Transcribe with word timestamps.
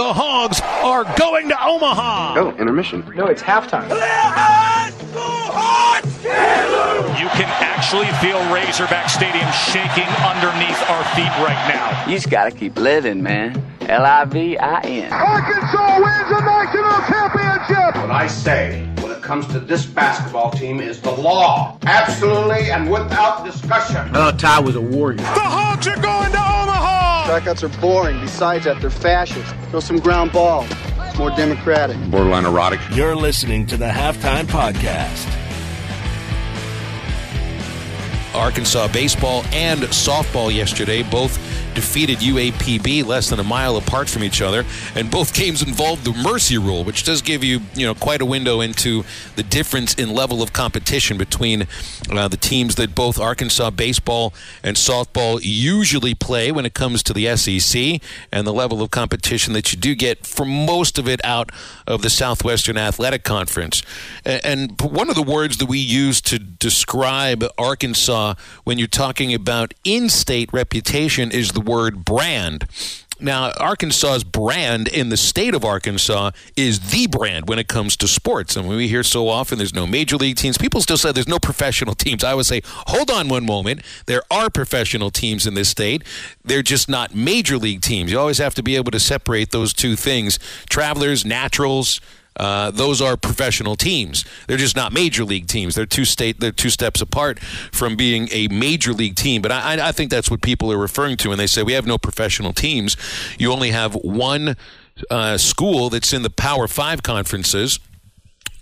The 0.00 0.14
Hogs 0.14 0.62
are 0.62 1.04
going 1.18 1.50
to 1.50 1.62
Omaha. 1.62 2.34
Oh, 2.38 2.56
intermission. 2.56 3.04
No, 3.14 3.26
it's 3.26 3.42
halftime. 3.42 3.86
You 7.20 7.28
can 7.36 7.50
actually 7.60 8.06
feel 8.16 8.40
Razorback 8.50 9.10
Stadium 9.10 9.46
shaking 9.52 10.08
underneath 10.24 10.80
our 10.88 11.04
feet 11.14 11.28
right 11.44 11.68
now. 11.68 12.06
You 12.08 12.16
just 12.16 12.30
gotta 12.30 12.50
keep 12.50 12.76
living, 12.76 13.22
man. 13.22 13.62
L 13.82 14.06
I 14.06 14.24
V 14.24 14.56
I 14.56 14.80
N. 14.80 15.12
Arkansas 15.12 15.96
wins 15.96 16.28
the 16.30 16.40
national 16.48 17.00
championship. 17.06 18.00
What 18.00 18.10
I 18.10 18.26
say 18.26 18.88
when 19.02 19.12
it 19.12 19.22
comes 19.22 19.48
to 19.48 19.60
this 19.60 19.84
basketball 19.84 20.50
team 20.50 20.80
is 20.80 20.98
the 21.02 21.10
law. 21.10 21.78
Absolutely 21.82 22.70
and 22.70 22.90
without 22.90 23.44
discussion. 23.44 24.10
Oh, 24.14 24.32
Ty 24.32 24.60
was 24.60 24.76
a 24.76 24.80
warrior. 24.80 25.18
The 25.18 25.24
Hogs 25.24 25.86
are 25.86 26.00
going 26.00 26.32
to 26.32 26.38
Omaha. 26.38 26.79
Strikeouts 27.30 27.62
are 27.62 27.80
boring. 27.80 28.18
Besides 28.20 28.64
that, 28.64 28.80
they're 28.80 28.90
fascist. 28.90 29.54
Throw 29.70 29.78
some 29.78 30.00
ground 30.00 30.32
ball. 30.32 30.66
It's 30.98 31.16
more 31.16 31.30
democratic. 31.30 31.96
Borderline 32.10 32.44
erotic. 32.44 32.80
You're 32.90 33.14
listening 33.14 33.66
to 33.66 33.76
the 33.76 33.84
Halftime 33.86 34.46
Podcast. 34.46 35.28
Arkansas 38.34 38.88
baseball 38.92 39.44
and 39.52 39.82
softball 39.82 40.52
yesterday 40.52 41.04
both 41.04 41.38
defeated 41.80 42.18
UAPB 42.18 43.06
less 43.06 43.30
than 43.30 43.40
a 43.40 43.42
mile 43.42 43.74
apart 43.78 44.06
from 44.06 44.22
each 44.22 44.42
other, 44.42 44.66
and 44.94 45.10
both 45.10 45.32
games 45.42 45.62
involved 45.62 46.04
the 46.04 46.12
mercy 46.12 46.58
rule, 46.58 46.84
which 46.84 47.04
does 47.04 47.22
give 47.22 47.42
you 47.42 47.62
you 47.74 47.86
know 47.86 47.94
quite 47.94 48.20
a 48.20 48.26
window 48.26 48.60
into 48.60 49.02
the 49.36 49.42
difference 49.42 49.94
in 49.94 50.12
level 50.12 50.42
of 50.42 50.52
competition 50.52 51.16
between 51.16 51.66
uh, 52.10 52.28
the 52.28 52.36
teams 52.36 52.74
that 52.74 52.94
both 52.94 53.18
Arkansas 53.18 53.70
baseball 53.70 54.34
and 54.62 54.76
softball 54.76 55.40
usually 55.42 56.14
play 56.14 56.52
when 56.52 56.66
it 56.66 56.74
comes 56.74 57.02
to 57.02 57.14
the 57.14 57.34
SEC, 57.34 58.02
and 58.30 58.46
the 58.46 58.52
level 58.52 58.82
of 58.82 58.90
competition 58.90 59.54
that 59.54 59.72
you 59.72 59.78
do 59.78 59.94
get 59.94 60.26
for 60.26 60.44
most 60.44 60.98
of 60.98 61.08
it 61.08 61.24
out 61.24 61.50
of 61.86 62.02
the 62.02 62.10
Southwestern 62.10 62.76
Athletic 62.76 63.24
Conference. 63.24 63.82
And 64.26 64.78
one 64.82 65.08
of 65.08 65.14
the 65.14 65.22
words 65.22 65.56
that 65.56 65.66
we 65.66 65.78
use 65.78 66.20
to 66.22 66.38
describe 66.38 67.42
Arkansas 67.56 68.34
when 68.64 68.76
you're 68.76 68.86
talking 68.86 69.32
about 69.32 69.72
in-state 69.82 70.52
reputation 70.52 71.30
is 71.30 71.52
the 71.52 71.60
word 71.70 72.04
brand. 72.04 72.66
Now, 73.22 73.52
Arkansas's 73.52 74.24
brand 74.24 74.88
in 74.88 75.10
the 75.10 75.16
state 75.16 75.54
of 75.54 75.64
Arkansas 75.64 76.30
is 76.56 76.90
the 76.90 77.06
brand 77.06 77.48
when 77.48 77.58
it 77.58 77.68
comes 77.68 77.96
to 77.98 78.08
sports. 78.08 78.56
And 78.56 78.66
when 78.66 78.78
we 78.78 78.88
hear 78.88 79.02
so 79.02 79.28
often 79.28 79.58
there's 79.58 79.74
no 79.74 79.86
major 79.86 80.16
league 80.16 80.36
teams, 80.36 80.56
people 80.56 80.80
still 80.80 80.96
say 80.96 81.12
there's 81.12 81.28
no 81.28 81.38
professional 81.38 81.94
teams. 81.94 82.24
I 82.24 82.34
would 82.34 82.46
say, 82.46 82.62
hold 82.64 83.10
on 83.10 83.28
one 83.28 83.44
moment. 83.44 83.82
There 84.06 84.22
are 84.30 84.48
professional 84.48 85.10
teams 85.10 85.46
in 85.46 85.54
this 85.54 85.68
state. 85.68 86.02
They're 86.42 86.62
just 86.62 86.88
not 86.88 87.14
major 87.14 87.58
league 87.58 87.82
teams. 87.82 88.10
You 88.10 88.18
always 88.18 88.38
have 88.38 88.54
to 88.54 88.62
be 88.62 88.76
able 88.76 88.90
to 88.92 89.00
separate 89.00 89.50
those 89.50 89.74
two 89.74 89.96
things 89.96 90.38
travelers, 90.70 91.24
naturals. 91.24 92.00
Uh, 92.36 92.70
those 92.70 93.02
are 93.02 93.16
professional 93.16 93.76
teams. 93.76 94.24
They're 94.46 94.56
just 94.56 94.76
not 94.76 94.92
major 94.92 95.24
league 95.24 95.46
teams. 95.46 95.74
They're 95.74 95.86
two 95.86 96.04
state. 96.04 96.40
They're 96.40 96.52
two 96.52 96.70
steps 96.70 97.00
apart 97.00 97.38
from 97.40 97.96
being 97.96 98.28
a 98.32 98.48
major 98.48 98.92
league 98.92 99.16
team. 99.16 99.42
But 99.42 99.52
I, 99.52 99.88
I 99.88 99.92
think 99.92 100.10
that's 100.10 100.30
what 100.30 100.40
people 100.40 100.72
are 100.72 100.78
referring 100.78 101.16
to 101.18 101.30
when 101.30 101.38
they 101.38 101.46
say 101.46 101.62
we 101.62 101.72
have 101.72 101.86
no 101.86 101.98
professional 101.98 102.52
teams. 102.52 102.96
You 103.38 103.52
only 103.52 103.72
have 103.72 103.94
one 103.94 104.56
uh, 105.10 105.38
school 105.38 105.90
that's 105.90 106.12
in 106.12 106.22
the 106.22 106.30
Power 106.30 106.68
Five 106.68 107.02
conferences 107.02 107.78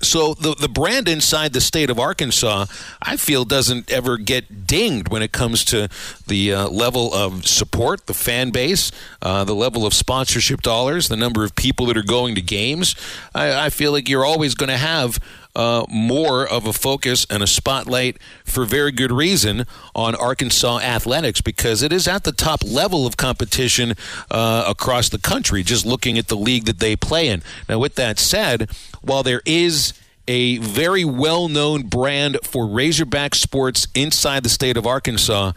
so 0.01 0.35
the 0.35 0.55
the 0.55 0.69
brand 0.69 1.09
inside 1.09 1.53
the 1.53 1.61
state 1.61 1.91
of 1.91 1.99
Arkansas, 1.99 2.67
I 3.03 3.17
feel, 3.17 3.45
doesn't 3.45 3.91
ever 3.91 4.17
get 4.17 4.67
dinged 4.67 5.09
when 5.09 5.23
it 5.23 5.33
comes 5.33 5.65
to 5.67 5.89
the 6.27 6.53
uh, 6.53 6.69
level 6.69 7.13
of 7.13 7.47
support, 7.47 8.07
the 8.07 8.15
fan 8.15 8.51
base, 8.51 8.93
uh, 9.23 9.45
the 9.45 9.55
level 9.55 9.87
of 9.87 9.95
sponsorship 9.95 10.63
dollars, 10.63 11.09
the 11.09 11.17
number 11.17 11.45
of 11.45 11.55
people 11.55 11.87
that 11.87 11.97
are 11.97 12.03
going 12.03 12.35
to 12.37 12.43
games. 12.43 12.95
I, 13.35 13.67
I 13.67 13.71
feel 13.71 13.93
like 13.93 14.09
you're 14.09 14.25
always 14.25 14.55
going 14.55 14.71
to 14.71 14.77
have 14.77 15.19
uh, 15.59 15.85
more 15.89 16.47
of 16.47 16.67
a 16.67 16.73
focus 16.73 17.27
and 17.29 17.43
a 17.43 17.47
spotlight 17.47 18.17
for 18.45 18.65
very 18.65 18.93
good 18.93 19.11
reason 19.11 19.67
on 19.93 20.15
Arkansas 20.15 20.79
athletics 20.79 21.41
because 21.41 21.83
it 21.83 21.93
is 21.93 22.07
at 22.07 22.23
the 22.23 22.31
top 22.31 22.63
level 22.65 23.07
of 23.07 23.17
competition 23.17 23.95
uh, 24.31 24.65
across 24.69 25.09
the 25.09 25.19
country, 25.19 25.65
just 25.65 25.85
looking 25.85 26.17
at 26.17 26.29
the 26.29 26.37
league 26.37 26.65
that 26.67 26.79
they 26.79 26.95
play 26.95 27.27
in. 27.29 27.43
Now, 27.69 27.81
with 27.81 27.97
that 27.97 28.21
said, 28.21 28.71
while 29.03 29.25
there 29.25 29.43
is 29.45 29.95
a 30.29 30.59
very 30.59 31.05
well 31.05 31.49
known 31.49 31.83
brand 31.89 32.39
for 32.45 32.69
Razorback 32.69 33.35
sports 33.35 33.89
inside 33.97 34.45
the 34.45 34.49
state 34.49 34.77
of 34.77 34.87
Arkansas, 34.87 35.53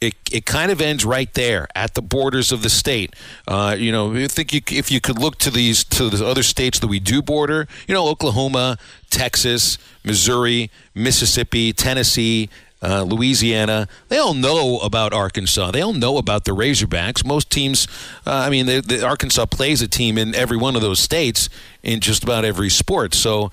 it, 0.00 0.14
it 0.30 0.44
kind 0.44 0.70
of 0.70 0.80
ends 0.80 1.04
right 1.04 1.32
there 1.34 1.68
at 1.74 1.94
the 1.94 2.02
borders 2.02 2.52
of 2.52 2.62
the 2.62 2.70
state. 2.70 3.14
Uh, 3.48 3.74
you 3.78 3.90
know, 3.90 4.14
I 4.14 4.26
think 4.28 4.52
you, 4.52 4.60
if 4.70 4.90
you 4.90 5.00
could 5.00 5.18
look 5.18 5.38
to 5.38 5.50
these 5.50 5.84
to 5.84 6.10
the 6.10 6.26
other 6.26 6.42
states 6.42 6.78
that 6.80 6.88
we 6.88 7.00
do 7.00 7.22
border, 7.22 7.66
you 7.88 7.94
know, 7.94 8.06
Oklahoma, 8.08 8.78
Texas, 9.10 9.78
Missouri, 10.04 10.70
Mississippi, 10.94 11.72
Tennessee. 11.72 12.48
Uh, 12.82 13.02
Louisiana, 13.02 13.88
they 14.08 14.18
all 14.18 14.34
know 14.34 14.78
about 14.80 15.14
Arkansas. 15.14 15.70
They 15.70 15.80
all 15.80 15.94
know 15.94 16.18
about 16.18 16.44
the 16.44 16.52
Razorbacks. 16.52 17.24
Most 17.24 17.50
teams, 17.50 17.88
uh, 18.26 18.30
I 18.30 18.50
mean, 18.50 18.66
the, 18.66 18.82
the 18.82 19.04
Arkansas 19.04 19.46
plays 19.46 19.80
a 19.80 19.88
team 19.88 20.18
in 20.18 20.34
every 20.34 20.58
one 20.58 20.76
of 20.76 20.82
those 20.82 21.00
states 21.00 21.48
in 21.82 22.00
just 22.00 22.22
about 22.22 22.44
every 22.44 22.68
sport. 22.68 23.14
So 23.14 23.50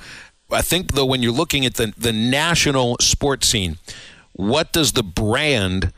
I 0.52 0.62
think, 0.62 0.92
though, 0.92 1.06
when 1.06 1.24
you're 1.24 1.32
looking 1.32 1.66
at 1.66 1.76
the, 1.76 1.94
the 1.98 2.12
national 2.12 2.98
sports 3.00 3.48
scene, 3.48 3.78
what 4.34 4.74
does 4.74 4.92
the 4.92 5.04
brand 5.04 5.94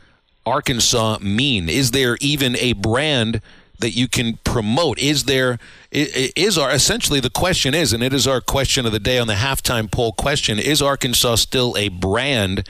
Arkansas 0.46 1.18
mean? 1.20 1.68
Is 1.68 1.90
there 1.90 2.16
even 2.20 2.56
a 2.56 2.72
brand 2.72 3.40
that 3.80 3.90
you 3.90 4.08
can 4.08 4.38
promote? 4.44 4.98
Is 4.98 5.24
there 5.24 5.58
is 5.90 6.56
our 6.56 6.70
essentially 6.70 7.20
the 7.20 7.30
question 7.30 7.74
is, 7.74 7.92
and 7.92 8.02
it 8.02 8.14
is 8.14 8.26
our 8.26 8.40
question 8.40 8.86
of 8.86 8.92
the 8.92 9.00
day 9.00 9.18
on 9.18 9.26
the 9.26 9.34
halftime 9.34 9.90
poll 9.90 10.12
question: 10.12 10.58
Is 10.58 10.80
Arkansas 10.80 11.34
still 11.36 11.76
a 11.76 11.88
brand 11.88 12.66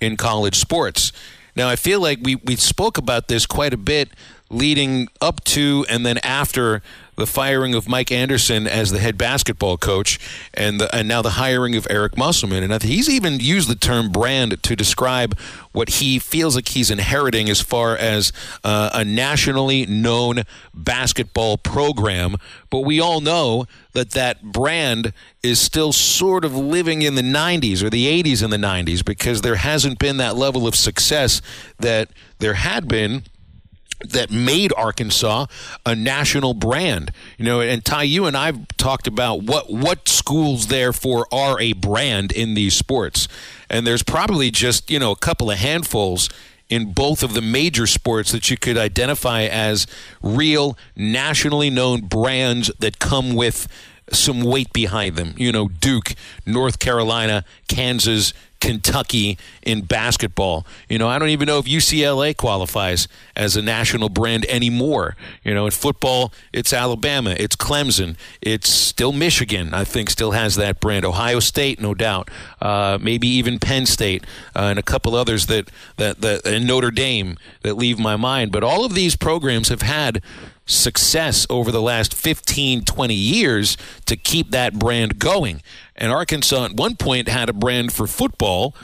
in 0.00 0.16
college 0.16 0.56
sports? 0.56 1.12
Now, 1.56 1.68
I 1.68 1.76
feel 1.76 2.00
like 2.00 2.20
we 2.22 2.36
we 2.36 2.56
spoke 2.56 2.96
about 2.96 3.28
this 3.28 3.44
quite 3.44 3.74
a 3.74 3.78
bit 3.78 4.10
leading 4.48 5.08
up 5.20 5.44
to 5.44 5.84
and 5.90 6.06
then 6.06 6.18
after 6.24 6.82
the 7.18 7.26
firing 7.26 7.74
of 7.74 7.88
Mike 7.88 8.12
Anderson 8.12 8.66
as 8.66 8.90
the 8.90 9.00
head 9.00 9.18
basketball 9.18 9.76
coach, 9.76 10.18
and 10.54 10.80
the, 10.80 10.94
and 10.94 11.08
now 11.08 11.20
the 11.20 11.30
hiring 11.30 11.74
of 11.76 11.86
Eric 11.90 12.16
Musselman. 12.16 12.62
And 12.62 12.82
he's 12.82 13.08
even 13.08 13.40
used 13.40 13.68
the 13.68 13.74
term 13.74 14.10
brand 14.10 14.62
to 14.62 14.76
describe 14.76 15.38
what 15.72 15.88
he 15.88 16.18
feels 16.18 16.54
like 16.54 16.68
he's 16.68 16.90
inheriting 16.90 17.50
as 17.50 17.60
far 17.60 17.96
as 17.96 18.32
uh, 18.64 18.90
a 18.94 19.04
nationally 19.04 19.84
known 19.86 20.44
basketball 20.72 21.58
program. 21.58 22.36
But 22.70 22.80
we 22.80 23.00
all 23.00 23.20
know 23.20 23.66
that 23.92 24.12
that 24.12 24.42
brand 24.42 25.12
is 25.42 25.60
still 25.60 25.92
sort 25.92 26.44
of 26.44 26.54
living 26.54 27.02
in 27.02 27.16
the 27.16 27.22
90s 27.22 27.82
or 27.82 27.90
the 27.90 28.22
80s 28.22 28.42
and 28.42 28.52
the 28.52 28.56
90s 28.56 29.04
because 29.04 29.42
there 29.42 29.56
hasn't 29.56 29.98
been 29.98 30.18
that 30.18 30.36
level 30.36 30.66
of 30.66 30.76
success 30.76 31.42
that 31.78 32.10
there 32.38 32.54
had 32.54 32.86
been 32.86 33.24
that 34.00 34.30
made 34.30 34.72
Arkansas 34.76 35.46
a 35.84 35.94
national 35.94 36.54
brand. 36.54 37.12
You 37.36 37.44
know, 37.44 37.60
and 37.60 37.84
Tye, 37.84 38.04
you 38.04 38.26
and 38.26 38.36
I've 38.36 38.68
talked 38.76 39.06
about 39.06 39.42
what 39.42 39.72
what 39.72 40.08
schools 40.08 40.68
therefore 40.68 41.26
are 41.32 41.60
a 41.60 41.72
brand 41.72 42.32
in 42.32 42.54
these 42.54 42.74
sports. 42.74 43.28
And 43.70 43.86
there's 43.86 44.02
probably 44.02 44.50
just, 44.50 44.90
you 44.90 44.98
know, 44.98 45.10
a 45.10 45.16
couple 45.16 45.50
of 45.50 45.58
handfuls 45.58 46.28
in 46.68 46.92
both 46.92 47.22
of 47.22 47.34
the 47.34 47.40
major 47.40 47.86
sports 47.86 48.32
that 48.32 48.50
you 48.50 48.56
could 48.56 48.76
identify 48.76 49.42
as 49.42 49.86
real 50.22 50.76
nationally 50.94 51.70
known 51.70 52.02
brands 52.02 52.70
that 52.78 52.98
come 52.98 53.34
with 53.34 53.66
some 54.10 54.42
weight 54.42 54.72
behind 54.72 55.16
them. 55.16 55.34
You 55.36 55.52
know, 55.52 55.68
Duke, 55.68 56.14
North 56.46 56.78
Carolina, 56.78 57.44
Kansas, 57.68 58.32
Kentucky 58.60 59.38
in 59.62 59.82
basketball. 59.82 60.66
You 60.88 60.98
know, 60.98 61.08
I 61.08 61.18
don't 61.18 61.28
even 61.28 61.46
know 61.46 61.58
if 61.58 61.66
UCLA 61.66 62.36
qualifies 62.36 63.08
as 63.36 63.56
a 63.56 63.62
national 63.62 64.08
brand 64.08 64.44
anymore. 64.46 65.16
You 65.44 65.54
know, 65.54 65.66
in 65.66 65.70
football, 65.70 66.32
it's 66.52 66.72
Alabama, 66.72 67.34
it's 67.38 67.56
Clemson, 67.56 68.16
it's 68.42 68.68
still 68.68 69.12
Michigan. 69.12 69.72
I 69.72 69.84
think 69.84 70.10
still 70.10 70.32
has 70.32 70.56
that 70.56 70.80
brand. 70.80 71.04
Ohio 71.04 71.40
State, 71.40 71.80
no 71.80 71.94
doubt. 71.94 72.30
Uh, 72.60 72.98
maybe 73.00 73.28
even 73.28 73.58
Penn 73.58 73.86
State 73.86 74.24
uh, 74.56 74.62
and 74.62 74.78
a 74.78 74.82
couple 74.82 75.14
others 75.14 75.46
that 75.46 75.70
that 75.96 76.20
that 76.20 76.46
and 76.46 76.66
Notre 76.66 76.90
Dame 76.90 77.38
that 77.62 77.74
leave 77.74 77.98
my 77.98 78.16
mind. 78.16 78.52
But 78.52 78.64
all 78.64 78.84
of 78.84 78.94
these 78.94 79.16
programs 79.16 79.68
have 79.68 79.82
had 79.82 80.22
success 80.68 81.46
over 81.50 81.72
the 81.72 81.82
last 81.82 82.14
15, 82.14 82.84
20 82.84 83.14
years 83.14 83.76
to 84.06 84.16
keep 84.16 84.50
that 84.50 84.74
brand 84.74 85.18
going. 85.18 85.62
And 85.96 86.12
Arkansas 86.12 86.66
at 86.66 86.74
one 86.74 86.96
point 86.96 87.28
had 87.28 87.48
a 87.48 87.52
brand 87.52 87.92
for 87.92 88.06
football, 88.06 88.74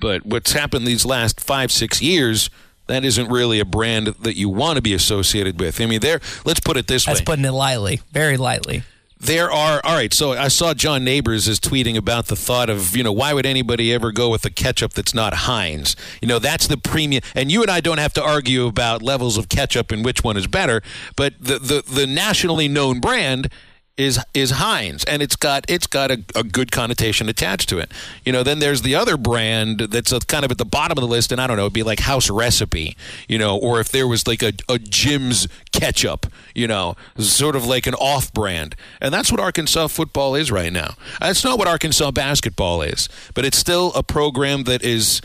but 0.00 0.24
what's 0.24 0.52
happened 0.52 0.86
these 0.86 1.04
last 1.04 1.40
five, 1.40 1.70
six 1.70 2.00
years, 2.00 2.48
that 2.86 3.04
isn't 3.04 3.28
really 3.28 3.60
a 3.60 3.64
brand 3.64 4.08
that 4.08 4.36
you 4.36 4.48
want 4.48 4.76
to 4.76 4.82
be 4.82 4.94
associated 4.94 5.60
with. 5.60 5.80
I 5.80 5.86
mean, 5.86 6.00
there. 6.00 6.20
Let's 6.44 6.60
put 6.60 6.76
it 6.76 6.86
this 6.86 7.04
That's 7.04 7.06
way. 7.06 7.20
That's 7.20 7.26
putting 7.26 7.44
it 7.44 7.52
lightly, 7.52 8.00
very 8.12 8.36
lightly. 8.36 8.82
There 9.22 9.52
are 9.52 9.80
all 9.84 9.94
right. 9.94 10.12
So 10.12 10.32
I 10.32 10.48
saw 10.48 10.74
John 10.74 11.04
Neighbors 11.04 11.46
is 11.46 11.60
tweeting 11.60 11.96
about 11.96 12.26
the 12.26 12.34
thought 12.34 12.68
of 12.68 12.96
you 12.96 13.04
know 13.04 13.12
why 13.12 13.32
would 13.32 13.46
anybody 13.46 13.94
ever 13.94 14.10
go 14.10 14.28
with 14.28 14.44
a 14.44 14.50
ketchup 14.50 14.94
that's 14.94 15.14
not 15.14 15.32
Heinz? 15.32 15.94
You 16.20 16.26
know 16.26 16.40
that's 16.40 16.66
the 16.66 16.76
premium. 16.76 17.22
And 17.36 17.50
you 17.50 17.62
and 17.62 17.70
I 17.70 17.80
don't 17.80 17.98
have 17.98 18.12
to 18.14 18.22
argue 18.22 18.66
about 18.66 19.00
levels 19.00 19.38
of 19.38 19.48
ketchup 19.48 19.92
and 19.92 20.04
which 20.04 20.24
one 20.24 20.36
is 20.36 20.48
better. 20.48 20.82
But 21.14 21.34
the 21.38 21.60
the, 21.60 21.84
the 21.88 22.04
nationally 22.04 22.66
known 22.66 22.98
brand 22.98 23.48
is 23.96 24.18
is 24.32 24.52
Heinz, 24.52 25.04
and 25.04 25.20
it's 25.20 25.36
got 25.36 25.66
it's 25.68 25.86
got 25.86 26.10
a, 26.10 26.24
a, 26.34 26.42
good 26.42 26.72
connotation 26.72 27.28
attached 27.28 27.68
to 27.68 27.78
it. 27.78 27.92
You 28.24 28.32
know, 28.32 28.42
then 28.42 28.58
there's 28.58 28.82
the 28.82 28.94
other 28.94 29.18
brand 29.18 29.80
that's 29.80 30.12
a, 30.12 30.20
kind 30.20 30.44
of 30.44 30.50
at 30.50 30.58
the 30.58 30.64
bottom 30.64 30.96
of 30.96 31.02
the 31.02 31.08
list, 31.08 31.30
and 31.30 31.40
I 31.40 31.46
don't 31.46 31.58
know, 31.58 31.64
it'd 31.64 31.74
be 31.74 31.82
like 31.82 32.00
House 32.00 32.30
Recipe, 32.30 32.96
you 33.28 33.38
know, 33.38 33.58
or 33.58 33.80
if 33.80 33.90
there 33.90 34.08
was 34.08 34.26
like 34.26 34.42
a, 34.42 34.52
a 34.68 34.78
Jim's 34.78 35.46
ketchup, 35.72 36.26
you 36.54 36.66
know, 36.66 36.96
sort 37.18 37.54
of 37.54 37.66
like 37.66 37.86
an 37.86 37.94
off 37.94 38.32
brand, 38.32 38.76
and 39.00 39.12
that's 39.12 39.30
what 39.30 39.40
Arkansas 39.40 39.88
football 39.88 40.34
is 40.34 40.50
right 40.50 40.72
now. 40.72 40.94
That's 41.20 41.44
not 41.44 41.58
what 41.58 41.68
Arkansas 41.68 42.12
basketball 42.12 42.80
is, 42.80 43.10
but 43.34 43.44
it's 43.44 43.58
still 43.58 43.92
a 43.94 44.02
program 44.02 44.64
that 44.64 44.82
is 44.82 45.20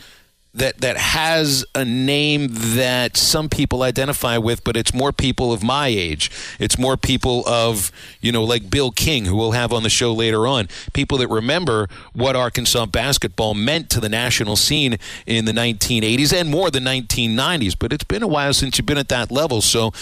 that 0.58 0.80
that 0.80 0.96
has 0.96 1.64
a 1.74 1.84
name 1.84 2.48
that 2.50 3.16
some 3.16 3.48
people 3.48 3.82
identify 3.82 4.38
with, 4.38 4.64
but 4.64 4.76
it's 4.76 4.92
more 4.92 5.12
people 5.12 5.52
of 5.52 5.62
my 5.62 5.88
age. 5.88 6.30
It's 6.58 6.78
more 6.78 6.96
people 6.96 7.46
of 7.46 7.90
you 8.20 8.32
know 8.32 8.44
like 8.44 8.70
Bill 8.70 8.90
King, 8.90 9.24
who 9.24 9.36
we'll 9.36 9.52
have 9.52 9.72
on 9.72 9.82
the 9.82 9.90
show 9.90 10.12
later 10.12 10.46
on. 10.46 10.68
People 10.92 11.18
that 11.18 11.28
remember 11.28 11.88
what 12.12 12.36
Arkansas 12.36 12.86
basketball 12.86 13.54
meant 13.54 13.90
to 13.90 14.00
the 14.00 14.08
national 14.08 14.56
scene 14.56 14.98
in 15.26 15.44
the 15.44 15.52
1980s 15.52 16.32
and 16.32 16.50
more 16.50 16.70
the 16.70 16.80
1990s. 16.80 17.76
But 17.78 17.92
it's 17.92 18.04
been 18.04 18.22
a 18.22 18.28
while 18.28 18.52
since 18.52 18.78
you've 18.78 18.86
been 18.86 18.98
at 18.98 19.08
that 19.08 19.30
level. 19.30 19.60
So 19.60 19.92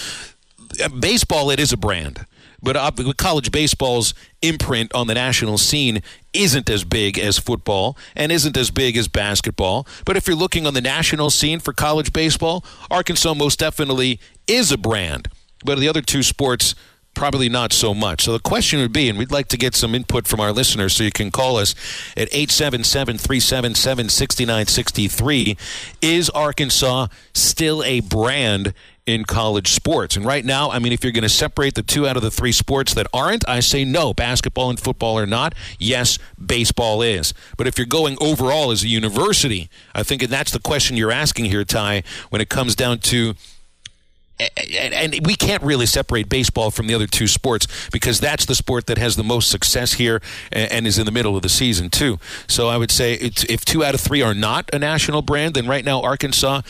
uh, 0.82 0.88
baseball, 0.88 1.50
it 1.50 1.60
is 1.60 1.72
a 1.72 1.76
brand 1.76 2.26
but 2.62 2.76
college 3.16 3.50
baseball's 3.50 4.14
imprint 4.42 4.92
on 4.94 5.06
the 5.06 5.14
national 5.14 5.58
scene 5.58 6.02
isn't 6.32 6.68
as 6.68 6.84
big 6.84 7.18
as 7.18 7.38
football 7.38 7.96
and 8.14 8.30
isn't 8.30 8.56
as 8.56 8.70
big 8.70 8.96
as 8.96 9.08
basketball. 9.08 9.86
But 10.04 10.16
if 10.16 10.26
you're 10.26 10.36
looking 10.36 10.66
on 10.66 10.74
the 10.74 10.80
national 10.80 11.30
scene 11.30 11.60
for 11.60 11.72
college 11.72 12.12
baseball, 12.12 12.64
Arkansas 12.90 13.34
most 13.34 13.58
definitely 13.58 14.20
is 14.46 14.70
a 14.70 14.78
brand. 14.78 15.28
But 15.64 15.78
the 15.78 15.88
other 15.88 16.02
two 16.02 16.22
sports, 16.22 16.74
probably 17.14 17.48
not 17.48 17.72
so 17.72 17.94
much. 17.94 18.22
So 18.22 18.32
the 18.32 18.38
question 18.38 18.78
would 18.80 18.92
be, 18.92 19.08
and 19.08 19.18
we'd 19.18 19.32
like 19.32 19.48
to 19.48 19.56
get 19.56 19.74
some 19.74 19.94
input 19.94 20.28
from 20.28 20.38
our 20.38 20.52
listeners, 20.52 20.92
so 20.92 21.02
you 21.02 21.10
can 21.10 21.30
call 21.30 21.56
us 21.56 21.74
at 22.16 22.28
877 22.30 23.18
377 23.18 24.08
6963. 24.10 25.56
Is 26.02 26.30
Arkansas 26.30 27.08
still 27.32 27.82
a 27.82 28.00
brand 28.00 28.74
in 29.06 29.24
college 29.24 29.70
sports. 29.72 30.16
And 30.16 30.26
right 30.26 30.44
now, 30.44 30.70
I 30.70 30.80
mean, 30.80 30.92
if 30.92 31.04
you're 31.04 31.12
going 31.12 31.22
to 31.22 31.28
separate 31.28 31.74
the 31.74 31.82
two 31.82 32.06
out 32.06 32.16
of 32.16 32.22
the 32.22 32.30
three 32.30 32.52
sports 32.52 32.92
that 32.94 33.06
aren't, 33.14 33.48
I 33.48 33.60
say 33.60 33.84
no. 33.84 34.12
Basketball 34.12 34.68
and 34.68 34.78
football 34.78 35.16
are 35.18 35.26
not. 35.26 35.54
Yes, 35.78 36.18
baseball 36.44 37.02
is. 37.02 37.32
But 37.56 37.68
if 37.68 37.78
you're 37.78 37.86
going 37.86 38.18
overall 38.20 38.72
as 38.72 38.82
a 38.82 38.88
university, 38.88 39.70
I 39.94 40.02
think 40.02 40.22
that's 40.22 40.50
the 40.50 40.58
question 40.58 40.96
you're 40.96 41.12
asking 41.12 41.46
here, 41.46 41.64
Tye, 41.64 42.02
when 42.30 42.40
it 42.40 42.48
comes 42.48 42.74
down 42.74 42.98
to 42.98 43.34
and 44.38 45.26
we 45.26 45.34
can't 45.34 45.62
really 45.62 45.86
separate 45.86 46.28
baseball 46.28 46.70
from 46.70 46.86
the 46.86 46.94
other 46.94 47.06
two 47.06 47.26
sports 47.26 47.88
because 47.90 48.20
that's 48.20 48.44
the 48.44 48.54
sport 48.54 48.86
that 48.86 48.98
has 48.98 49.16
the 49.16 49.24
most 49.24 49.50
success 49.50 49.94
here 49.94 50.20
and 50.52 50.86
is 50.86 50.98
in 50.98 51.06
the 51.06 51.12
middle 51.12 51.36
of 51.36 51.42
the 51.42 51.48
season 51.48 51.88
too. 51.88 52.18
So 52.46 52.68
I 52.68 52.76
would 52.76 52.90
say 52.90 53.14
if 53.14 53.64
two 53.64 53.82
out 53.82 53.94
of 53.94 54.00
three 54.00 54.20
are 54.20 54.34
not 54.34 54.68
a 54.74 54.78
national 54.78 55.22
brand, 55.22 55.54
then 55.54 55.66
right 55.66 55.84
now 55.84 56.02
Arkansas 56.02 56.60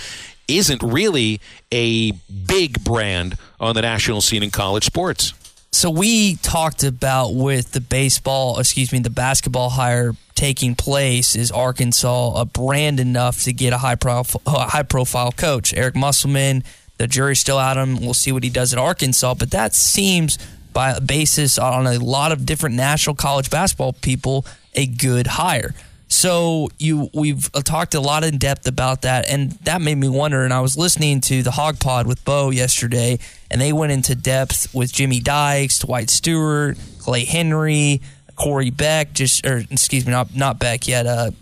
isn't 0.49 0.83
really 0.83 1.41
a 1.73 2.13
big 2.13 2.83
brand 2.85 3.37
on 3.61 3.75
the 3.75 3.83
national 3.83 4.21
scene 4.21 4.43
in 4.43 4.51
college 4.51 4.85
sports. 4.85 5.33
So 5.73 5.91
we 5.91 6.37
talked 6.37 6.85
about 6.85 7.35
with 7.35 7.73
the 7.73 7.81
baseball, 7.81 8.59
excuse 8.59 8.93
me, 8.93 9.01
the 9.01 9.11
basketball 9.11 9.71
hire 9.71 10.15
taking 10.35 10.75
place 10.75 11.37
is 11.37 11.51
Arkansas 11.51 12.41
a 12.41 12.45
brand 12.47 12.99
enough 12.99 13.43
to 13.43 13.53
get 13.53 13.73
a 13.73 13.79
high 13.79 13.95
profile, 13.95 14.41
high 14.47 14.83
profile 14.83 15.33
coach, 15.33 15.75
Eric 15.75 15.95
Musselman. 15.95 16.65
The 16.99 17.07
jury's 17.07 17.41
still 17.41 17.59
out 17.59 17.77
him. 17.77 18.01
We'll 18.01 18.15
see 18.15 18.33
what 18.33 18.43
he 18.43 18.49
does 18.49 18.73
at 18.73 18.79
Arkansas, 18.79 19.35
but 19.35 19.51
that 19.51 19.75
seems 19.75 20.39
by 20.73 20.99
basis 20.99 21.59
on 21.59 21.87
a 21.87 21.99
lot 21.99 22.33
of 22.33 22.47
different 22.47 22.75
national 22.75 23.17
college 23.17 23.51
basketball 23.51 23.93
people 23.93 24.47
a 24.75 24.87
good 24.87 25.27
hire. 25.27 25.75
So 26.09 26.69
you 26.79 27.11
we've 27.13 27.51
uh, 27.53 27.63
talked 27.63 27.95
a 27.95 28.01
lot 28.01 28.23
in 28.23 28.39
depth 28.39 28.67
about 28.69 29.03
that, 29.03 29.29
and 29.29 29.53
that 29.65 29.81
made 29.81 29.97
me 29.97 30.09
wonder. 30.09 30.45
And 30.45 30.53
I 30.53 30.61
was 30.61 30.77
listening 30.77 31.21
to 31.23 31.43
the 31.43 31.51
Hog 31.51 31.81
Pod 31.81 32.07
with 32.07 32.25
Bo 32.25 32.51
yesterday, 32.51 33.19
and 33.51 33.61
they 33.61 33.73
went 33.73 33.93
into 33.93 34.15
depth 34.15 34.73
with 34.73 34.93
Jimmy 34.93 35.19
Dykes, 35.19 35.81
Dwight 35.81 36.09
Stewart, 36.09 36.79
Clay 37.01 37.25
Henry, 37.25 38.01
Corey 38.37 38.71
Beck, 38.71 39.15
just 39.15 39.45
or 39.45 39.59
excuse 39.71 40.07
me, 40.07 40.13
not 40.13 40.35
not 40.37 40.61
Beck 40.61 40.87
yet, 40.87 41.07
uh, 41.07 41.33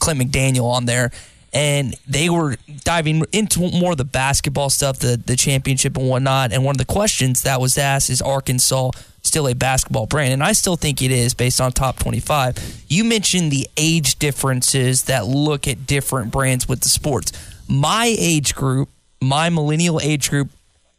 Clint 0.00 0.20
McDaniel 0.20 0.64
on 0.64 0.86
there, 0.86 1.12
and 1.52 1.94
they 2.08 2.28
were 2.28 2.56
diving 2.82 3.24
into 3.32 3.60
more 3.60 3.92
of 3.92 3.98
the 3.98 4.04
basketball 4.04 4.70
stuff, 4.70 4.98
the 4.98 5.22
the 5.24 5.36
championship 5.36 5.96
and 5.96 6.08
whatnot. 6.08 6.52
And 6.52 6.64
one 6.64 6.74
of 6.74 6.78
the 6.78 6.84
questions 6.84 7.42
that 7.42 7.60
was 7.60 7.78
asked 7.78 8.10
is 8.10 8.20
Arkansas 8.20 8.90
still 9.30 9.48
a 9.48 9.54
basketball 9.54 10.06
brand, 10.06 10.32
and 10.32 10.42
I 10.42 10.52
still 10.52 10.76
think 10.76 11.00
it 11.00 11.10
is 11.10 11.34
based 11.34 11.60
on 11.60 11.72
top 11.72 11.98
25. 11.98 12.84
You 12.88 13.04
mentioned 13.04 13.50
the 13.50 13.68
age 13.76 14.18
differences 14.18 15.04
that 15.04 15.26
look 15.26 15.68
at 15.68 15.86
different 15.86 16.32
brands 16.32 16.68
with 16.68 16.80
the 16.80 16.88
sports. 16.88 17.32
My 17.68 18.14
age 18.18 18.54
group, 18.54 18.88
my 19.22 19.48
millennial 19.48 20.00
age 20.00 20.30
group, 20.30 20.50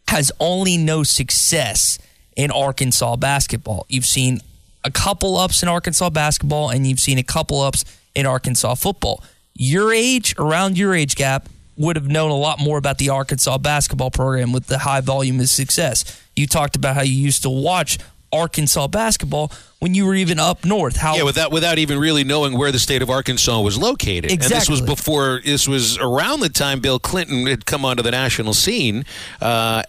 has 0.08 0.32
only 0.40 0.78
no 0.78 1.04
success 1.04 2.00
in 2.36 2.52
Arkansas 2.52 3.18
basketball. 3.18 3.86
You've 3.90 4.06
seen 4.06 4.40
a 4.84 4.92
couple 4.92 5.38
ups 5.38 5.62
in 5.62 5.70
Arkansas 5.70 6.10
basketball, 6.10 6.70
and 6.70 6.88
you've 6.88 7.00
seen 7.00 7.18
a 7.18 7.24
couple 7.24 7.62
ups 7.62 7.86
in 8.16 8.26
Arkansas 8.26 8.76
football. 8.76 9.24
Your 9.54 9.94
age, 9.94 10.34
around 10.38 10.78
your 10.78 10.96
age 10.96 11.16
gap, 11.16 11.48
would 11.78 11.96
have 11.96 12.08
known 12.08 12.32
a 12.32 12.36
lot 12.36 12.60
more 12.60 12.78
about 12.78 12.98
the 12.98 13.10
Arkansas 13.10 13.58
basketball 13.58 14.12
program 14.12 14.52
with 14.52 14.68
the 14.68 14.80
high 14.80 15.02
volume 15.02 15.40
of 15.40 15.50
success. 15.50 16.22
You 16.36 16.48
talked 16.48 16.76
about 16.76 16.96
how 16.96 17.02
you 17.02 17.14
used 17.14 17.44
to 17.44 17.50
watch 17.50 17.98
Arkansas 18.34 18.88
basketball 18.88 19.52
when 19.80 19.94
you 19.94 20.06
were 20.06 20.16
even 20.16 20.40
up 20.40 20.64
north. 20.66 20.98
How 20.98 21.16
yeah, 21.16 21.24
without 21.24 21.52
without 21.52 21.78
even 21.78 22.00
really 22.00 22.24
knowing 22.24 22.58
where 22.58 22.72
the 22.72 22.80
state 22.80 23.02
of 23.02 23.10
Arkansas 23.10 23.62
was 23.62 23.78
located. 23.78 24.32
Exactly. 24.32 24.56
And 24.56 24.62
this 24.62 24.70
was 24.70 24.82
before. 24.82 25.42
This 25.44 25.68
was 25.68 25.98
around 25.98 26.42
the 26.42 26.50
time 26.50 26.80
Bill 26.80 27.00
Clinton 27.00 27.48
had 27.48 27.66
come 27.66 27.86
onto 27.86 28.04
the 28.04 28.12
national 28.12 28.54
scene. 28.54 29.06
Uh, 29.42 29.84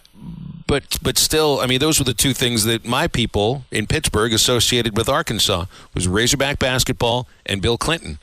but 0.67 0.97
but 1.01 1.17
still, 1.17 1.59
I 1.59 1.67
mean, 1.67 1.79
those 1.79 1.99
were 1.99 2.05
the 2.05 2.13
two 2.13 2.33
things 2.33 2.63
that 2.63 2.85
my 2.85 3.07
people 3.07 3.65
in 3.71 3.87
Pittsburgh 3.87 4.33
associated 4.33 4.97
with 4.97 5.09
Arkansas 5.09 5.65
was 5.93 6.07
Razorback 6.07 6.59
basketball 6.59 7.27
and 7.45 7.61
Bill 7.61 7.77
Clinton. 7.77 8.19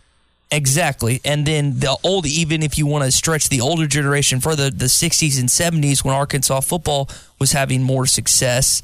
Exactly. 0.53 1.21
And 1.25 1.47
then 1.47 1.79
the 1.79 1.97
old, 2.03 2.27
even 2.27 2.63
if 2.63 2.77
you 2.77 2.85
want 2.87 3.05
to 3.05 3.13
stretch 3.13 3.49
the 3.49 3.61
older 3.61 3.87
generation 3.87 4.41
further, 4.41 4.69
the 4.69 4.87
60s 4.87 5.39
and 5.39 5.49
70s 5.49 6.05
when 6.05 6.13
Arkansas 6.13 6.61
football 6.61 7.09
was 7.39 7.53
having 7.53 7.83
more 7.83 8.05
success, 8.05 8.83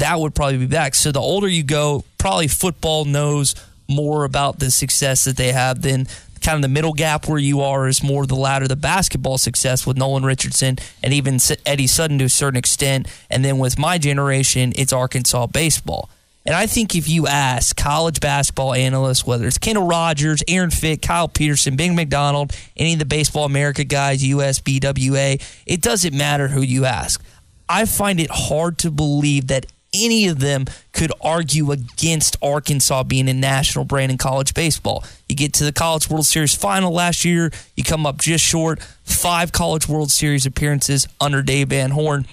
that 0.00 0.18
would 0.18 0.34
probably 0.34 0.58
be 0.58 0.66
back. 0.66 0.94
So 0.94 1.12
the 1.12 1.20
older 1.20 1.48
you 1.48 1.62
go, 1.62 2.04
probably 2.18 2.48
football 2.48 3.04
knows 3.04 3.54
more 3.88 4.24
about 4.24 4.58
the 4.58 4.70
success 4.70 5.24
that 5.24 5.36
they 5.36 5.52
have 5.52 5.82
than 5.82 6.06
kind 6.42 6.56
of 6.56 6.62
the 6.62 6.68
middle 6.68 6.92
gap 6.92 7.26
where 7.28 7.38
you 7.38 7.60
are 7.60 7.88
is 7.88 8.02
more 8.02 8.26
the 8.26 8.36
latter, 8.36 8.68
the 8.68 8.76
basketball 8.76 9.38
success 9.38 9.86
with 9.86 9.96
Nolan 9.96 10.24
Richardson 10.24 10.76
and 11.02 11.12
even 11.12 11.38
Eddie 11.66 11.86
Sutton 11.86 12.18
to 12.18 12.26
a 12.26 12.28
certain 12.28 12.56
extent. 12.56 13.08
And 13.28 13.44
then 13.44 13.58
with 13.58 13.78
my 13.78 13.98
generation, 13.98 14.72
it's 14.76 14.92
Arkansas 14.92 15.48
baseball. 15.48 16.08
And 16.46 16.54
I 16.54 16.66
think 16.66 16.94
if 16.94 17.08
you 17.08 17.26
ask 17.26 17.76
college 17.76 18.20
basketball 18.20 18.72
analysts, 18.72 19.26
whether 19.26 19.46
it's 19.46 19.58
Kendall 19.58 19.86
Rogers, 19.86 20.42
Aaron 20.48 20.70
Fitt, 20.70 21.02
Kyle 21.02 21.28
Peterson, 21.28 21.76
Bing 21.76 21.94
McDonald, 21.94 22.56
any 22.76 22.94
of 22.94 22.98
the 22.98 23.04
Baseball 23.04 23.44
America 23.44 23.84
guys, 23.84 24.22
USBWA, 24.22 25.42
it 25.66 25.82
doesn't 25.82 26.14
matter 26.16 26.48
who 26.48 26.62
you 26.62 26.86
ask. 26.86 27.22
I 27.68 27.84
find 27.84 28.18
it 28.18 28.30
hard 28.30 28.78
to 28.78 28.90
believe 28.90 29.48
that 29.48 29.66
any 29.94 30.28
of 30.28 30.40
them 30.40 30.66
could 30.92 31.12
argue 31.20 31.70
against 31.70 32.36
Arkansas 32.42 33.04
being 33.04 33.28
a 33.28 33.34
national 33.34 33.84
brand 33.84 34.12
in 34.12 34.18
college 34.18 34.54
baseball. 34.54 35.04
You 35.28 35.36
get 35.36 35.54
to 35.54 35.64
the 35.64 35.72
College 35.72 36.10
World 36.10 36.26
Series 36.26 36.54
final 36.54 36.92
last 36.92 37.24
year, 37.24 37.50
you 37.76 37.84
come 37.84 38.06
up 38.06 38.18
just 38.18 38.44
short, 38.44 38.82
five 39.04 39.52
College 39.52 39.88
World 39.88 40.10
Series 40.10 40.46
appearances 40.46 41.06
under 41.20 41.42
Dave 41.42 41.68
Van 41.68 41.90
Horn. 41.90 42.26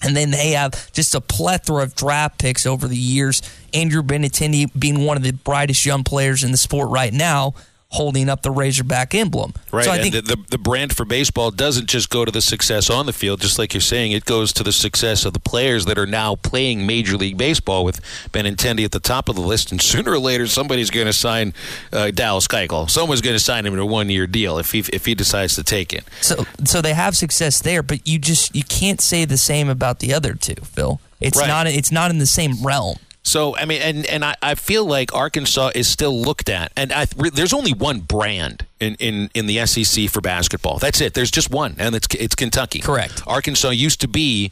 And 0.00 0.16
then 0.16 0.30
they 0.30 0.50
have 0.52 0.92
just 0.92 1.14
a 1.14 1.20
plethora 1.20 1.82
of 1.82 1.96
draft 1.96 2.38
picks 2.38 2.66
over 2.66 2.86
the 2.86 2.96
years. 2.96 3.42
Andrew 3.74 4.02
Benintendi 4.02 4.70
being 4.78 5.04
one 5.04 5.16
of 5.16 5.24
the 5.24 5.32
brightest 5.32 5.84
young 5.84 6.04
players 6.04 6.44
in 6.44 6.52
the 6.52 6.56
sport 6.56 6.88
right 6.90 7.12
now 7.12 7.54
holding 7.90 8.28
up 8.28 8.42
the 8.42 8.50
Razorback 8.50 9.14
emblem. 9.14 9.54
Right. 9.72 9.84
So 9.84 9.90
I 9.90 9.96
and 9.96 10.02
think 10.02 10.14
the, 10.14 10.36
the, 10.36 10.44
the 10.50 10.58
brand 10.58 10.94
for 10.94 11.06
baseball 11.06 11.50
doesn't 11.50 11.86
just 11.86 12.10
go 12.10 12.24
to 12.24 12.30
the 12.30 12.42
success 12.42 12.90
on 12.90 13.06
the 13.06 13.14
field, 13.14 13.40
just 13.40 13.58
like 13.58 13.72
you're 13.72 13.80
saying, 13.80 14.12
it 14.12 14.26
goes 14.26 14.52
to 14.54 14.62
the 14.62 14.72
success 14.72 15.24
of 15.24 15.32
the 15.32 15.40
players 15.40 15.86
that 15.86 15.96
are 15.96 16.06
now 16.06 16.34
playing 16.36 16.86
Major 16.86 17.16
League 17.16 17.38
Baseball 17.38 17.84
with 17.84 18.00
Benintendi 18.30 18.84
at 18.84 18.92
the 18.92 19.00
top 19.00 19.28
of 19.28 19.36
the 19.36 19.40
list. 19.40 19.72
And 19.72 19.80
sooner 19.80 20.12
or 20.12 20.18
later, 20.18 20.46
somebody's 20.46 20.90
going 20.90 21.06
to 21.06 21.12
sign 21.14 21.54
uh, 21.92 22.10
Dallas 22.10 22.46
Keuchel. 22.46 22.90
Someone's 22.90 23.22
going 23.22 23.36
to 23.36 23.42
sign 23.42 23.64
him 23.64 23.72
in 23.72 23.78
a 23.78 23.86
one 23.86 24.10
year 24.10 24.26
deal 24.26 24.58
if 24.58 24.72
he, 24.72 24.80
if 24.92 25.06
he 25.06 25.14
decides 25.14 25.54
to 25.54 25.64
take 25.64 25.92
it. 25.94 26.04
so 26.20 26.44
so 26.64 26.82
they 26.82 26.92
have 26.94 27.16
success 27.16 27.60
there, 27.60 27.82
but 27.82 28.06
you 28.06 28.18
just 28.18 28.54
you 28.54 28.64
can't 28.64 29.00
say 29.00 29.24
the 29.24 29.38
same 29.38 29.68
about 29.68 30.00
the 30.00 30.12
other 30.12 30.34
two, 30.34 30.54
Phil. 30.62 31.00
It's 31.20 31.38
Right. 31.38 31.48
not 31.48 31.66
it's 31.66 31.90
not 31.90 32.10
in 32.10 32.18
the 32.18 32.26
same 32.26 32.62
realm. 32.62 32.98
So 33.28 33.54
I 33.56 33.66
mean, 33.66 33.82
and 33.82 34.06
and 34.06 34.24
I, 34.24 34.36
I 34.40 34.54
feel 34.54 34.86
like 34.86 35.14
Arkansas 35.14 35.72
is 35.74 35.86
still 35.86 36.18
looked 36.18 36.48
at, 36.48 36.72
and 36.76 36.90
I, 36.92 37.04
there's 37.04 37.52
only 37.52 37.74
one 37.74 38.00
brand 38.00 38.64
in, 38.80 38.94
in, 38.94 39.28
in 39.34 39.46
the 39.46 39.66
SEC 39.66 40.08
for 40.08 40.22
basketball. 40.22 40.78
That's 40.78 41.02
it. 41.02 41.12
There's 41.12 41.30
just 41.30 41.50
one, 41.50 41.76
and 41.78 41.94
it's 41.94 42.08
it's 42.14 42.34
Kentucky. 42.34 42.78
Correct. 42.80 43.22
Arkansas 43.26 43.68
used 43.70 44.00
to 44.00 44.08
be 44.08 44.50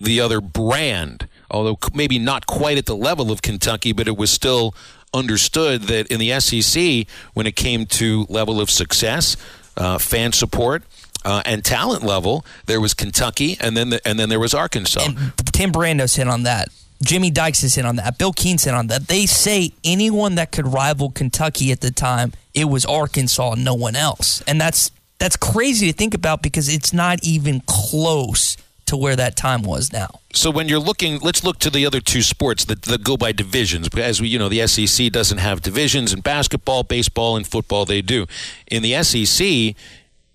the 0.00 0.20
other 0.20 0.40
brand, 0.40 1.28
although 1.50 1.78
maybe 1.92 2.18
not 2.18 2.46
quite 2.46 2.78
at 2.78 2.86
the 2.86 2.96
level 2.96 3.30
of 3.30 3.42
Kentucky, 3.42 3.92
but 3.92 4.08
it 4.08 4.16
was 4.16 4.30
still 4.30 4.74
understood 5.12 5.82
that 5.82 6.06
in 6.06 6.18
the 6.18 6.40
SEC, 6.40 7.06
when 7.34 7.46
it 7.46 7.56
came 7.56 7.84
to 7.84 8.24
level 8.30 8.58
of 8.58 8.70
success, 8.70 9.36
uh, 9.76 9.98
fan 9.98 10.32
support. 10.32 10.82
Uh, 11.24 11.42
and 11.44 11.62
talent 11.64 12.02
level, 12.02 12.46
there 12.66 12.80
was 12.80 12.94
Kentucky, 12.94 13.58
and 13.60 13.76
then 13.76 13.90
the, 13.90 14.08
and 14.08 14.18
then 14.18 14.28
there 14.28 14.38
was 14.38 14.54
Arkansas. 14.54 15.02
And 15.04 15.32
Tim 15.52 15.72
Brando's 15.72 16.14
hit 16.14 16.28
on 16.28 16.44
that. 16.44 16.68
Jimmy 17.02 17.30
Dykes 17.30 17.62
is 17.62 17.78
in 17.78 17.86
on 17.86 17.96
that. 17.96 18.18
Bill 18.18 18.32
Keene's 18.32 18.66
in 18.66 18.74
on 18.74 18.88
that. 18.88 19.08
They 19.08 19.26
say 19.26 19.72
anyone 19.84 20.34
that 20.34 20.52
could 20.52 20.66
rival 20.66 21.10
Kentucky 21.10 21.70
at 21.70 21.80
the 21.80 21.90
time, 21.90 22.32
it 22.54 22.64
was 22.64 22.84
Arkansas 22.84 23.54
no 23.56 23.74
one 23.74 23.96
else. 23.96 24.42
And 24.46 24.60
that's 24.60 24.90
that's 25.18 25.36
crazy 25.36 25.90
to 25.90 25.92
think 25.92 26.14
about 26.14 26.42
because 26.42 26.68
it's 26.68 26.92
not 26.92 27.22
even 27.24 27.60
close 27.66 28.56
to 28.88 28.96
where 28.96 29.16
that 29.16 29.36
time 29.36 29.62
was 29.62 29.92
now. 29.92 30.08
So 30.32 30.50
when 30.50 30.68
you're 30.68 30.78
looking, 30.78 31.18
let's 31.20 31.44
look 31.44 31.58
to 31.60 31.70
the 31.70 31.84
other 31.84 32.00
two 32.00 32.22
sports 32.22 32.64
that, 32.66 32.82
that 32.82 33.04
go 33.04 33.16
by 33.16 33.32
divisions. 33.32 33.88
As 33.96 34.20
we, 34.20 34.28
you 34.28 34.38
know, 34.38 34.48
the 34.48 34.66
SEC 34.66 35.12
doesn't 35.12 35.38
have 35.38 35.60
divisions 35.60 36.12
in 36.12 36.20
basketball, 36.20 36.84
baseball, 36.84 37.36
and 37.36 37.46
football. 37.46 37.84
They 37.84 38.00
do. 38.00 38.26
In 38.66 38.82
the 38.82 39.02
SEC, 39.02 39.76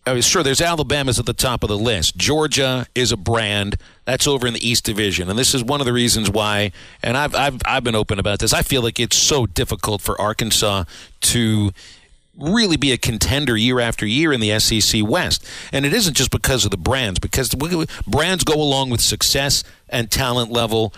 I 0.06 0.14
mean, 0.14 0.22
sure, 0.22 0.44
there's 0.44 0.60
Alabama's 0.60 1.18
at 1.18 1.26
the 1.26 1.34
top 1.34 1.64
of 1.64 1.70
the 1.70 1.78
list. 1.78 2.18
Georgia 2.18 2.88
is 2.94 3.14
a 3.14 3.18
brand 3.18 3.78
that's 4.04 4.28
over 4.28 4.46
in 4.46 4.54
the 4.54 4.68
East 4.68 4.84
Division, 4.84 5.30
and 5.30 5.40
this 5.40 5.56
is 5.56 5.64
one 5.64 5.80
of 5.80 5.86
the 5.86 5.94
reasons 5.94 6.30
why. 6.30 6.74
And 7.02 7.16
I've 7.16 7.34
I've 7.34 7.62
I've 7.66 7.84
been 7.86 7.96
open 7.96 8.20
about 8.20 8.40
this. 8.40 8.54
I 8.54 8.64
feel 8.64 8.82
like 8.82 9.00
it's 9.00 9.16
so 9.16 9.46
difficult 9.46 10.02
for 10.02 10.20
Arkansas 10.20 10.84
to 11.22 11.72
really 12.38 12.78
be 12.78 12.92
a 12.92 12.98
contender 12.98 13.56
year 13.56 13.80
after 13.80 14.06
year 14.06 14.34
in 14.34 14.42
the 14.42 14.60
SEC 14.60 15.02
West. 15.08 15.46
And 15.72 15.86
it 15.86 15.94
isn't 15.94 16.16
just 16.16 16.32
because 16.32 16.66
of 16.66 16.72
the 16.72 16.78
brands, 16.78 17.20
because 17.20 17.50
brands 18.08 18.44
go 18.44 18.56
along 18.56 18.90
with 18.90 19.02
success 19.02 19.64
and 19.88 20.10
talent 20.10 20.52
level. 20.52 20.94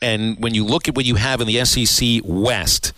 And 0.00 0.38
when 0.38 0.54
you 0.54 0.64
look 0.64 0.88
at 0.88 0.96
what 0.96 1.04
you 1.04 1.16
have 1.16 1.40
in 1.40 1.46
the 1.46 1.64
SEC 1.64 2.22
West, 2.24 2.92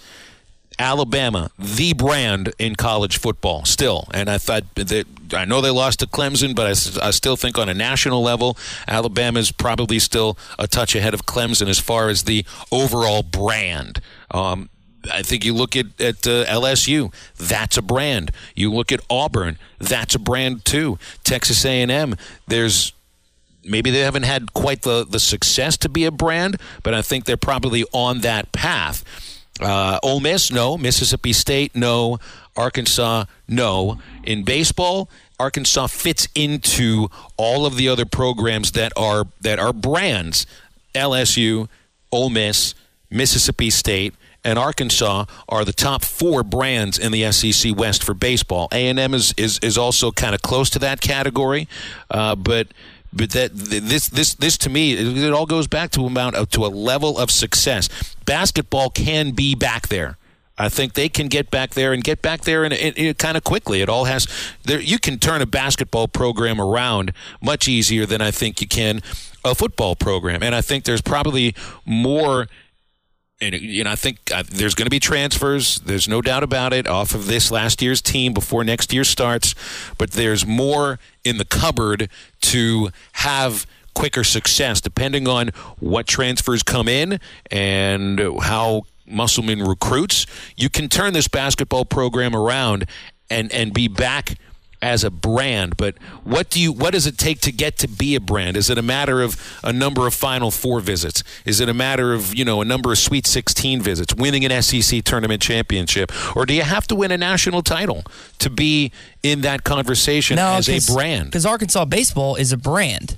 Alabama, 0.80 1.50
the 1.58 1.92
brand 1.92 2.54
in 2.58 2.74
college 2.74 3.18
football, 3.18 3.66
still. 3.66 4.08
And 4.14 4.30
I 4.30 4.38
thought 4.38 4.64
that 4.76 5.06
I 5.34 5.44
know 5.44 5.60
they 5.60 5.70
lost 5.70 6.00
to 6.00 6.06
Clemson, 6.06 6.56
but 6.56 6.66
I, 6.66 7.08
I 7.08 7.10
still 7.10 7.36
think 7.36 7.58
on 7.58 7.68
a 7.68 7.74
national 7.74 8.22
level, 8.22 8.56
Alabama 8.88 9.38
is 9.38 9.52
probably 9.52 9.98
still 9.98 10.38
a 10.58 10.66
touch 10.66 10.96
ahead 10.96 11.12
of 11.12 11.26
Clemson 11.26 11.68
as 11.68 11.78
far 11.78 12.08
as 12.08 12.24
the 12.24 12.46
overall 12.72 13.22
brand. 13.22 14.00
Um, 14.30 14.70
I 15.12 15.22
think 15.22 15.44
you 15.44 15.52
look 15.54 15.76
at, 15.76 15.86
at 16.00 16.26
uh, 16.26 16.46
LSU, 16.46 17.12
that's 17.36 17.76
a 17.76 17.82
brand. 17.82 18.30
You 18.54 18.72
look 18.72 18.90
at 18.90 19.00
Auburn, 19.10 19.58
that's 19.78 20.14
a 20.14 20.18
brand 20.18 20.64
too. 20.64 20.98
Texas 21.24 21.62
A&M, 21.64 22.16
there's 22.48 22.94
maybe 23.62 23.90
they 23.90 24.00
haven't 24.00 24.22
had 24.22 24.54
quite 24.54 24.82
the, 24.82 25.04
the 25.04 25.20
success 25.20 25.76
to 25.76 25.90
be 25.90 26.06
a 26.06 26.10
brand, 26.10 26.58
but 26.82 26.94
I 26.94 27.02
think 27.02 27.26
they're 27.26 27.36
probably 27.36 27.84
on 27.92 28.20
that 28.20 28.52
path. 28.52 29.04
Uh, 29.60 29.98
Ole 30.02 30.20
Miss, 30.20 30.50
no. 30.50 30.76
Mississippi 30.76 31.32
State, 31.32 31.74
no. 31.74 32.18
Arkansas, 32.56 33.24
no. 33.48 34.00
In 34.24 34.42
baseball, 34.42 35.08
Arkansas 35.38 35.86
fits 35.88 36.28
into 36.34 37.08
all 37.36 37.64
of 37.64 37.76
the 37.76 37.88
other 37.88 38.04
programs 38.04 38.72
that 38.72 38.92
are 38.96 39.26
that 39.40 39.58
are 39.58 39.72
brands. 39.72 40.46
LSU, 40.94 41.68
Ole 42.12 42.30
Miss, 42.30 42.74
Mississippi 43.10 43.70
State, 43.70 44.14
and 44.44 44.58
Arkansas 44.58 45.26
are 45.48 45.64
the 45.64 45.72
top 45.72 46.04
four 46.04 46.42
brands 46.42 46.98
in 46.98 47.12
the 47.12 47.30
SEC 47.32 47.76
West 47.76 48.02
for 48.02 48.14
baseball. 48.14 48.68
A 48.72 48.88
and 48.88 48.98
M 48.98 49.14
is, 49.14 49.34
is 49.36 49.58
is 49.62 49.78
also 49.78 50.10
kind 50.10 50.34
of 50.34 50.42
close 50.42 50.70
to 50.70 50.78
that 50.80 51.00
category, 51.00 51.68
uh, 52.10 52.34
but 52.34 52.68
but 53.12 53.30
that 53.30 53.50
this 53.54 54.08
this 54.08 54.34
this 54.34 54.56
to 54.58 54.70
me 54.70 54.92
it, 54.92 55.32
all 55.32 55.46
goes 55.46 55.66
back 55.66 55.90
to 55.92 56.06
amount 56.06 56.36
of, 56.36 56.48
to 56.50 56.64
a 56.64 56.68
level 56.68 57.18
of 57.18 57.30
success. 57.30 57.88
Basketball 58.24 58.90
can 58.90 59.32
be 59.32 59.54
back 59.54 59.88
there. 59.88 60.16
I 60.56 60.68
think 60.68 60.92
they 60.92 61.08
can 61.08 61.28
get 61.28 61.50
back 61.50 61.70
there 61.70 61.94
and 61.94 62.04
get 62.04 62.20
back 62.20 62.42
there 62.42 62.64
and 62.64 62.74
it, 62.74 63.16
kind 63.16 63.36
of 63.36 63.44
quickly. 63.44 63.80
It 63.80 63.88
all 63.88 64.04
has 64.04 64.28
there. 64.64 64.80
You 64.80 64.98
can 64.98 65.18
turn 65.18 65.40
a 65.40 65.46
basketball 65.46 66.06
program 66.06 66.60
around 66.60 67.14
much 67.40 67.66
easier 67.66 68.04
than 68.04 68.20
I 68.20 68.30
think 68.30 68.60
you 68.60 68.68
can 68.68 69.00
a 69.42 69.54
football 69.54 69.96
program, 69.96 70.42
and 70.42 70.54
I 70.54 70.60
think 70.60 70.84
there's 70.84 71.00
probably 71.00 71.54
more 71.86 72.46
and 73.40 73.54
you 73.54 73.84
know, 73.84 73.90
I 73.90 73.96
think 73.96 74.18
uh, 74.32 74.42
there's 74.46 74.74
going 74.74 74.86
to 74.86 74.90
be 74.90 75.00
transfers. 75.00 75.78
There's 75.80 76.08
no 76.08 76.20
doubt 76.20 76.42
about 76.42 76.72
it 76.72 76.86
off 76.86 77.14
of 77.14 77.26
this 77.26 77.50
last 77.50 77.80
year's 77.80 78.02
team 78.02 78.34
before 78.34 78.64
next 78.64 78.92
year 78.92 79.04
starts. 79.04 79.54
But 79.98 80.12
there's 80.12 80.46
more 80.46 80.98
in 81.24 81.38
the 81.38 81.44
cupboard 81.44 82.10
to 82.42 82.90
have 83.12 83.66
quicker 83.94 84.24
success, 84.24 84.80
depending 84.80 85.26
on 85.26 85.48
what 85.78 86.06
transfers 86.06 86.62
come 86.62 86.88
in 86.88 87.18
and 87.50 88.20
how 88.42 88.82
Musselman 89.06 89.62
recruits. 89.62 90.26
You 90.56 90.68
can 90.68 90.88
turn 90.88 91.12
this 91.12 91.28
basketball 91.28 91.84
program 91.84 92.34
around 92.36 92.86
and 93.28 93.52
and 93.52 93.72
be 93.72 93.88
back 93.88 94.36
as 94.82 95.04
a 95.04 95.10
brand, 95.10 95.76
but 95.76 95.96
what 96.24 96.50
do 96.50 96.60
you 96.60 96.72
what 96.72 96.92
does 96.92 97.06
it 97.06 97.18
take 97.18 97.40
to 97.40 97.52
get 97.52 97.76
to 97.78 97.88
be 97.88 98.14
a 98.14 98.20
brand? 98.20 98.56
Is 98.56 98.70
it 98.70 98.78
a 98.78 98.82
matter 98.82 99.20
of 99.20 99.40
a 99.62 99.72
number 99.72 100.06
of 100.06 100.14
Final 100.14 100.50
Four 100.50 100.80
visits? 100.80 101.22
Is 101.44 101.60
it 101.60 101.68
a 101.68 101.74
matter 101.74 102.12
of 102.12 102.34
you 102.34 102.44
know 102.44 102.60
a 102.60 102.64
number 102.64 102.92
of 102.92 102.98
Sweet 102.98 103.26
16 103.26 103.82
visits, 103.82 104.14
winning 104.14 104.44
an 104.44 104.62
SEC 104.62 105.04
tournament 105.04 105.42
championship, 105.42 106.12
or 106.36 106.46
do 106.46 106.54
you 106.54 106.62
have 106.62 106.86
to 106.88 106.94
win 106.94 107.10
a 107.10 107.18
national 107.18 107.62
title 107.62 108.04
to 108.38 108.48
be 108.48 108.92
in 109.22 109.42
that 109.42 109.64
conversation 109.64 110.36
no, 110.36 110.54
as 110.54 110.68
a 110.68 110.92
brand? 110.92 111.26
Because 111.26 111.46
Arkansas 111.46 111.84
baseball 111.84 112.36
is 112.36 112.52
a 112.52 112.56
brand. 112.56 113.16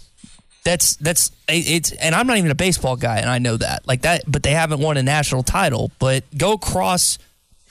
That's 0.64 0.96
that's 0.96 1.32
it's 1.48 1.92
and 1.92 2.14
I'm 2.14 2.26
not 2.26 2.38
even 2.38 2.50
a 2.50 2.56
baseball 2.56 2.96
guy, 2.96 3.18
and 3.18 3.28
I 3.28 3.38
know 3.38 3.56
that 3.56 3.86
like 3.86 4.02
that. 4.02 4.22
But 4.26 4.42
they 4.42 4.52
haven't 4.52 4.80
won 4.80 4.96
a 4.96 5.02
national 5.02 5.42
title. 5.42 5.90
But 5.98 6.24
go 6.36 6.52
across 6.52 7.18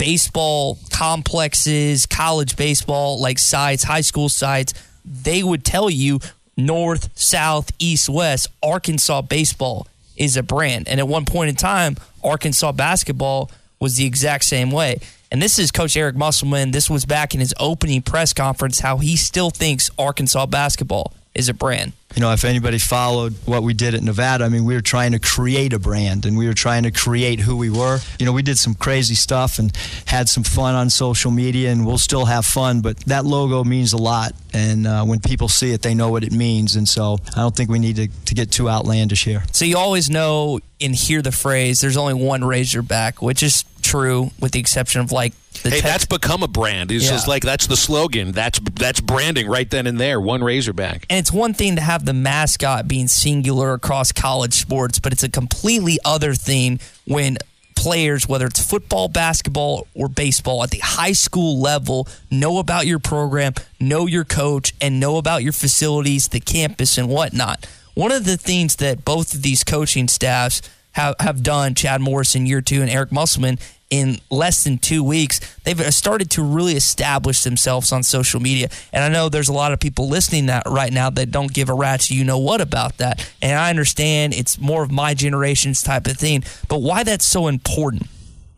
baseball 0.02 0.80
complexes, 0.90 2.08
college 2.08 2.58
baseball 2.58 3.22
like 3.22 3.38
sites, 3.38 3.84
high 3.84 4.02
school 4.02 4.30
sites, 4.30 4.74
they 5.06 5.44
would 5.44 5.64
tell 5.64 5.92
you 5.92 6.20
north, 6.58 7.12
south, 7.14 7.70
east, 7.78 8.10
west, 8.10 8.48
Arkansas 8.64 9.22
baseball 9.22 9.86
is 10.18 10.38
a 10.38 10.42
brand. 10.42 10.88
And 10.88 11.00
at 11.00 11.08
one 11.08 11.26
point 11.26 11.50
in 11.50 11.56
time, 11.56 11.98
Arkansas 12.24 12.72
basketball 12.72 13.52
was 13.80 13.98
the 13.98 14.08
exact 14.08 14.46
same 14.46 14.72
way. 14.72 15.00
And 15.32 15.40
this 15.40 15.60
is 15.60 15.70
Coach 15.70 15.96
Eric 15.96 16.16
Musselman. 16.16 16.72
This 16.72 16.90
was 16.90 17.06
back 17.06 17.36
in 17.36 17.40
his 17.40 17.54
opening 17.60 18.02
press 18.02 18.34
conference 18.34 18.80
how 18.80 18.98
he 18.98 19.16
still 19.16 19.52
thinks 19.52 19.92
Arkansas 20.00 20.48
basketball 20.48 21.14
is 21.34 21.50
a 21.50 21.54
brand 21.54 21.94
you 22.16 22.22
know, 22.22 22.32
if 22.34 22.44
anybody 22.44 22.78
followed 22.78 23.34
what 23.46 23.64
we 23.64 23.74
did 23.74 23.94
at 23.94 24.04
Nevada, 24.04 24.44
I 24.44 24.50
mean, 24.50 24.66
we 24.66 24.76
were 24.76 24.82
trying 24.82 25.14
to 25.14 25.20
create 25.20 25.72
a 25.72 25.80
brand 25.80 26.26
and 26.26 26.38
we 26.38 26.46
were 26.46 26.54
trying 26.54 26.84
to 26.84 26.92
create 26.92 27.40
who 27.40 27.56
we 27.56 27.70
were. 27.70 28.00
You 28.20 28.26
know, 28.26 28.34
we 28.34 28.42
did 28.42 28.58
some 28.58 28.76
crazy 28.76 29.16
stuff 29.16 29.60
and 29.60 29.76
had 30.08 30.28
some 30.28 30.44
fun 30.44 30.76
on 30.76 30.90
social 30.90 31.32
media, 31.32 31.72
and 31.72 31.86
we'll 31.86 31.98
still 31.98 32.26
have 32.26 32.46
fun, 32.46 32.82
but 32.82 32.98
that 33.06 33.26
logo 33.26 33.64
means 33.64 33.94
a 33.94 33.98
lot. 33.98 34.34
And 34.54 34.86
uh, 34.86 35.06
when 35.06 35.20
people 35.20 35.48
see 35.48 35.72
it, 35.72 35.82
they 35.82 35.94
know 35.94 36.10
what 36.10 36.24
it 36.24 36.34
means. 36.34 36.76
And 36.76 36.88
so 36.88 37.18
I 37.36 37.40
don't 37.40 37.56
think 37.56 37.70
we 37.70 37.80
need 37.80 37.96
to, 37.96 38.08
to 38.08 38.36
get 38.36 38.52
too 38.52 38.70
outlandish 38.70 39.24
here. 39.24 39.44
So 39.54 39.64
you 39.64 39.78
always 39.78 40.10
know 40.10 40.60
and 40.82 40.96
hear 40.96 41.22
the 41.22 41.32
phrase, 41.32 41.80
there's 41.80 41.98
only 41.98 42.16
one 42.16 42.44
Razorback, 42.44 43.22
which 43.22 43.44
is 43.44 43.64
true 43.92 44.32
with 44.40 44.54
the 44.54 44.60
exception 44.60 45.02
of 45.02 45.12
like 45.12 45.34
hey, 45.64 45.82
that's 45.82 46.06
become 46.06 46.44
a 46.44 46.48
brand. 46.48 46.92
It's 46.92 47.06
yeah. 47.06 47.12
just 47.12 47.28
like 47.28 47.44
that's 47.44 47.68
the 47.68 47.76
slogan. 47.76 48.32
That's 48.32 48.60
that's 48.60 49.02
branding 49.02 49.48
right 49.48 49.70
then 49.70 49.88
and 49.88 50.00
there. 50.00 50.20
One 50.20 50.44
Razorback. 50.44 51.06
And 51.10 51.20
it's 51.20 51.32
one 51.32 51.54
thing 51.54 51.76
to 51.76 51.82
have 51.82 52.06
the 52.06 52.14
mascot 52.14 52.88
being 52.88 53.08
singular 53.08 53.74
across 53.74 54.12
college 54.12 54.54
sports, 54.54 55.00
but 55.00 55.12
it's 55.12 55.24
a 55.24 55.30
completely 55.30 56.00
other 56.06 56.34
thing 56.34 56.80
when 57.06 57.38
players, 57.76 58.28
whether 58.28 58.46
it's 58.46 58.64
football, 58.64 59.08
basketball, 59.08 59.88
or 59.94 60.08
baseball, 60.08 60.64
at 60.64 60.70
the 60.70 60.80
high 60.80 61.14
school 61.14 61.60
level, 61.60 62.08
know 62.30 62.60
about 62.60 62.86
your 62.86 63.00
program, 63.00 63.54
know 63.80 64.06
your 64.06 64.24
coach, 64.24 64.74
and 64.80 65.00
know 65.00 65.18
about 65.18 65.44
your 65.44 65.54
facilities, 65.54 66.28
the 66.28 66.40
campus, 66.40 66.98
and 66.98 67.10
whatnot. 67.10 67.66
One 67.96 68.12
of 68.12 68.24
the 68.24 68.38
things 68.38 68.78
that 68.78 69.04
both 69.04 69.34
of 69.34 69.42
these 69.42 69.64
coaching 69.64 70.08
staffs 70.08 70.62
have, 70.92 71.16
have 71.20 71.42
done, 71.44 71.74
Chad 71.74 72.02
Morris 72.02 72.36
in 72.36 72.46
year 72.46 72.62
two 72.62 72.82
and 72.82 72.90
Eric 72.90 73.12
Musselman, 73.12 73.58
in 73.92 74.18
less 74.32 74.64
than 74.64 74.78
two 74.80 75.04
weeks, 75.04 75.40
they've 75.64 75.80
uh, 75.80 75.92
started 75.92 76.32
to 76.32 76.44
really 76.44 76.74
establish 76.74 77.44
themselves 77.44 77.92
on 77.92 78.02
social 78.02 78.40
media. 78.40 78.70
And 78.92 79.04
I 79.04 79.10
know 79.10 79.30
there's 79.30 79.50
a 79.50 79.54
lot 79.54 79.74
of 79.74 79.80
people 79.80 80.08
listening 80.08 80.48
that 80.48 80.64
right 80.66 80.92
now 80.92 81.10
that 81.12 81.30
don't 81.30 81.54
give 81.54 81.70
a 81.70 81.74
rat's 81.74 82.10
you 82.10 82.24
know 82.24 82.40
what 82.40 82.62
about 82.62 82.98
that. 82.98 83.32
And 83.42 83.60
I 83.60 83.70
understand 83.70 84.34
it's 84.34 84.58
more 84.58 84.82
of 84.82 84.92
my 84.92 85.14
generation's 85.14 85.82
type 85.82 86.08
of 86.08 86.18
thing. 86.18 86.44
But 86.70 86.80
why 86.80 87.04
that's 87.04 87.26
so 87.26 87.48
important 87.48 88.08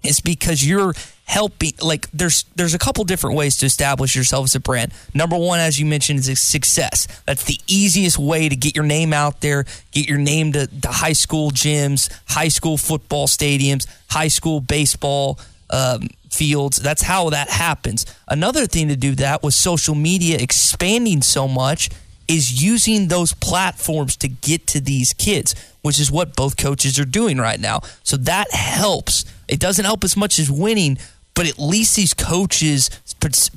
is 0.03 0.21
because 0.21 0.65
you're 0.65 0.93
helping 1.25 1.71
like 1.81 2.09
there's 2.11 2.43
there's 2.55 2.73
a 2.73 2.79
couple 2.79 3.03
different 3.05 3.35
ways 3.35 3.57
to 3.57 3.65
establish 3.65 4.15
yourself 4.15 4.45
as 4.45 4.55
a 4.55 4.59
brand. 4.59 4.91
Number 5.13 5.37
one, 5.37 5.59
as 5.59 5.79
you 5.79 5.85
mentioned, 5.85 6.19
is 6.19 6.39
success. 6.39 7.07
That's 7.25 7.43
the 7.45 7.59
easiest 7.67 8.19
way 8.19 8.49
to 8.49 8.55
get 8.55 8.75
your 8.75 8.85
name 8.85 9.13
out 9.13 9.41
there, 9.41 9.65
get 9.91 10.07
your 10.07 10.17
name 10.17 10.51
to, 10.53 10.67
to 10.67 10.87
high 10.89 11.13
school 11.13 11.51
gyms, 11.51 12.11
high 12.27 12.49
school 12.49 12.77
football 12.77 13.27
stadiums, 13.27 13.87
high 14.09 14.27
school 14.27 14.59
baseball 14.61 15.39
um, 15.69 16.09
fields. 16.29 16.77
That's 16.77 17.03
how 17.03 17.29
that 17.29 17.49
happens. 17.49 18.05
Another 18.27 18.67
thing 18.67 18.89
to 18.89 18.95
do 18.95 19.15
that 19.15 19.43
was 19.43 19.55
social 19.55 19.95
media 19.95 20.37
expanding 20.39 21.21
so 21.21 21.47
much 21.47 21.89
is 22.27 22.63
using 22.63 23.07
those 23.07 23.33
platforms 23.33 24.15
to 24.17 24.27
get 24.29 24.65
to 24.67 24.79
these 24.79 25.13
kids, 25.13 25.55
which 25.81 25.99
is 25.99 26.11
what 26.11 26.35
both 26.35 26.57
coaches 26.57 26.97
are 26.99 27.05
doing 27.05 27.37
right 27.37 27.59
now. 27.59 27.81
So 28.03 28.17
that 28.17 28.51
helps. 28.51 29.25
It 29.53 29.60
doesn't 29.60 29.86
help 29.86 30.03
as 30.03 30.17
much 30.17 30.39
as 30.39 30.50
winning, 30.50 30.98
but 31.36 31.45
at 31.45 31.60
least 31.60 31.95
these 31.95 32.15
coaches, 32.15 32.89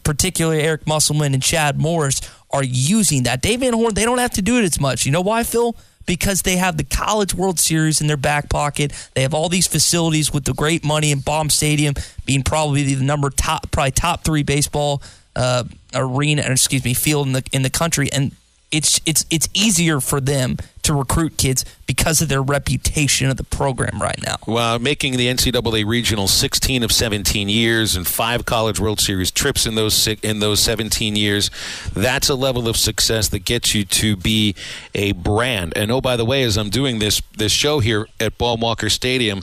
particularly 0.05 0.61
Eric 0.61 0.87
Musselman 0.87 1.33
and 1.33 1.43
Chad 1.43 1.79
Morris, 1.79 2.21
are 2.51 2.63
using 2.63 3.23
that. 3.23 3.41
Dave 3.41 3.61
Van 3.61 3.73
Horn, 3.73 3.95
they 3.95 4.05
don't 4.05 4.19
have 4.19 4.33
to 4.33 4.43
do 4.43 4.59
it 4.59 4.65
as 4.65 4.79
much. 4.79 5.07
You 5.07 5.13
know 5.13 5.23
why, 5.23 5.43
Phil? 5.43 5.75
Because 6.05 6.43
they 6.43 6.57
have 6.57 6.77
the 6.77 6.85
College 6.85 7.33
World 7.33 7.59
Series 7.59 8.03
in 8.03 8.09
their 8.09 8.19
back 8.19 8.51
pocket. 8.51 8.93
They 9.15 9.23
have 9.23 9.33
all 9.33 9.49
these 9.49 9.67
facilities 9.67 10.31
with 10.31 10.45
the 10.45 10.53
great 10.53 10.85
money 10.85 11.13
and 11.13 11.25
Baum 11.25 11.49
Stadium 11.49 11.95
being 12.27 12.43
probably 12.43 12.95
the 12.95 13.03
number 13.03 13.31
top, 13.31 13.71
probably 13.71 13.93
top 13.93 14.23
three 14.23 14.43
baseball 14.43 15.01
uh, 15.35 15.65
arena, 15.95 16.43
excuse 16.43 16.85
me, 16.85 16.93
field 16.93 17.27
in 17.27 17.33
the 17.33 17.43
in 17.53 17.63
the 17.63 17.71
country, 17.71 18.13
and 18.13 18.33
it's 18.71 19.01
it's 19.07 19.25
it's 19.31 19.49
easier 19.55 20.01
for 20.01 20.21
them 20.21 20.59
to 20.87 20.95
recruit 20.95 21.37
kids 21.37 21.65
because 21.87 22.21
of 22.21 22.29
their 22.29 22.43
reputation 22.43 23.29
of 23.29 23.37
the 23.37 23.45
program 23.45 24.01
right 24.01 24.21
now. 24.25 24.37
Well, 24.47 24.79
making 24.79 25.17
the 25.17 25.27
NCAA 25.27 25.85
regional 25.87 26.29
16 26.29 26.83
of 26.83 26.93
17 26.93 27.49
years 27.49 27.97
and 27.97 28.07
five 28.07 28.47
College 28.47 28.81
World 28.81 29.01
Series 29.01 29.31
trips 29.31 29.67
in 29.67 29.75
those 29.75 30.07
in 30.07 30.41
those 30.41 30.61
17 30.61 31.17
years, 31.17 31.51
that's 31.93 32.29
a 32.29 32.35
level 32.35 32.69
of 32.69 32.77
success 32.77 33.29
that 33.29 33.45
gets 33.45 33.75
you 33.75 33.85
to 33.85 34.17
be 34.17 34.55
a 34.95 35.13
brand. 35.13 35.73
And 35.77 35.91
oh, 35.91 36.01
by 36.01 36.17
the 36.17 36.25
way, 36.25 36.43
as 36.43 36.57
I'm 36.57 36.71
doing 36.71 36.99
this 36.99 37.21
this 37.37 37.53
show 37.53 37.81
here 37.81 38.07
at 38.19 38.39
Baum 38.39 38.61
Walker 38.61 38.89
Stadium. 38.89 39.43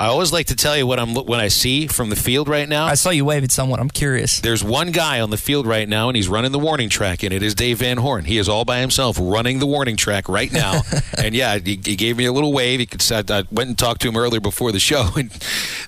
I 0.00 0.06
always 0.06 0.32
like 0.32 0.46
to 0.46 0.56
tell 0.56 0.78
you 0.78 0.86
what 0.86 0.98
I'm 0.98 1.14
when 1.14 1.40
I 1.40 1.48
see 1.48 1.86
from 1.86 2.08
the 2.08 2.16
field 2.16 2.48
right 2.48 2.66
now. 2.66 2.86
I 2.86 2.94
saw 2.94 3.10
you 3.10 3.26
wave 3.26 3.44
at 3.44 3.52
someone. 3.52 3.78
I'm 3.78 3.90
curious. 3.90 4.40
There's 4.40 4.64
one 4.64 4.92
guy 4.92 5.20
on 5.20 5.28
the 5.28 5.36
field 5.36 5.66
right 5.66 5.86
now, 5.86 6.08
and 6.08 6.16
he's 6.16 6.26
running 6.26 6.52
the 6.52 6.58
warning 6.58 6.88
track, 6.88 7.22
and 7.22 7.34
it 7.34 7.42
is 7.42 7.54
Dave 7.54 7.80
Van 7.80 7.98
Horn. 7.98 8.24
He 8.24 8.38
is 8.38 8.48
all 8.48 8.64
by 8.64 8.80
himself 8.80 9.18
running 9.20 9.58
the 9.58 9.66
warning 9.66 9.98
track 9.98 10.26
right 10.26 10.50
now. 10.50 10.80
and 11.18 11.34
yeah, 11.34 11.58
he, 11.58 11.78
he, 11.84 11.96
gave 11.96 12.16
me 12.16 12.24
a 12.24 12.32
little 12.32 12.50
wave. 12.50 12.80
He 12.80 12.86
could. 12.86 13.04
I, 13.12 13.40
I 13.40 13.44
went 13.52 13.68
and 13.68 13.78
talked 13.78 14.00
to 14.00 14.08
him 14.08 14.16
earlier 14.16 14.40
before 14.40 14.72
the 14.72 14.80
show, 14.80 15.10
and 15.16 15.30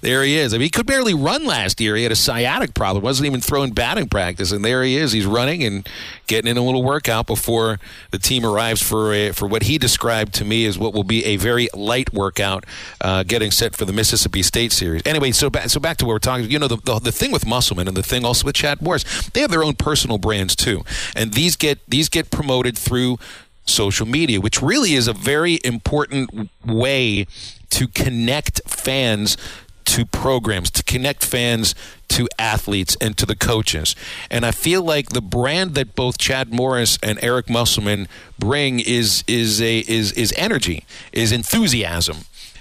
there 0.03 0.23
he 0.23 0.37
is. 0.37 0.53
I 0.53 0.59
mean, 0.59 0.65
he 0.65 0.71
could 0.71 0.85
barely 0.85 1.15
run 1.15 1.47
last 1.47 1.81
year. 1.81 1.97
He 1.97 2.03
had 2.03 2.13
a 2.13 2.17
sciatic 2.17 2.75
problem. 2.75 3.03
wasn't 3.03 3.29
even 3.29 3.41
throwing 3.41 3.71
batting 3.71 4.11
practice, 4.11 4.53
and 4.53 4.63
there 4.63 4.83
he 4.83 4.99
is. 4.99 5.13
He's 5.13 5.25
running 5.25 5.65
and 5.65 5.89
getting 6.33 6.51
in 6.51 6.57
a 6.57 6.63
little 6.63 6.83
workout 6.83 7.27
before 7.27 7.79
the 8.11 8.19
team 8.19 8.43
arrives 8.43 8.83
for 8.83 9.13
a, 9.13 9.33
for 9.33 9.47
what 9.47 9.65
he 9.65 9.77
described 9.77 10.33
to 10.33 10.47
me 10.47 10.65
as 10.65 10.79
what 10.79 10.95
will 10.95 11.05
be 11.05 11.27
a 11.27 11.37
very 11.37 11.69
light 11.75 12.11
workout, 12.15 12.65
uh, 13.03 13.23
getting 13.23 13.51
set 13.51 13.77
for 13.77 13.85
the 13.85 13.93
Mississippi 13.93 14.43
State 14.43 14.73
series. 14.73 15.03
Anyway, 15.05 15.31
so 15.33 15.51
back 15.51 15.69
so 15.69 15.79
back 15.79 15.99
to 15.99 16.07
what 16.07 16.13
we're 16.13 16.19
talking. 16.19 16.47
About. 16.47 16.53
You 16.53 16.59
know, 16.59 16.69
the, 16.69 16.79
the, 16.79 16.99
the 17.01 17.13
thing 17.13 17.33
with 17.33 17.47
Musselman 17.47 17.87
and 17.87 17.95
the 17.95 18.03
thing 18.03 18.25
also 18.25 18.47
with 18.47 18.55
Chad 18.55 18.81
Morris, 18.81 19.05
they 19.35 19.43
have 19.43 19.51
their 19.51 19.63
own 19.63 19.75
personal 19.75 20.17
brands 20.17 20.57
too, 20.57 20.85
and 21.15 21.35
these 21.35 21.55
get 21.55 21.79
these 21.87 22.09
get 22.09 22.31
promoted 22.31 22.79
through 22.79 23.19
social 23.67 24.07
media, 24.07 24.41
which 24.41 24.63
really 24.63 24.95
is 24.95 25.07
a 25.07 25.13
very 25.13 25.61
important 25.65 26.49
way 26.65 27.27
to 27.71 27.87
connect 27.89 28.63
fans 28.67 29.37
to 29.85 30.07
programs, 30.07 30.71
to 30.71 30.83
connect 30.83 31.25
fans 31.25 31.75
to 32.13 32.29
athletes 32.39 32.97
and 33.01 33.17
to 33.17 33.27
the 33.27 33.37
coaches. 33.37 33.97
And 34.31 34.45
I 34.45 34.51
feel 34.51 34.83
like 34.83 35.11
the 35.11 35.23
brand 35.23 35.75
that 35.75 35.95
both 35.95 36.19
Chad 36.19 36.53
Morris 36.53 36.99
and 37.03 37.19
Eric 37.23 37.49
Musselman 37.49 38.07
bring 38.39 38.81
is 38.81 39.25
is 39.27 39.61
a 39.61 39.81
is 39.81 40.13
is 40.13 40.33
energy, 40.37 40.85
is 41.13 41.33
enthusiasm. 41.33 42.19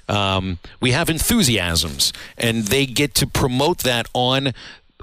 Um, 0.07 0.59
we 0.81 0.91
have 0.91 1.09
enthusiasms, 1.09 2.11
and 2.37 2.65
they 2.65 2.85
get 2.85 3.13
to 3.15 3.27
promote 3.27 3.79
that 3.79 4.07
on 4.13 4.53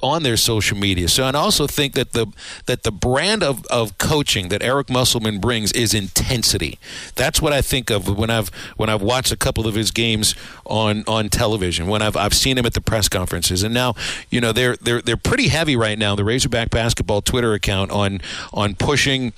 on 0.03 0.23
their 0.23 0.37
social 0.37 0.77
media. 0.77 1.09
So 1.09 1.25
I 1.25 1.33
also 1.33 1.67
think 1.67 1.95
that 1.95 2.13
the 2.13 2.27
that 2.67 2.83
the 2.83 2.93
brand 2.93 3.43
of, 3.43 3.65
of 3.67 3.99
coaching 3.99 4.49
that 4.49 4.63
Eric 4.63 4.91
Musselman 4.91 5.39
brings 5.41 5.73
is 5.73 5.95
intensity. 5.95 6.79
That's 7.15 7.41
what 7.41 7.53
I 7.53 7.63
think 7.63 7.91
of 7.91 8.09
when 8.17 8.31
I've 8.31 8.49
when 8.77 8.89
I've 8.89 9.03
watched 9.03 9.33
a 9.33 9.37
couple 9.37 9.67
of 9.67 9.75
his 9.75 9.91
games 9.91 10.35
on 10.67 11.05
on 11.07 11.29
television, 11.29 11.87
when 11.87 12.03
I've 12.03 12.17
I've 12.17 12.35
seen 12.35 12.59
him 12.59 12.67
at 12.67 12.75
the 12.75 12.81
press 12.81 13.09
conferences. 13.09 13.63
And 13.63 13.75
now, 13.75 13.95
you 14.31 14.41
know, 14.41 14.53
they're 14.53 14.77
they're 14.77 15.03
they're 15.03 15.17
pretty 15.17 15.49
heavy 15.49 15.77
right 15.77 15.99
now, 15.99 16.15
the 16.15 16.25
Razorback 16.25 16.71
basketball 16.71 17.23
Twitter 17.23 17.55
account 17.55 17.91
on 17.91 18.21
on 18.53 18.75
pushing 18.75 19.33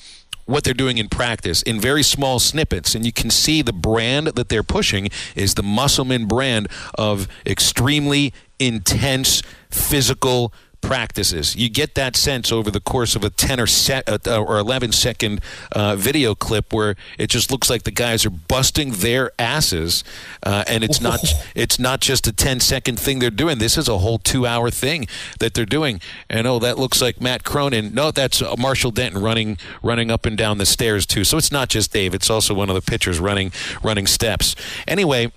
what 0.50 0.64
they're 0.64 0.74
doing 0.74 0.98
in 0.98 1.08
practice 1.08 1.62
in 1.62 1.80
very 1.80 2.02
small 2.02 2.38
snippets. 2.38 2.94
And 2.94 3.06
you 3.06 3.12
can 3.12 3.30
see 3.30 3.62
the 3.62 3.72
brand 3.72 4.28
that 4.28 4.48
they're 4.48 4.62
pushing 4.62 5.08
is 5.36 5.54
the 5.54 5.62
Musselman 5.62 6.26
brand 6.26 6.68
of 6.94 7.28
extremely 7.46 8.34
intense 8.58 9.42
physical 9.70 10.52
practices. 10.80 11.56
You 11.56 11.68
get 11.68 11.94
that 11.94 12.16
sense 12.16 12.52
over 12.52 12.70
the 12.70 12.80
course 12.80 13.16
of 13.16 13.24
a 13.24 13.30
10 13.30 13.60
or, 13.60 13.66
set, 13.66 14.08
uh, 14.08 14.42
or 14.42 14.58
11 14.58 14.92
second 14.92 15.40
uh, 15.72 15.96
video 15.96 16.34
clip 16.34 16.72
where 16.72 16.96
it 17.18 17.28
just 17.28 17.50
looks 17.50 17.70
like 17.70 17.84
the 17.84 17.90
guys 17.90 18.26
are 18.26 18.30
busting 18.30 18.92
their 18.92 19.30
asses, 19.38 20.04
uh, 20.42 20.64
and 20.66 20.82
it's 20.84 21.00
not 21.00 21.20
it's 21.54 21.78
not 21.78 22.00
just 22.00 22.26
a 22.26 22.32
10 22.32 22.60
second 22.60 22.98
thing 22.98 23.18
they're 23.18 23.30
doing. 23.30 23.58
This 23.58 23.76
is 23.76 23.88
a 23.88 23.98
whole 23.98 24.18
two 24.18 24.46
hour 24.46 24.70
thing 24.70 25.06
that 25.38 25.54
they're 25.54 25.66
doing. 25.66 26.00
And 26.28 26.46
oh, 26.46 26.58
that 26.58 26.78
looks 26.78 27.00
like 27.00 27.20
Matt 27.20 27.44
Cronin. 27.44 27.94
No, 27.94 28.10
that's 28.10 28.42
uh, 28.42 28.54
Marshall 28.58 28.90
Denton 28.90 29.22
running 29.22 29.58
running 29.82 30.10
up 30.10 30.26
and 30.26 30.36
down 30.36 30.58
the 30.58 30.66
stairs 30.66 31.06
too. 31.06 31.24
So 31.24 31.36
it's 31.36 31.52
not 31.52 31.68
just 31.68 31.92
Dave. 31.92 32.14
It's 32.14 32.30
also 32.30 32.54
one 32.54 32.68
of 32.68 32.74
the 32.74 32.82
pitchers 32.82 33.20
running 33.20 33.52
running 33.82 34.06
steps. 34.06 34.54
Anyway 34.86 35.32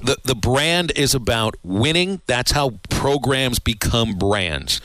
the 0.00 0.18
the 0.24 0.34
brand 0.34 0.92
is 0.96 1.14
about 1.14 1.56
winning. 1.62 2.20
That's 2.26 2.52
how 2.52 2.78
programs 2.88 3.58
become 3.58 4.14
brands 4.14 4.80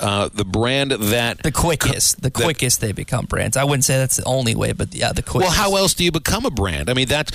uh, 0.00 0.30
the 0.32 0.44
brand 0.44 0.92
that 0.92 1.42
the 1.42 1.52
quickest, 1.52 2.22
the 2.22 2.30
quickest 2.30 2.80
they 2.80 2.92
become 2.92 3.26
brands. 3.26 3.56
I 3.56 3.64
wouldn't 3.64 3.84
say 3.84 3.98
that's 3.98 4.16
the 4.16 4.24
only 4.24 4.54
way, 4.54 4.72
but 4.72 4.94
yeah, 4.94 5.12
the 5.12 5.22
quickest. 5.22 5.50
Well, 5.50 5.50
how 5.50 5.76
else 5.76 5.94
do 5.94 6.04
you 6.04 6.10
become 6.10 6.46
a 6.46 6.50
brand? 6.50 6.88
I 6.88 6.94
mean, 6.94 7.08
that's 7.08 7.32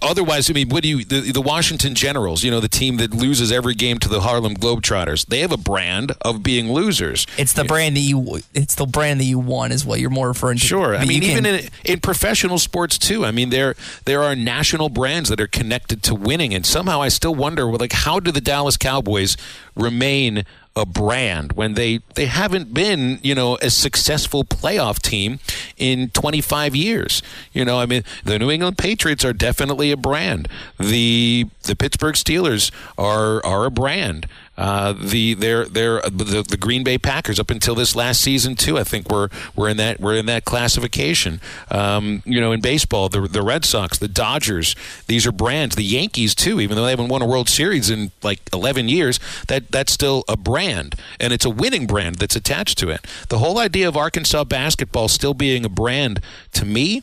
otherwise. 0.00 0.48
I 0.48 0.52
mean, 0.52 0.68
what 0.68 0.82
do 0.82 0.88
you? 0.88 1.04
The, 1.04 1.32
the 1.32 1.40
Washington 1.40 1.94
Generals, 1.94 2.44
you 2.44 2.50
know, 2.50 2.60
the 2.60 2.68
team 2.68 2.98
that 2.98 3.12
loses 3.12 3.50
every 3.50 3.74
game 3.74 3.98
to 3.98 4.08
the 4.08 4.20
Harlem 4.20 4.54
Globetrotters, 4.54 5.26
they 5.26 5.40
have 5.40 5.52
a 5.52 5.56
brand 5.56 6.12
of 6.22 6.42
being 6.42 6.72
losers. 6.72 7.26
It's 7.36 7.52
the 7.52 7.64
brand 7.64 7.96
that 7.96 8.00
you. 8.00 8.40
It's 8.54 8.76
the 8.76 8.86
brand 8.86 9.20
that 9.20 9.24
you 9.24 9.40
want, 9.40 9.72
is 9.72 9.84
what 9.84 9.98
you're 9.98 10.10
more 10.10 10.28
referring 10.28 10.58
to. 10.58 10.64
Sure, 10.64 10.94
I 10.94 11.04
mean, 11.04 11.22
even 11.24 11.44
in, 11.44 11.68
in 11.84 12.00
professional 12.00 12.58
sports 12.58 12.96
too. 12.96 13.24
I 13.24 13.32
mean, 13.32 13.50
there 13.50 13.74
there 14.04 14.22
are 14.22 14.36
national 14.36 14.88
brands 14.88 15.28
that 15.30 15.40
are 15.40 15.48
connected 15.48 16.02
to 16.04 16.14
winning, 16.14 16.54
and 16.54 16.63
somehow 16.64 17.02
I 17.02 17.08
still 17.08 17.34
wonder, 17.34 17.64
like, 17.66 17.92
how 17.92 18.20
do 18.20 18.30
the 18.30 18.40
Dallas 18.40 18.76
Cowboys 18.76 19.36
remain 19.74 20.44
a 20.76 20.84
brand 20.84 21.52
when 21.52 21.74
they 21.74 22.00
they 22.16 22.26
haven't 22.26 22.74
been 22.74 23.20
you 23.22 23.32
know 23.32 23.56
a 23.62 23.70
successful 23.70 24.42
playoff 24.42 25.00
team 25.00 25.38
in 25.76 26.10
25 26.10 26.74
years? 26.74 27.22
You 27.52 27.64
know 27.64 27.78
i 27.78 27.86
mean 27.86 28.02
the 28.24 28.38
new 28.40 28.50
england 28.50 28.76
patriots 28.76 29.24
are 29.24 29.32
definitely 29.32 29.92
a 29.92 29.96
brand. 29.96 30.48
The 30.78 31.46
the 31.62 31.76
pittsburgh 31.76 32.16
steelers 32.16 32.72
are 32.98 33.44
are 33.46 33.66
a 33.66 33.70
brand 33.70 34.26
uh, 34.56 34.92
the 34.92 35.34
they're 35.34 35.64
they're 35.66 36.00
the, 36.02 36.44
the 36.48 36.56
Green 36.56 36.84
Bay 36.84 36.98
Packers 36.98 37.40
up 37.40 37.50
until 37.50 37.74
this 37.74 37.96
last 37.96 38.20
season 38.20 38.54
too. 38.54 38.78
I 38.78 38.84
think 38.84 39.10
we're 39.10 39.28
we're 39.56 39.68
in 39.68 39.76
that 39.78 40.00
we're 40.00 40.16
in 40.16 40.26
that 40.26 40.44
classification. 40.44 41.40
Um, 41.70 42.22
you 42.24 42.40
know, 42.40 42.52
in 42.52 42.60
baseball, 42.60 43.08
the 43.08 43.22
the 43.22 43.42
Red 43.42 43.64
Sox, 43.64 43.98
the 43.98 44.08
Dodgers, 44.08 44.76
these 45.06 45.26
are 45.26 45.32
brands. 45.32 45.76
The 45.76 45.84
Yankees 45.84 46.34
too, 46.34 46.60
even 46.60 46.76
though 46.76 46.84
they 46.84 46.90
haven't 46.90 47.08
won 47.08 47.22
a 47.22 47.26
World 47.26 47.48
Series 47.48 47.90
in 47.90 48.12
like 48.22 48.40
11 48.52 48.88
years, 48.88 49.18
that 49.48 49.70
that's 49.70 49.92
still 49.92 50.24
a 50.28 50.36
brand, 50.36 50.94
and 51.18 51.32
it's 51.32 51.44
a 51.44 51.50
winning 51.50 51.86
brand 51.86 52.16
that's 52.16 52.36
attached 52.36 52.78
to 52.78 52.90
it. 52.90 53.04
The 53.28 53.38
whole 53.38 53.58
idea 53.58 53.88
of 53.88 53.96
Arkansas 53.96 54.44
basketball 54.44 55.08
still 55.08 55.34
being 55.34 55.64
a 55.64 55.68
brand 55.68 56.20
to 56.52 56.64
me 56.64 57.02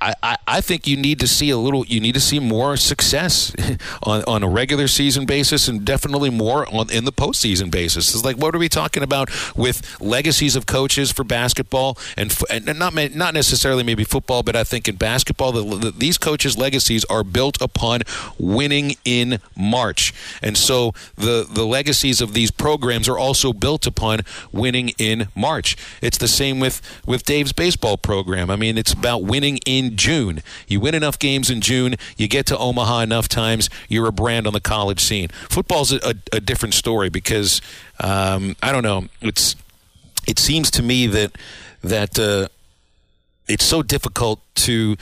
I, 0.00 0.36
I, 0.46 0.60
think 0.60 0.86
you 0.86 0.96
need 0.96 1.18
to 1.20 1.26
see 1.26 1.50
a 1.50 1.56
little 1.56 1.84
you 1.84 2.00
need 2.00 2.14
to 2.14 2.20
see 2.20 2.38
more 2.38 2.76
success 2.76 3.52
on, 4.04 4.22
on 4.28 4.44
a 4.44 4.48
regular 4.48 4.86
season 4.86 5.26
basis 5.26 5.66
and 5.66 5.84
definitely 5.84 6.30
more 6.30 6.72
on 6.72 6.90
in 6.90 7.04
the 7.04 7.12
postseason 7.12 7.68
basis. 7.70 8.14
It's 8.14 8.24
like 8.24 8.36
what 8.36 8.54
are 8.54 8.58
we 8.58 8.68
talking 8.68 9.02
about 9.02 9.28
with 9.56 10.00
legacies 10.00 10.54
of 10.54 10.66
coaches 10.66 11.10
for 11.10 11.24
basketball 11.24 11.98
and, 12.16 12.36
and 12.48 12.78
not 12.78 12.94
not 12.94 13.34
necessarily 13.34 13.82
maybe 13.82 14.04
football, 14.04 14.44
but 14.44 14.54
I 14.54 14.62
think 14.62 14.88
in 14.88 14.94
basketball 14.94 15.50
the, 15.50 15.64
the, 15.76 15.90
these 15.90 16.16
coaches' 16.16 16.56
legacies 16.56 17.04
are 17.06 17.24
built 17.24 17.60
upon 17.60 18.02
winning 18.38 18.94
in 19.04 19.40
March, 19.56 20.14
and 20.42 20.56
so 20.56 20.92
the 21.16 21.44
the 21.48 21.66
legacies 21.66 22.20
of 22.20 22.34
these 22.34 22.52
programs 22.52 23.08
are 23.08 23.18
also 23.18 23.52
built 23.52 23.84
upon 23.84 24.20
winning 24.52 24.90
in 24.98 25.26
March. 25.34 25.76
It's 26.00 26.18
the 26.18 26.28
same 26.28 26.60
with 26.60 26.80
with 27.04 27.24
Dave's 27.24 27.52
baseball 27.52 27.96
program. 27.96 28.48
I 28.48 28.56
mean, 28.56 28.78
it's 28.78 28.92
about 28.92 29.24
winning 29.24 29.58
in 29.66 29.87
June. 29.96 30.42
You 30.66 30.80
win 30.80 30.94
enough 30.94 31.18
games 31.18 31.50
in 31.50 31.60
June, 31.60 31.96
you 32.16 32.28
get 32.28 32.46
to 32.46 32.58
Omaha 32.58 33.00
enough 33.00 33.28
times, 33.28 33.68
you're 33.88 34.08
a 34.08 34.12
brand 34.12 34.46
on 34.46 34.52
the 34.52 34.60
college 34.60 35.00
scene. 35.00 35.28
Football's 35.48 35.92
a, 35.92 35.98
a, 36.04 36.14
a 36.34 36.40
different 36.40 36.74
story 36.74 37.08
because 37.08 37.60
um, 38.00 38.56
I 38.62 38.72
don't 38.72 38.82
know. 38.82 39.06
It's 39.20 39.56
it 40.26 40.38
seems 40.38 40.70
to 40.72 40.82
me 40.82 41.06
that 41.06 41.32
that 41.82 42.18
uh, 42.18 42.48
it's 43.48 43.64
so 43.64 43.82
difficult 43.82 44.40
to 44.56 44.96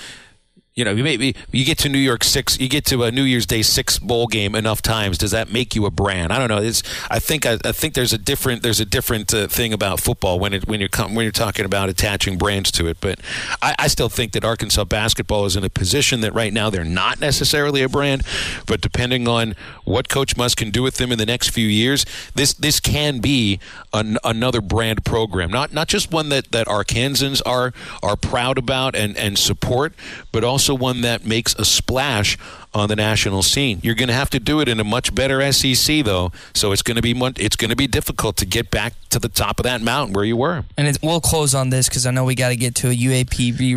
you 0.76 0.84
know, 0.84 0.92
you 0.92 1.02
maybe 1.02 1.34
you 1.52 1.64
get 1.64 1.78
to 1.78 1.88
New 1.88 1.98
York 1.98 2.22
six, 2.22 2.60
you 2.60 2.68
get 2.68 2.84
to 2.84 3.02
a 3.04 3.10
New 3.10 3.22
Year's 3.22 3.46
Day 3.46 3.62
six 3.62 3.98
bowl 3.98 4.26
game 4.26 4.54
enough 4.54 4.82
times. 4.82 5.16
Does 5.16 5.30
that 5.30 5.50
make 5.50 5.74
you 5.74 5.86
a 5.86 5.90
brand? 5.90 6.34
I 6.34 6.38
don't 6.38 6.48
know. 6.48 6.58
It's, 6.58 6.82
I 7.10 7.18
think 7.18 7.46
I, 7.46 7.56
I 7.64 7.72
think 7.72 7.94
there's 7.94 8.12
a 8.12 8.18
different 8.18 8.62
there's 8.62 8.78
a 8.78 8.84
different 8.84 9.32
uh, 9.32 9.48
thing 9.48 9.72
about 9.72 10.00
football 10.00 10.38
when 10.38 10.52
it 10.52 10.68
when 10.68 10.80
you're 10.80 10.90
when 10.98 11.24
you're 11.24 11.32
talking 11.32 11.64
about 11.64 11.88
attaching 11.88 12.36
brands 12.36 12.70
to 12.72 12.88
it. 12.88 12.98
But 13.00 13.20
I, 13.62 13.74
I, 13.78 13.88
still 13.88 14.10
think 14.10 14.32
that 14.32 14.44
Arkansas 14.44 14.84
basketball 14.84 15.46
is 15.46 15.56
in 15.56 15.64
a 15.64 15.70
position 15.70 16.20
that 16.20 16.34
right 16.34 16.52
now 16.52 16.68
they're 16.68 16.84
not 16.84 17.20
necessarily 17.20 17.82
a 17.82 17.88
brand, 17.88 18.22
but 18.66 18.82
depending 18.82 19.26
on 19.26 19.54
what 19.84 20.10
Coach 20.10 20.36
Muss 20.36 20.54
can 20.54 20.70
do 20.70 20.82
with 20.82 20.98
them 20.98 21.10
in 21.10 21.16
the 21.16 21.24
next 21.24 21.48
few 21.48 21.66
years, 21.66 22.04
this 22.34 22.52
this 22.52 22.80
can 22.80 23.20
be 23.20 23.60
an, 23.94 24.18
another 24.22 24.60
brand 24.60 25.06
program. 25.06 25.50
Not 25.50 25.72
not 25.72 25.88
just 25.88 26.12
one 26.12 26.28
that 26.28 26.52
that 26.52 26.66
Arkansans 26.66 27.40
are 27.46 27.72
are 28.02 28.16
proud 28.16 28.58
about 28.58 28.94
and 28.94 29.16
and 29.16 29.38
support, 29.38 29.94
but 30.32 30.44
also 30.44 30.65
also 30.68 30.82
one 30.82 31.02
that 31.02 31.24
makes 31.24 31.54
a 31.54 31.64
splash 31.64 32.36
on 32.74 32.88
the 32.88 32.96
national 32.96 33.42
scene. 33.42 33.78
You're 33.82 33.94
going 33.94 34.08
to 34.08 34.14
have 34.14 34.30
to 34.30 34.40
do 34.40 34.60
it 34.60 34.68
in 34.68 34.80
a 34.80 34.84
much 34.84 35.14
better 35.14 35.52
SEC 35.52 36.04
though, 36.04 36.32
so 36.54 36.72
it's 36.72 36.82
going 36.82 36.96
to 36.96 37.02
be 37.02 37.14
it's 37.36 37.56
going 37.56 37.70
to 37.70 37.76
be 37.76 37.86
difficult 37.86 38.36
to 38.38 38.46
get 38.46 38.70
back 38.70 38.92
to 39.10 39.20
the 39.20 39.28
top 39.28 39.60
of 39.60 39.64
that 39.64 39.80
mountain 39.80 40.12
where 40.12 40.24
you 40.24 40.36
were. 40.36 40.64
And 40.76 40.98
we'll 41.02 41.20
close 41.20 41.54
on 41.54 41.70
this 41.70 41.88
because 41.88 42.04
I 42.04 42.10
know 42.10 42.24
we 42.24 42.34
got 42.34 42.48
to 42.48 42.56
get 42.56 42.74
to 42.76 42.90
a 42.90 42.94
UAPB 42.94 43.76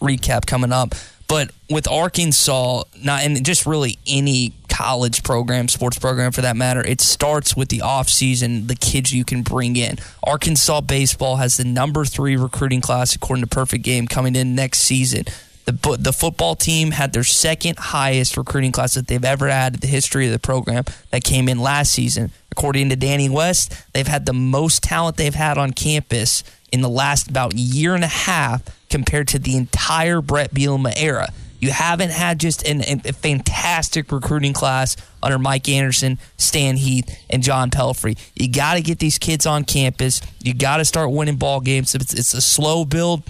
recap 0.00 0.46
coming 0.46 0.72
up. 0.72 0.94
But 1.26 1.50
with 1.68 1.86
Arkansas, 1.88 2.84
not 3.02 3.22
and 3.22 3.44
just 3.44 3.66
really 3.66 3.98
any 4.06 4.54
college 4.70 5.22
program, 5.24 5.68
sports 5.68 5.98
program 5.98 6.32
for 6.32 6.40
that 6.40 6.56
matter, 6.56 6.82
it 6.86 7.00
starts 7.00 7.54
with 7.54 7.68
the 7.68 7.80
offseason, 7.80 8.68
the 8.68 8.76
kids 8.76 9.12
you 9.12 9.24
can 9.24 9.42
bring 9.42 9.76
in. 9.76 9.96
Arkansas 10.22 10.80
baseball 10.82 11.36
has 11.36 11.58
the 11.58 11.64
number 11.64 12.06
three 12.06 12.36
recruiting 12.36 12.80
class 12.80 13.14
according 13.14 13.42
to 13.42 13.48
Perfect 13.48 13.84
Game 13.84 14.06
coming 14.06 14.36
in 14.36 14.54
next 14.54 14.78
season. 14.78 15.24
The, 15.68 15.98
the 16.00 16.14
football 16.14 16.56
team 16.56 16.92
had 16.92 17.12
their 17.12 17.22
second 17.22 17.78
highest 17.78 18.38
recruiting 18.38 18.72
class 18.72 18.94
that 18.94 19.06
they've 19.06 19.22
ever 19.22 19.48
had 19.48 19.74
in 19.74 19.80
the 19.80 19.86
history 19.86 20.24
of 20.24 20.32
the 20.32 20.38
program 20.38 20.84
that 21.10 21.24
came 21.24 21.46
in 21.46 21.58
last 21.58 21.92
season. 21.92 22.32
According 22.50 22.88
to 22.88 22.96
Danny 22.96 23.28
West, 23.28 23.74
they've 23.92 24.06
had 24.06 24.24
the 24.24 24.32
most 24.32 24.82
talent 24.82 25.18
they've 25.18 25.34
had 25.34 25.58
on 25.58 25.74
campus 25.74 26.42
in 26.72 26.80
the 26.80 26.88
last 26.88 27.28
about 27.28 27.52
year 27.54 27.94
and 27.94 28.02
a 28.02 28.06
half 28.06 28.62
compared 28.88 29.28
to 29.28 29.38
the 29.38 29.58
entire 29.58 30.22
Bret 30.22 30.54
Bielema 30.54 30.94
era. 30.96 31.28
You 31.60 31.70
haven't 31.70 32.12
had 32.12 32.40
just 32.40 32.66
an, 32.66 32.80
a 33.04 33.12
fantastic 33.12 34.10
recruiting 34.10 34.54
class 34.54 34.96
under 35.22 35.38
Mike 35.38 35.68
Anderson, 35.68 36.18
Stan 36.38 36.78
Heath, 36.78 37.14
and 37.28 37.42
John 37.42 37.70
Pelphrey. 37.70 38.16
You 38.34 38.50
got 38.50 38.76
to 38.76 38.80
get 38.80 39.00
these 39.00 39.18
kids 39.18 39.44
on 39.44 39.64
campus. 39.64 40.22
You 40.40 40.54
got 40.54 40.78
to 40.78 40.86
start 40.86 41.10
winning 41.10 41.36
ball 41.36 41.60
games. 41.60 41.94
It's, 41.94 42.14
it's 42.14 42.32
a 42.32 42.40
slow 42.40 42.86
build. 42.86 43.22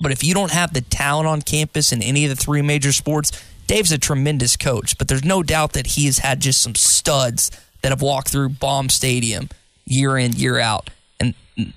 But 0.00 0.12
if 0.12 0.22
you 0.22 0.34
don't 0.34 0.52
have 0.52 0.72
the 0.74 0.82
talent 0.82 1.26
on 1.26 1.42
campus 1.42 1.92
in 1.92 2.02
any 2.02 2.24
of 2.24 2.30
the 2.30 2.36
three 2.36 2.62
major 2.62 2.92
sports, 2.92 3.32
Dave's 3.66 3.92
a 3.92 3.98
tremendous 3.98 4.56
coach, 4.56 4.96
but 4.98 5.08
there's 5.08 5.24
no 5.24 5.42
doubt 5.42 5.72
that 5.72 5.88
he 5.88 6.06
has 6.06 6.18
had 6.18 6.40
just 6.40 6.62
some 6.62 6.74
studs 6.74 7.50
that 7.82 7.90
have 7.90 8.02
walked 8.02 8.28
through 8.28 8.50
Baum 8.50 8.88
Stadium 8.88 9.48
year 9.84 10.16
in, 10.16 10.32
year 10.32 10.58
out. 10.58 10.90
And 11.18 11.34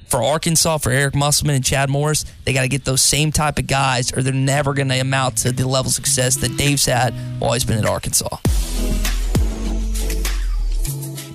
for 0.07 0.21
Arkansas, 0.21 0.79
for 0.79 0.91
Eric 0.91 1.15
Musselman 1.15 1.55
and 1.55 1.63
Chad 1.63 1.89
Morris, 1.89 2.25
they 2.43 2.53
got 2.53 2.61
to 2.61 2.67
get 2.67 2.85
those 2.85 3.01
same 3.01 3.31
type 3.31 3.57
of 3.57 3.67
guys, 3.67 4.15
or 4.15 4.21
they're 4.21 4.33
never 4.33 4.73
going 4.73 4.89
to 4.89 4.99
amount 4.99 5.37
to 5.37 5.51
the 5.51 5.67
level 5.67 5.89
of 5.89 5.93
success 5.93 6.35
that 6.37 6.57
Dave's 6.57 6.85
had 6.85 7.13
while 7.39 7.53
he's 7.53 7.65
been 7.65 7.79
at 7.79 7.85
Arkansas. 7.85 8.37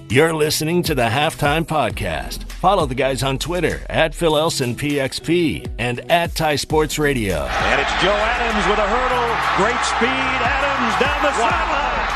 You're 0.08 0.34
listening 0.34 0.82
to 0.84 0.94
the 0.94 1.08
Halftime 1.08 1.64
Podcast. 1.64 2.53
Follow 2.64 2.86
the 2.86 2.94
guys 2.94 3.22
on 3.22 3.36
Twitter 3.36 3.82
at 3.90 4.14
Phil 4.14 4.38
Elson 4.38 4.74
PXP 4.74 5.70
and 5.78 6.00
at 6.10 6.34
Ty 6.34 6.56
Sports 6.56 6.98
Radio. 6.98 7.44
And 7.44 7.78
it's 7.78 7.92
Joe 8.00 8.08
Adams 8.08 8.66
with 8.66 8.78
a 8.78 8.88
hurdle. 8.88 9.36
Great 9.58 9.84
speed. 9.84 10.08
Adams 10.08 10.96
down 10.98 11.20
the 11.20 11.32
sideline. 11.36 12.08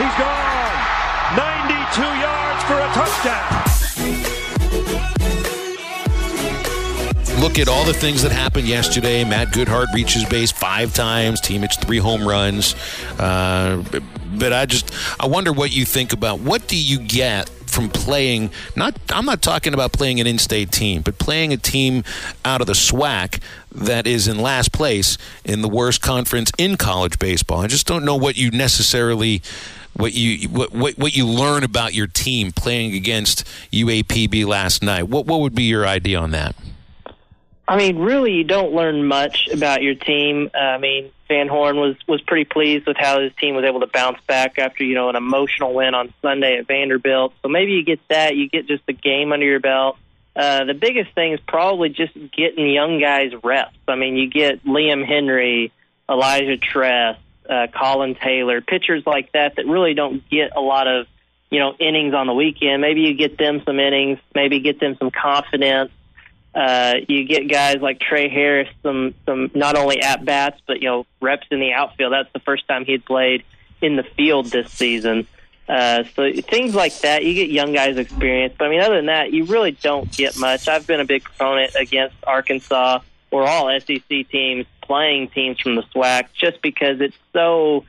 He's 0.00 0.16
gone. 0.16 0.72
92 1.36 2.00
yards 2.16 2.64
for 2.64 2.80
a 2.80 2.88
touchdown. 2.96 3.60
Look 7.42 7.58
at 7.58 7.68
all 7.68 7.84
the 7.84 7.92
things 7.92 8.22
that 8.22 8.32
happened 8.32 8.66
yesterday. 8.68 9.22
Matt 9.24 9.48
Goodheart 9.48 9.92
reaches 9.92 10.24
base 10.24 10.50
five 10.50 10.94
times. 10.94 11.42
Team 11.42 11.60
hits 11.60 11.76
three 11.76 11.98
home 11.98 12.26
runs. 12.26 12.74
Uh, 13.18 13.84
but 14.38 14.54
I 14.54 14.64
just 14.64 14.94
I 15.20 15.26
wonder 15.26 15.52
what 15.52 15.76
you 15.76 15.84
think 15.84 16.14
about 16.14 16.40
what 16.40 16.66
do 16.68 16.78
you 16.78 17.00
get 17.00 17.50
from 17.80 17.90
playing 17.90 18.50
not 18.76 18.98
I'm 19.10 19.24
not 19.24 19.40
talking 19.40 19.72
about 19.72 19.92
playing 19.92 20.20
an 20.20 20.26
in-state 20.26 20.70
team, 20.70 21.02
but 21.02 21.18
playing 21.18 21.52
a 21.52 21.56
team 21.56 22.04
out 22.44 22.60
of 22.60 22.66
the 22.66 22.74
SWAC 22.74 23.40
that 23.72 24.06
is 24.06 24.28
in 24.28 24.38
last 24.38 24.72
place 24.72 25.16
in 25.44 25.62
the 25.62 25.68
worst 25.68 26.02
conference 26.02 26.52
in 26.58 26.76
college 26.76 27.18
baseball. 27.18 27.60
I 27.60 27.68
just 27.68 27.86
don't 27.86 28.04
know 28.04 28.16
what 28.16 28.36
you 28.36 28.50
necessarily 28.50 29.42
what 29.94 30.12
you 30.12 30.48
what, 30.48 30.72
what, 30.72 30.98
what 30.98 31.16
you 31.16 31.26
learn 31.26 31.64
about 31.64 31.94
your 31.94 32.06
team 32.06 32.52
playing 32.52 32.94
against 32.94 33.46
UAPB 33.72 34.44
last 34.46 34.82
night. 34.82 35.04
What 35.04 35.26
what 35.26 35.40
would 35.40 35.54
be 35.54 35.64
your 35.64 35.86
idea 35.86 36.18
on 36.18 36.32
that? 36.32 36.54
I 37.70 37.76
mean, 37.76 38.00
really, 38.00 38.32
you 38.32 38.42
don't 38.42 38.72
learn 38.72 39.06
much 39.06 39.46
about 39.46 39.80
your 39.80 39.94
team. 39.94 40.50
Uh, 40.52 40.58
I 40.58 40.78
mean, 40.78 41.12
Van 41.28 41.46
Horn 41.46 41.76
was 41.76 41.94
was 42.08 42.20
pretty 42.20 42.44
pleased 42.44 42.84
with 42.84 42.96
how 42.96 43.20
his 43.20 43.32
team 43.36 43.54
was 43.54 43.64
able 43.64 43.78
to 43.78 43.86
bounce 43.86 44.18
back 44.26 44.58
after 44.58 44.82
you 44.82 44.96
know 44.96 45.08
an 45.08 45.14
emotional 45.14 45.72
win 45.72 45.94
on 45.94 46.12
Sunday 46.20 46.58
at 46.58 46.66
Vanderbilt. 46.66 47.32
So 47.42 47.48
maybe 47.48 47.70
you 47.70 47.84
get 47.84 48.00
that, 48.08 48.34
you 48.34 48.48
get 48.48 48.66
just 48.66 48.84
the 48.86 48.92
game 48.92 49.32
under 49.32 49.46
your 49.46 49.60
belt. 49.60 49.98
Uh, 50.34 50.64
the 50.64 50.74
biggest 50.74 51.14
thing 51.14 51.32
is 51.32 51.38
probably 51.46 51.90
just 51.90 52.12
getting 52.36 52.68
young 52.68 52.98
guys 52.98 53.30
reps. 53.40 53.78
I 53.86 53.94
mean, 53.94 54.16
you 54.16 54.28
get 54.28 54.64
Liam 54.64 55.06
Henry, 55.06 55.70
Elijah 56.10 56.56
Trest, 56.56 57.20
uh, 57.48 57.68
Colin 57.68 58.16
Taylor, 58.16 58.60
pitchers 58.62 59.04
like 59.06 59.30
that 59.30 59.54
that 59.54 59.66
really 59.68 59.94
don't 59.94 60.28
get 60.28 60.56
a 60.56 60.60
lot 60.60 60.88
of 60.88 61.06
you 61.52 61.60
know 61.60 61.72
innings 61.78 62.14
on 62.14 62.26
the 62.26 62.34
weekend. 62.34 62.82
Maybe 62.82 63.02
you 63.02 63.14
get 63.14 63.38
them 63.38 63.62
some 63.64 63.78
innings, 63.78 64.18
maybe 64.34 64.58
get 64.58 64.80
them 64.80 64.96
some 64.98 65.12
confidence 65.12 65.92
uh, 66.54 66.94
you 67.08 67.24
get 67.24 67.48
guys 67.48 67.76
like 67.80 68.00
Trey 68.00 68.28
Harris 68.28 68.68
some 68.82 69.14
some 69.24 69.50
not 69.54 69.76
only 69.76 70.02
at 70.02 70.24
bats 70.24 70.60
but 70.66 70.80
you 70.82 70.88
know 70.88 71.06
reps 71.20 71.46
in 71.50 71.60
the 71.60 71.72
outfield. 71.72 72.12
That's 72.12 72.32
the 72.32 72.40
first 72.40 72.66
time 72.66 72.84
he'd 72.84 73.04
played 73.04 73.44
in 73.80 73.96
the 73.96 74.02
field 74.02 74.46
this 74.46 74.70
season. 74.72 75.26
Uh, 75.68 76.02
so 76.16 76.32
things 76.48 76.74
like 76.74 76.98
that, 77.00 77.24
you 77.24 77.32
get 77.32 77.48
young 77.48 77.72
guys 77.72 77.96
experience. 77.96 78.54
But 78.58 78.66
I 78.66 78.70
mean, 78.70 78.80
other 78.80 78.96
than 78.96 79.06
that, 79.06 79.32
you 79.32 79.44
really 79.44 79.70
don't 79.70 80.10
get 80.10 80.36
much. 80.36 80.66
I've 80.66 80.86
been 80.86 80.98
a 80.98 81.04
big 81.04 81.22
proponent 81.22 81.76
against 81.76 82.16
Arkansas 82.26 83.00
or 83.30 83.46
all 83.46 83.70
SEC 83.78 84.02
teams 84.08 84.66
playing 84.82 85.28
teams 85.28 85.60
from 85.60 85.76
the 85.76 85.82
SWAC 85.94 86.24
just 86.34 86.60
because 86.60 87.00
it's 87.00 87.16
so 87.32 87.84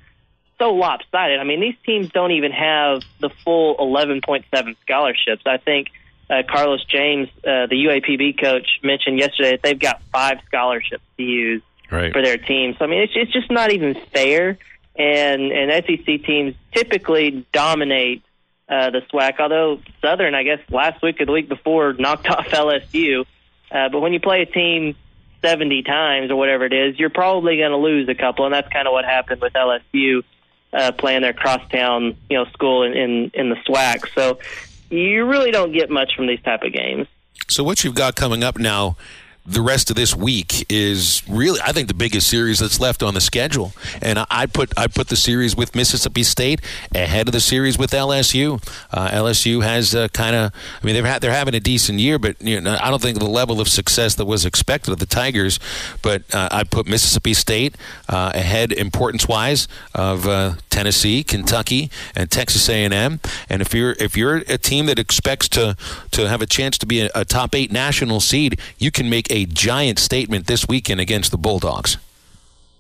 so 0.60 0.76
lopsided. 0.76 1.39
I 1.39 1.43
mean, 1.43 1.60
these 1.60 1.76
teams 1.84 2.12
don't 2.12 2.34
even 2.34 2.52
have 2.52 3.02
the 3.19 3.32
full 3.43 3.76
11.7 3.78 4.76
scholarships. 4.84 5.41
I 5.47 5.58
think 5.58 5.88
uh, 6.32 6.44
Carlos 6.50 6.84
James, 6.86 7.28
uh, 7.39 7.67
the 7.67 7.76
UAPB 7.88 8.39
coach, 8.39 8.80
mentioned 8.84 9.20
yesterday 9.20 9.52
that 9.52 9.63
they've 9.63 9.80
got 9.80 10.02
five 10.13 10.38
scholarships 10.48 11.04
to 11.17 11.24
use 11.24 11.62
right. 11.91 12.13
for 12.13 12.22
their 12.22 12.38
team. 12.38 12.76
So 12.80 12.86
I 12.86 12.88
mean, 12.88 13.02
it's 13.02 13.13
it's 13.15 13.34
just 13.34 13.52
not 13.52 13.72
even 13.72 13.96
fair. 14.13 14.58
And 14.96 15.52
and 15.52 15.86
SEC 15.86 16.06
teams 16.06 16.56
typically 16.74 17.46
dominate 17.52 18.24
uh, 18.70 18.91
the 18.91 19.02
SWAC. 19.12 19.39
Although 19.39 19.82
Southern, 20.02 20.34
I 20.34 20.44
guess 20.44 20.60
last 20.70 21.04
week 21.04 21.20
or 21.20 21.26
the 21.26 21.34
week 21.34 21.50
before, 21.50 21.94
knocked 21.94 22.28
off 22.30 22.48
LSU. 22.48 23.26
Uh, 23.70 23.89
but 23.89 24.00
when 24.00 24.13
you 24.13 24.20
play 24.20 24.41
a 24.41 24.46
team 24.46 24.96
70 25.41 25.84
times 25.84 26.32
or 26.32 26.36
whatever 26.36 26.65
it 26.65 26.74
is, 26.74 27.00
you're 27.00 27.10
probably 27.10 27.58
going 27.58 27.72
to 27.72 27.78
lose 27.78 28.08
a 28.10 28.15
couple, 28.15 28.46
and 28.46 28.54
that's 28.54 28.67
kind 28.67 28.88
of 28.88 28.91
what 28.91 29.06
happened 29.06 29.41
with 29.41 29.54
LSU 29.54 30.24
uh, 30.74 30.91
playing 30.91 31.22
their 31.22 31.34
crosstown, 31.34 32.15
you 32.30 32.38
know, 32.38 32.46
school 32.52 32.84
in 32.84 32.94
in, 32.94 33.32
in 33.34 33.50
the 33.50 33.56
SWAC. 33.67 34.08
So 34.13 34.39
you 34.91 35.25
really 35.25 35.51
don't 35.51 35.71
get 35.71 35.89
much 35.89 36.12
from 36.15 36.27
these 36.27 36.41
type 36.41 36.63
of 36.63 36.73
games. 36.73 37.08
So 37.47 37.63
what 37.63 37.84
you've 37.84 37.95
got 37.95 38.15
coming 38.15 38.43
up 38.43 38.60
now 38.60 38.97
the 39.45 39.62
rest 39.62 39.89
of 39.89 39.95
this 39.95 40.15
week 40.15 40.65
is 40.69 41.23
really, 41.27 41.60
I 41.63 41.71
think, 41.71 41.88
the 41.88 41.95
biggest 41.95 42.27
series 42.27 42.60
that's 42.60 42.80
left 42.80 43.01
on 43.01 43.15
the 43.15 43.21
schedule. 43.21 43.73
And 44.01 44.19
I 44.30 44.45
put 44.45 44.71
I 44.77 44.86
put 44.86 45.08
the 45.08 45.15
series 45.15 45.56
with 45.56 45.75
Mississippi 45.75 46.21
State 46.23 46.62
ahead 46.93 47.27
of 47.27 47.32
the 47.32 47.39
series 47.39 47.77
with 47.77 47.91
LSU. 47.91 48.63
Uh, 48.91 49.10
LSU 49.10 49.63
has 49.63 49.95
uh, 49.95 50.10
kind 50.10 50.36
of, 50.36 50.51
I 50.82 50.86
mean, 50.86 50.93
they're 50.93 51.06
ha- 51.06 51.19
they're 51.19 51.32
having 51.32 51.56
a 51.56 51.60
decent 51.60 51.99
year, 51.99 52.19
but 52.19 52.39
you 52.39 52.62
know, 52.62 52.77
I 52.80 52.91
don't 52.91 53.01
think 53.01 53.17
the 53.17 53.25
level 53.25 53.60
of 53.60 53.67
success 53.67 54.13
that 54.15 54.25
was 54.25 54.45
expected 54.45 54.91
of 54.91 54.99
the 54.99 55.08
Tigers. 55.08 55.60
But 56.04 56.23
uh, 56.36 56.49
I 56.51 56.63
put 56.63 56.86
Mississippi 56.86 57.34
State 57.34 57.75
uh, 58.10 58.32
ahead, 58.36 58.71
importance 58.71 59.27
wise, 59.27 59.67
of 59.95 60.27
uh, 60.27 60.54
Tennessee, 60.69 61.23
Kentucky, 61.23 61.89
and 62.15 62.30
Texas 62.30 62.69
A&M. 62.69 63.19
And 63.49 63.62
if 63.62 63.73
you're 63.73 63.93
if 63.93 64.15
you're 64.15 64.36
a 64.36 64.60
team 64.60 64.86
that 64.86 64.99
expects 64.99 65.49
to 65.49 65.75
to 66.12 66.30
have 66.30 66.43
a 66.43 66.45
chance 66.45 66.77
to 66.77 66.86
be 66.86 67.01
a, 67.01 67.10
a 67.15 67.25
top 67.25 67.56
eight 67.56 67.71
national 67.71 68.19
seed, 68.19 68.60
you 68.77 68.91
can 68.91 69.10
make 69.10 69.31
a 69.32 69.46
giant 69.46 69.98
statement 69.98 70.46
this 70.46 70.67
weekend 70.67 71.00
against 71.00 71.32
the 71.32 71.38
Bulldogs. 71.38 71.98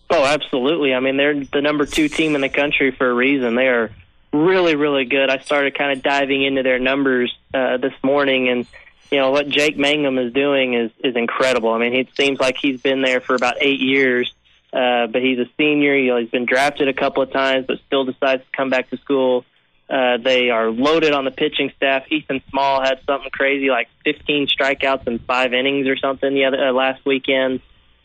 Oh, 0.09 0.25
absolutely. 0.25 0.93
I 0.93 0.99
mean, 0.99 1.15
they're 1.15 1.45
the 1.45 1.61
number 1.61 1.85
two 1.85 2.09
team 2.09 2.35
in 2.35 2.41
the 2.41 2.49
country 2.49 2.91
for 2.91 3.09
a 3.09 3.13
reason. 3.13 3.55
They 3.55 3.69
are 3.69 3.91
really, 4.33 4.75
really 4.75 5.05
good. 5.05 5.29
I 5.29 5.39
started 5.39 5.77
kind 5.77 5.93
of 5.93 6.03
diving 6.03 6.43
into 6.43 6.63
their 6.63 6.79
numbers 6.79 7.35
uh, 7.53 7.77
this 7.77 7.93
morning, 8.03 8.49
and 8.49 8.67
you 9.09 9.19
know 9.19 9.31
what 9.31 9.47
Jake 9.47 9.77
Mangum 9.77 10.17
is 10.17 10.33
doing 10.33 10.73
is 10.73 10.91
is 11.01 11.15
incredible. 11.15 11.71
I 11.71 11.79
mean, 11.79 11.93
it 11.93 12.09
seems 12.15 12.39
like 12.39 12.57
he's 12.57 12.81
been 12.81 13.01
there 13.01 13.21
for 13.21 13.35
about 13.35 13.55
eight 13.61 13.79
years, 13.79 14.33
uh, 14.73 15.07
but 15.07 15.21
he's 15.21 15.39
a 15.39 15.49
senior. 15.57 15.95
You 15.95 16.11
know, 16.11 16.17
he's 16.17 16.29
been 16.29 16.45
drafted 16.45 16.89
a 16.89 16.93
couple 16.93 17.23
of 17.23 17.31
times, 17.31 17.65
but 17.67 17.79
still 17.87 18.03
decides 18.03 18.43
to 18.43 18.49
come 18.51 18.69
back 18.69 18.89
to 18.89 18.97
school. 18.97 19.45
Uh, 19.91 20.15
they 20.15 20.49
are 20.49 20.71
loaded 20.71 21.11
on 21.11 21.25
the 21.25 21.31
pitching 21.31 21.69
staff. 21.75 22.03
Ethan 22.09 22.41
Small 22.49 22.81
had 22.81 23.01
something 23.05 23.29
crazy 23.29 23.69
like 23.69 23.89
15 24.05 24.47
strikeouts 24.47 25.05
in 25.05 25.19
five 25.19 25.53
innings 25.53 25.85
or 25.85 25.97
something 25.97 26.33
the 26.33 26.45
other 26.45 26.69
uh, 26.69 26.71
last 26.71 27.05
weekend. 27.05 27.59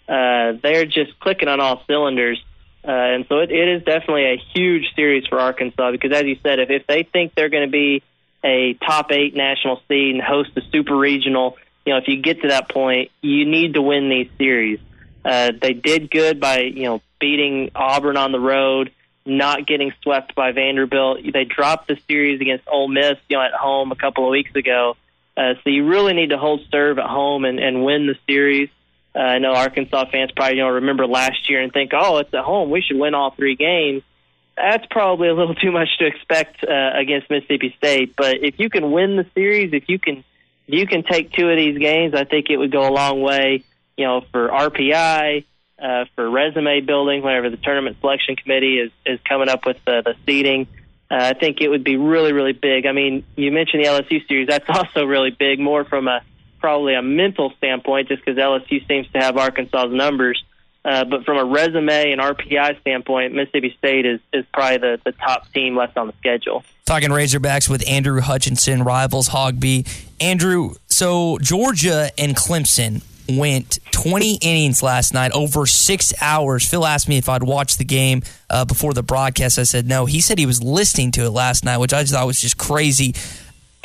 Uh, 0.09 0.55
they're 0.61 0.85
just 0.85 1.17
clicking 1.21 1.47
on 1.47 1.61
all 1.61 1.85
cylinders. 1.87 2.45
Uh, 2.83 2.91
and 2.91 3.27
so 3.29 3.39
it, 3.39 3.53
it 3.53 3.69
is 3.69 3.85
definitely 3.85 4.25
a 4.25 4.43
huge 4.55 4.95
series 4.97 5.27
for 5.29 5.39
Arkansas 5.39 5.93
because, 5.93 6.11
as 6.13 6.25
you 6.25 6.37
said, 6.43 6.59
if, 6.59 6.71
if 6.71 6.89
they 6.89 7.05
think 7.05 7.37
they're 7.37 7.51
going 7.51 7.67
to 7.67 7.71
be 7.71 8.03
a 8.43 8.75
top 8.75 9.13
eight 9.13 9.37
national 9.37 9.81
seed 9.87 10.17
and 10.17 10.23
host 10.23 10.51
a 10.57 10.63
super 10.73 10.97
regional, 10.97 11.57
you 11.85 11.93
know, 11.93 11.99
if 11.99 12.09
you 12.09 12.21
get 12.21 12.43
to 12.43 12.49
that 12.49 12.69
point, 12.69 13.13
you 13.23 13.45
need 13.45 13.75
to 13.75 13.83
win 13.83 14.09
these 14.09 14.29
series. 14.39 14.81
Uh, 15.25 15.53
they 15.61 15.73
did 15.73 16.11
good 16.11 16.41
by, 16.41 16.63
you 16.63 16.85
know, 16.85 17.03
beating 17.21 17.71
Auburn 17.77 18.17
on 18.17 18.33
the 18.33 18.41
road, 18.41 18.91
not 19.27 19.67
getting 19.67 19.93
swept 20.03 20.35
by 20.35 20.53
Vanderbilt. 20.53 21.19
They 21.33 21.45
dropped 21.45 21.89
the 21.89 21.99
series 22.09 22.41
against 22.41 22.67
Ole 22.69 22.89
Miss, 22.89 23.17
you 23.29 23.37
know, 23.37 23.43
at 23.43 23.53
home 23.53 23.93
a 23.93 23.97
couple 23.97 24.25
of 24.25 24.31
weeks 24.31 24.55
ago. 24.55 24.97
Uh, 25.37 25.55
so 25.63 25.71
you 25.71 25.87
really 25.87 26.15
need 26.15 26.31
to 26.31 26.39
hold 26.39 26.61
serve 26.71 26.99
at 26.99 27.07
home 27.07 27.45
and, 27.45 27.59
and 27.59 27.85
win 27.85 28.07
the 28.07 28.17
series. 28.27 28.71
Uh, 29.15 29.19
I 29.19 29.39
know 29.39 29.53
Arkansas 29.53 30.07
fans 30.11 30.31
probably 30.35 30.57
you 30.57 30.63
know 30.63 30.71
remember 30.71 31.07
last 31.07 31.49
year 31.49 31.63
and 31.63 31.73
think, 31.73 31.93
oh, 31.95 32.19
it's 32.19 32.33
at 32.33 32.45
home, 32.45 32.71
we 32.71 32.83
should 32.83 32.99
win 32.99 33.15
all 33.15 33.31
three 33.33 33.57
games. 33.57 34.03
That's 34.57 34.87
probably 34.91 35.29
a 35.29 35.35
little 35.35 35.55
too 35.55 35.73
much 35.73 35.89
to 35.99 36.07
expect 36.07 36.65
uh, 36.65 36.91
against 36.95 37.29
Mississippi 37.29 37.75
State. 37.77 38.17
But 38.17 38.37
if 38.43 38.59
you 38.59 38.71
can 38.71 38.91
win 38.91 39.17
the 39.17 39.27
series, 39.35 39.75
if 39.75 39.89
you 39.89 39.99
can, 39.99 40.25
if 40.67 40.75
you 40.75 40.87
can 40.87 41.03
take 41.03 41.33
two 41.33 41.49
of 41.51 41.57
these 41.57 41.79
games, 41.79 42.15
I 42.15 42.25
think 42.25 42.49
it 42.49 42.57
would 42.57 42.73
go 42.73 42.89
a 42.89 42.93
long 42.93 43.21
way. 43.21 43.65
You 43.99 44.05
know, 44.07 44.23
for 44.33 44.49
RPI, 44.49 45.45
uh, 45.79 46.07
for 46.15 46.29
resume 46.29 46.81
building, 46.81 47.23
whenever 47.23 47.51
the 47.51 47.57
tournament 47.57 47.97
selection 48.01 48.37
committee 48.37 48.79
is 48.79 48.91
is 49.05 49.21
coming 49.29 49.49
up 49.49 49.67
with 49.67 49.77
the, 49.85 50.03
the 50.05 50.15
seeding. 50.25 50.67
Uh, 51.11 51.33
I 51.35 51.35
think 51.35 51.61
it 51.61 51.69
would 51.69 51.85
be 51.85 51.97
really, 51.97 52.33
really 52.33 52.53
big. 52.53 52.87
I 52.87 52.93
mean, 52.93 53.25
you 53.37 53.53
mentioned 53.53 53.85
the 53.85 53.89
LSU 53.89 54.27
series. 54.27 54.49
That's 54.49 54.65
also 54.69 55.05
really 55.05 55.31
big, 55.31 55.61
more 55.61 55.85
from 55.85 56.09
a 56.09 56.23
probably 56.59 56.95
a 56.95 57.03
mental 57.03 57.53
standpoint, 57.59 58.09
just 58.09 58.25
because 58.25 58.39
LSU 58.39 58.87
seems 58.89 59.09
to 59.13 59.19
have 59.19 59.37
Arkansas's 59.37 59.93
numbers. 59.93 60.43
Uh, 60.85 61.05
but 61.05 61.25
from 61.25 61.37
a 61.37 61.45
resume 61.45 62.13
and 62.13 62.21
RPI 62.21 62.81
standpoint, 62.81 63.35
Mississippi 63.35 63.75
State 63.77 64.07
is, 64.07 64.21
is 64.33 64.45
probably 64.55 64.79
the, 64.79 65.01
the 65.05 65.13
top 65.13 65.53
team 65.53 65.77
left 65.77 65.97
on 65.97 66.07
the 66.07 66.13
schedule. 66.19 66.65
Talking 66.85 67.11
Razorbacks 67.11 67.69
with 67.69 67.87
Andrew 67.89 68.21
Hutchinson, 68.21 68.85
rivals 68.85 69.31
HawgBeat. 69.31 70.07
Andrew, 70.21 70.75
so 70.87 71.39
Georgia 71.39 72.11
and 72.17 72.37
Clemson 72.37 73.03
went 73.29 73.79
20 73.93 74.37
innings 74.37 74.83
last 74.83 75.15
night, 75.15 75.33
over 75.33 75.67
six 75.67 76.13
hours. 76.21 76.69
Phil 76.69 76.85
asked 76.85 77.09
me 77.09 77.19
if 77.19 77.29
I'd 77.29 77.43
watched 77.43 77.79
the 77.79 77.85
game 77.85 78.23
uh, 78.51 78.65
before 78.65 78.95
the 78.95 79.03
broadcast. 79.03 79.59
I 79.59 79.65
said 79.65 79.87
no. 79.87 80.07
He 80.07 80.21
said 80.21 80.39
he 80.39 80.47
was 80.47 80.63
listening 80.63 81.11
to 81.13 81.23
it 81.25 81.31
last 81.31 81.65
night, 81.65 81.79
which 81.79 81.93
I 81.93 82.03
just 82.03 82.13
thought 82.13 82.27
was 82.27 82.41
just 82.41 82.59
crazy. 82.59 83.15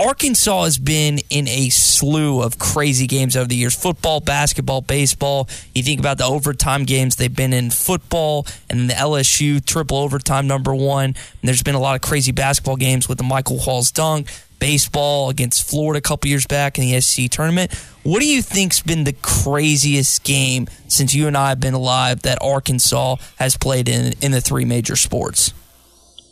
Arkansas 0.01 0.63
has 0.63 0.77
been 0.79 1.19
in 1.29 1.47
a 1.47 1.69
slew 1.69 2.41
of 2.41 2.57
crazy 2.57 3.05
games 3.05 3.37
over 3.37 3.47
the 3.47 3.55
years 3.55 3.75
football, 3.75 4.19
basketball, 4.19 4.81
baseball. 4.81 5.47
You 5.75 5.83
think 5.83 5.99
about 5.99 6.17
the 6.17 6.25
overtime 6.25 6.85
games 6.85 7.17
they've 7.17 7.35
been 7.35 7.53
in 7.53 7.69
football 7.69 8.47
and 8.67 8.89
the 8.89 8.95
LSU 8.95 9.63
triple 9.63 9.97
overtime 9.97 10.47
number 10.47 10.73
one. 10.73 11.05
And 11.05 11.15
there's 11.43 11.61
been 11.61 11.75
a 11.75 11.79
lot 11.79 11.95
of 11.95 12.01
crazy 12.01 12.31
basketball 12.31 12.77
games 12.77 13.07
with 13.07 13.19
the 13.19 13.23
Michael 13.23 13.57
Qualls 13.57 13.93
dunk, 13.93 14.27
baseball 14.61 15.29
against 15.29 15.67
Florida 15.67 15.97
a 15.97 16.01
couple 16.01 16.29
years 16.29 16.45
back 16.45 16.77
in 16.77 16.85
the 16.85 17.01
SEC 17.01 17.29
tournament. 17.31 17.73
What 18.03 18.19
do 18.19 18.27
you 18.27 18.41
think's 18.41 18.79
been 18.79 19.03
the 19.03 19.15
craziest 19.21 20.23
game 20.23 20.67
since 20.87 21.13
you 21.13 21.27
and 21.27 21.35
I 21.35 21.49
have 21.49 21.59
been 21.59 21.73
alive 21.73 22.21
that 22.21 22.37
Arkansas 22.41 23.17
has 23.37 23.57
played 23.57 23.89
in 23.89 24.13
in 24.21 24.31
the 24.31 24.39
three 24.39 24.63
major 24.63 24.95
sports? 24.95 25.53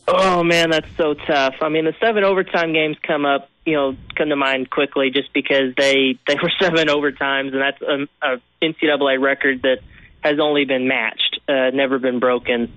Oh 0.08 0.44
man, 0.44 0.70
that's 0.70 0.88
so 0.96 1.16
tough. 1.16 1.56
I 1.62 1.70
mean, 1.70 1.86
the 1.86 1.96
seven 2.00 2.24
overtime 2.24 2.72
games 2.72 2.98
come 3.02 3.26
up, 3.26 3.50
you 3.66 3.74
know, 3.74 3.98
come 4.16 4.30
to 4.30 4.36
mind 4.36 4.70
quickly 4.70 5.10
just 5.10 5.34
because 5.34 5.74
they 5.76 6.18
they 6.28 6.36
were 6.36 6.52
seven 6.62 6.88
overtimes, 6.88 7.52
and 7.54 7.62
that's 7.62 7.82
a, 7.82 8.08
a 8.22 8.42
NCAA 8.62 9.22
record 9.22 9.64
that 9.64 9.80
has 10.22 10.40
only 10.40 10.66
been 10.66 10.88
matched, 10.88 11.40
uh, 11.48 11.72
never 11.72 11.98
been 11.98 12.20
broken. 12.20 12.72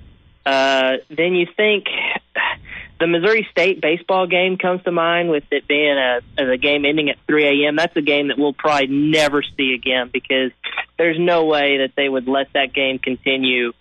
Uh, 0.44 0.96
then 1.08 1.34
you 1.34 1.46
think 1.56 1.86
the 3.02 3.08
Missouri 3.08 3.48
State 3.50 3.80
baseball 3.80 4.28
game 4.28 4.56
comes 4.56 4.80
to 4.84 4.92
mind 4.92 5.28
with 5.28 5.42
it 5.50 5.66
being 5.66 5.98
a, 5.98 6.20
a 6.38 6.56
game 6.56 6.84
ending 6.84 7.10
at 7.10 7.16
3 7.26 7.64
a.m. 7.64 7.74
That's 7.74 7.96
a 7.96 8.00
game 8.00 8.28
that 8.28 8.38
we'll 8.38 8.52
probably 8.52 8.86
never 8.86 9.42
see 9.42 9.74
again 9.74 10.08
because 10.12 10.52
there's 10.98 11.18
no 11.18 11.46
way 11.46 11.78
that 11.78 11.94
they 11.96 12.08
would 12.08 12.28
let 12.28 12.52
that 12.52 12.72
game 12.72 13.00
continue 13.00 13.72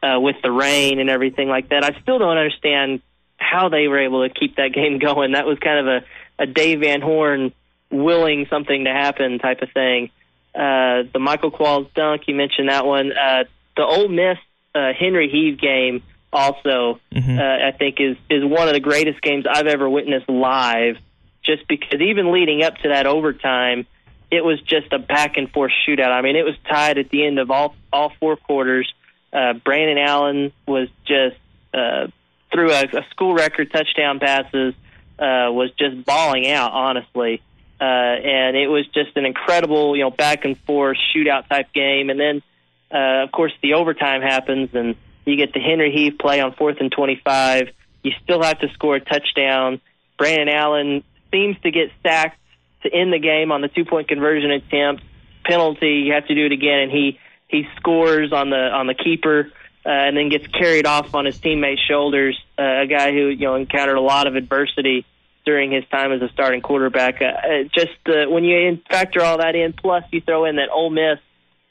uh, 0.00 0.20
with 0.20 0.36
the 0.44 0.52
rain 0.52 1.00
and 1.00 1.10
everything 1.10 1.48
like 1.48 1.70
that. 1.70 1.82
I 1.82 2.00
still 2.02 2.20
don't 2.20 2.38
understand 2.38 3.02
how 3.36 3.68
they 3.68 3.88
were 3.88 3.98
able 3.98 4.28
to 4.28 4.32
keep 4.32 4.54
that 4.56 4.68
game 4.74 5.00
going. 5.00 5.32
That 5.32 5.44
was 5.44 5.58
kind 5.58 5.80
of 5.80 5.86
a, 5.88 6.42
a 6.44 6.46
Dave 6.46 6.78
Van 6.78 7.00
Horn 7.00 7.52
willing 7.90 8.46
something 8.48 8.84
to 8.84 8.90
happen 8.90 9.40
type 9.40 9.60
of 9.60 9.72
thing. 9.72 10.10
Uh, 10.54 11.02
the 11.12 11.18
Michael 11.18 11.50
Qualls 11.50 11.92
dunk, 11.94 12.28
you 12.28 12.36
mentioned 12.36 12.68
that 12.68 12.86
one. 12.86 13.10
Uh, 13.10 13.42
the 13.76 13.84
Ole 13.84 14.06
Miss 14.06 14.38
uh, 14.72 14.92
Henry 14.96 15.28
Heve 15.28 15.60
game 15.60 16.04
also, 16.32 17.00
mm-hmm. 17.12 17.38
uh, 17.38 17.68
I 17.68 17.72
think 17.78 18.00
is 18.00 18.16
is 18.28 18.44
one 18.44 18.68
of 18.68 18.74
the 18.74 18.80
greatest 18.80 19.20
games 19.22 19.46
I've 19.48 19.66
ever 19.66 19.88
witnessed 19.88 20.28
live. 20.28 20.96
Just 21.44 21.66
because 21.66 22.00
even 22.00 22.32
leading 22.32 22.62
up 22.62 22.76
to 22.78 22.88
that 22.88 23.06
overtime, 23.06 23.86
it 24.30 24.44
was 24.44 24.60
just 24.60 24.92
a 24.92 24.98
back 24.98 25.36
and 25.36 25.50
forth 25.50 25.72
shootout. 25.86 26.10
I 26.10 26.20
mean, 26.20 26.36
it 26.36 26.44
was 26.44 26.54
tied 26.68 26.98
at 26.98 27.08
the 27.10 27.24
end 27.24 27.38
of 27.38 27.50
all 27.50 27.74
all 27.92 28.12
four 28.20 28.36
quarters. 28.36 28.92
Uh, 29.32 29.54
Brandon 29.54 29.98
Allen 29.98 30.52
was 30.66 30.88
just 31.06 31.36
uh, 31.72 32.08
through 32.52 32.72
a, 32.72 32.82
a 32.82 33.06
school 33.10 33.34
record 33.34 33.70
touchdown 33.72 34.18
passes, 34.18 34.74
uh, 35.18 35.48
was 35.52 35.70
just 35.78 36.04
balling 36.04 36.48
out, 36.48 36.72
honestly. 36.72 37.42
Uh, 37.80 37.84
and 37.84 38.56
it 38.56 38.68
was 38.68 38.86
just 38.88 39.16
an 39.16 39.24
incredible, 39.24 39.96
you 39.96 40.02
know, 40.02 40.10
back 40.10 40.44
and 40.44 40.58
forth 40.60 40.98
shootout 41.14 41.48
type 41.48 41.72
game. 41.72 42.10
And 42.10 42.18
then, 42.18 42.42
uh, 42.90 43.24
of 43.24 43.32
course, 43.32 43.52
the 43.62 43.74
overtime 43.74 44.20
happens, 44.20 44.70
and 44.74 44.96
you 45.28 45.36
get 45.36 45.52
the 45.52 45.60
Henry 45.60 45.92
Heve 45.92 46.18
play 46.18 46.40
on 46.40 46.54
fourth 46.54 46.78
and 46.80 46.90
25. 46.90 47.68
You 48.02 48.12
still 48.22 48.42
have 48.42 48.58
to 48.60 48.68
score 48.72 48.96
a 48.96 49.00
touchdown. 49.00 49.80
Brandon 50.16 50.48
Allen 50.48 51.04
seems 51.30 51.56
to 51.62 51.70
get 51.70 51.90
sacked 52.02 52.38
to 52.82 52.92
end 52.92 53.12
the 53.12 53.18
game 53.18 53.52
on 53.52 53.60
the 53.60 53.68
two 53.68 53.84
point 53.84 54.08
conversion 54.08 54.50
attempt. 54.50 55.02
Penalty, 55.44 56.04
you 56.06 56.12
have 56.12 56.26
to 56.26 56.34
do 56.34 56.46
it 56.46 56.52
again, 56.52 56.80
and 56.80 56.90
he 56.90 57.18
he 57.48 57.66
scores 57.76 58.32
on 58.32 58.50
the 58.50 58.56
on 58.56 58.86
the 58.86 58.94
keeper 58.94 59.50
uh, 59.84 59.88
and 59.88 60.16
then 60.16 60.28
gets 60.28 60.46
carried 60.48 60.86
off 60.86 61.14
on 61.14 61.24
his 61.24 61.38
teammates' 61.38 61.80
shoulders. 61.88 62.38
Uh, 62.58 62.82
a 62.82 62.86
guy 62.86 63.12
who 63.12 63.28
you 63.28 63.46
know 63.46 63.54
encountered 63.54 63.96
a 63.96 64.00
lot 64.00 64.26
of 64.26 64.36
adversity 64.36 65.06
during 65.46 65.72
his 65.72 65.84
time 65.90 66.12
as 66.12 66.20
a 66.20 66.28
starting 66.28 66.60
quarterback. 66.60 67.22
Uh, 67.22 67.64
just 67.74 67.96
uh, 68.06 68.28
when 68.28 68.44
you 68.44 68.78
factor 68.90 69.22
all 69.22 69.38
that 69.38 69.54
in, 69.54 69.72
plus 69.72 70.04
you 70.12 70.20
throw 70.20 70.44
in 70.44 70.56
that 70.56 70.68
Ole 70.70 70.90
Miss 70.90 71.18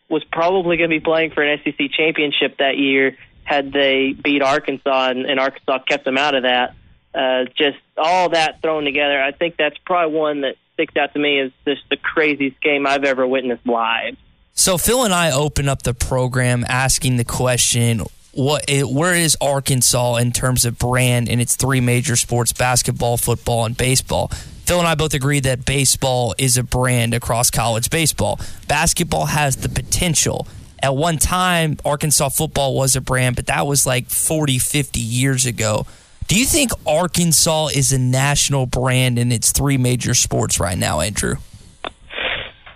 was 0.09 0.23
probably 0.31 0.77
going 0.77 0.89
to 0.89 0.95
be 0.95 1.03
playing 1.03 1.31
for 1.31 1.43
an 1.43 1.59
SEC 1.63 1.91
championship 1.91 2.57
that 2.57 2.77
year 2.77 3.17
had 3.47 3.71
they 3.71 4.11
beat 4.11 4.41
Arkansas 4.41 5.09
and, 5.09 5.25
and 5.25 5.39
Arkansas 5.39 5.79
kept 5.87 6.03
them 6.03 6.17
out 6.17 6.35
of 6.35 6.43
that. 6.43 6.75
Uh, 7.15 7.45
just 7.57 7.77
all 7.95 8.29
that 8.29 8.61
thrown 8.61 8.83
together, 8.83 9.21
I 9.21 9.31
think 9.31 9.55
that's 9.57 9.77
probably 9.85 10.15
one 10.15 10.41
that 10.41 10.55
sticks 10.73 10.97
out 10.97 11.13
to 11.13 11.19
me 11.19 11.39
as 11.39 11.51
just 11.65 11.81
the 11.89 11.95
craziest 11.95 12.59
game 12.61 12.85
I've 12.85 13.05
ever 13.05 13.25
witnessed 13.25 13.65
live. 13.65 14.17
So 14.53 14.77
Phil 14.77 15.05
and 15.05 15.13
I 15.13 15.31
open 15.31 15.69
up 15.69 15.83
the 15.83 15.93
program 15.93 16.65
asking 16.67 17.15
the 17.15 17.23
question 17.23 18.01
what 18.33 18.65
where 18.69 19.15
is 19.15 19.37
Arkansas 19.39 20.17
in 20.17 20.33
terms 20.33 20.65
of 20.65 20.77
brand 20.77 21.29
in 21.29 21.39
its 21.39 21.55
three 21.55 21.79
major 21.79 22.17
sports 22.17 22.51
basketball, 22.51 23.15
football 23.15 23.65
and 23.65 23.77
baseball. 23.77 24.27
Phil 24.27 24.79
and 24.79 24.87
I 24.87 24.95
both 24.95 25.13
agree 25.13 25.39
that 25.39 25.65
baseball 25.65 26.35
is 26.37 26.57
a 26.57 26.63
brand 26.63 27.13
across 27.13 27.49
college 27.49 27.89
baseball. 27.89 28.41
Basketball 28.67 29.27
has 29.27 29.55
the 29.55 29.69
potential. 29.69 30.45
At 30.87 30.95
one 30.95 31.17
time 31.17 31.75
Arkansas 31.83 32.29
football 32.29 32.73
was 32.73 32.95
a 32.95 33.01
brand, 33.01 33.35
but 33.35 33.47
that 33.47 33.67
was 33.67 33.85
like 33.85 34.09
40, 34.09 34.57
50 34.57 35.01
years 35.01 35.45
ago. 35.45 35.85
Do 36.29 36.39
you 36.39 36.45
think 36.45 36.71
Arkansas 36.85 37.71
is 37.75 37.91
a 37.91 37.97
national 37.97 38.67
brand 38.67 39.19
in 39.19 39.33
its 39.33 39.51
three 39.51 39.77
major 39.77 40.13
sports 40.13 40.61
right 40.61 40.77
now, 40.77 41.01
Andrew? 41.01 41.35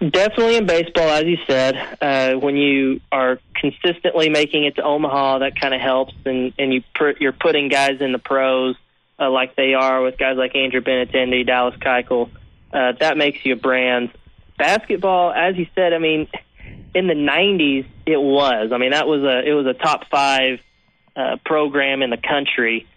Definitely 0.02 0.58
in 0.58 0.66
baseball, 0.66 1.08
as 1.08 1.24
you 1.24 1.38
said, 1.48 1.78
uh, 2.02 2.34
when 2.34 2.58
you 2.58 3.00
are 3.14 3.40
consistently 3.56 4.28
making 4.28 4.66
it 4.66 4.76
to 4.76 4.84
Omaha, 4.84 5.40
that 5.40 5.58
kind 5.58 5.74
of 5.74 5.80
helps, 5.80 6.14
and 6.26 6.52
and 6.60 6.74
you 6.74 6.84
put, 6.94 7.22
you're 7.22 7.32
putting 7.32 7.70
guys 7.70 8.02
in 8.02 8.12
the 8.12 8.20
pros 8.20 8.76
uh, 9.20 9.30
like 9.32 9.56
they 9.56 9.74
are 9.74 10.02
with 10.02 10.18
guys 10.18 10.36
like 10.36 10.54
Andrew 10.54 10.82
Benintendi, 10.82 11.48
Dallas 11.48 11.76
Keuchel. 11.78 12.30
Uh, 12.74 12.92
that 13.00 13.16
makes 13.16 13.46
you 13.46 13.54
a 13.54 13.56
brand. 13.56 14.12
Basketball, 14.58 15.32
as 15.32 15.56
you 15.56 15.68
said, 15.76 15.94
I 15.94 15.98
mean, 15.98 16.28
in 16.94 17.08
the 17.08 17.14
'90s, 17.14 17.86
it 18.06 18.18
was. 18.18 18.72
I 18.74 18.78
mean, 18.78 18.92
that 18.92 19.08
was 19.08 19.24
a 19.24 19.48
it 19.48 19.54
was 19.54 19.66
a 19.66 19.74
top 19.74 20.10
five 20.10 20.60
uh, 21.16 21.38
program 21.46 22.02
in 22.02 22.10
the 22.10 22.18
country. 22.18 22.88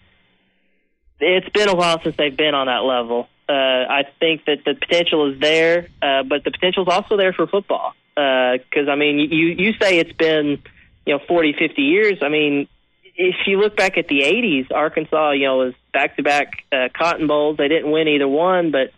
It's 1.21 1.49
been 1.51 1.69
a 1.69 1.75
while 1.75 2.01
since 2.03 2.17
they've 2.17 2.37
been 2.37 2.55
on 2.55 2.67
that 2.67 2.85
level. 2.85 3.29
Uh, 3.49 3.53
I 3.53 4.05
think 4.19 4.47
that 4.47 4.65
the 4.65 4.75
potential 4.75 5.33
is 5.33 5.41
there, 5.41 5.89
uh, 6.03 6.23
but 6.23 6.45
the 6.45 6.51
potential 6.51 6.83
is 6.83 6.89
also 6.93 7.17
there 7.17 7.33
for 7.33 7.47
football. 7.47 7.95
Because 8.15 8.89
I 8.89 8.97
mean, 8.97 9.19
you 9.19 9.49
you 9.49 9.73
say 9.81 9.99
it's 9.99 10.13
been 10.13 10.63
you 11.07 11.15
know 11.15 11.21
40, 11.27 11.55
50 11.59 11.83
years. 11.83 12.19
I 12.23 12.29
mean, 12.29 12.69
if 13.17 13.35
you 13.47 13.59
look 13.59 13.77
back 13.77 13.99
at 13.99 14.09
the 14.09 14.21
'80s, 14.21 14.73
Arkansas, 14.73 15.33
you 15.33 15.47
know, 15.47 15.59
was 15.59 15.75
back 15.93 16.17
to 16.17 16.23
back 16.23 16.65
Cotton 16.97 17.27
Bowls. 17.27 17.57
They 17.57 17.69
didn't 17.69 17.91
win 17.91 18.09
either 18.09 18.29
one, 18.29 18.71
but 18.71 18.93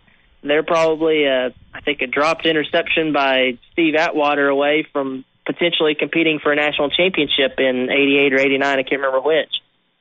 they're 0.49 0.63
probably, 0.63 1.27
I 1.27 1.51
think, 1.83 2.01
a 2.01 2.07
dropped 2.07 2.45
interception 2.45 3.13
by 3.13 3.57
Steve 3.71 3.95
Atwater 3.95 4.47
away 4.47 4.87
from 4.91 5.25
potentially 5.45 5.95
competing 5.95 6.39
for 6.39 6.51
a 6.51 6.55
national 6.55 6.89
championship 6.89 7.59
in 7.59 7.89
'88 7.89 8.33
or 8.33 8.39
'89. 8.39 8.79
I 8.79 8.83
can't 8.83 9.01
remember 9.01 9.21
which. 9.21 9.51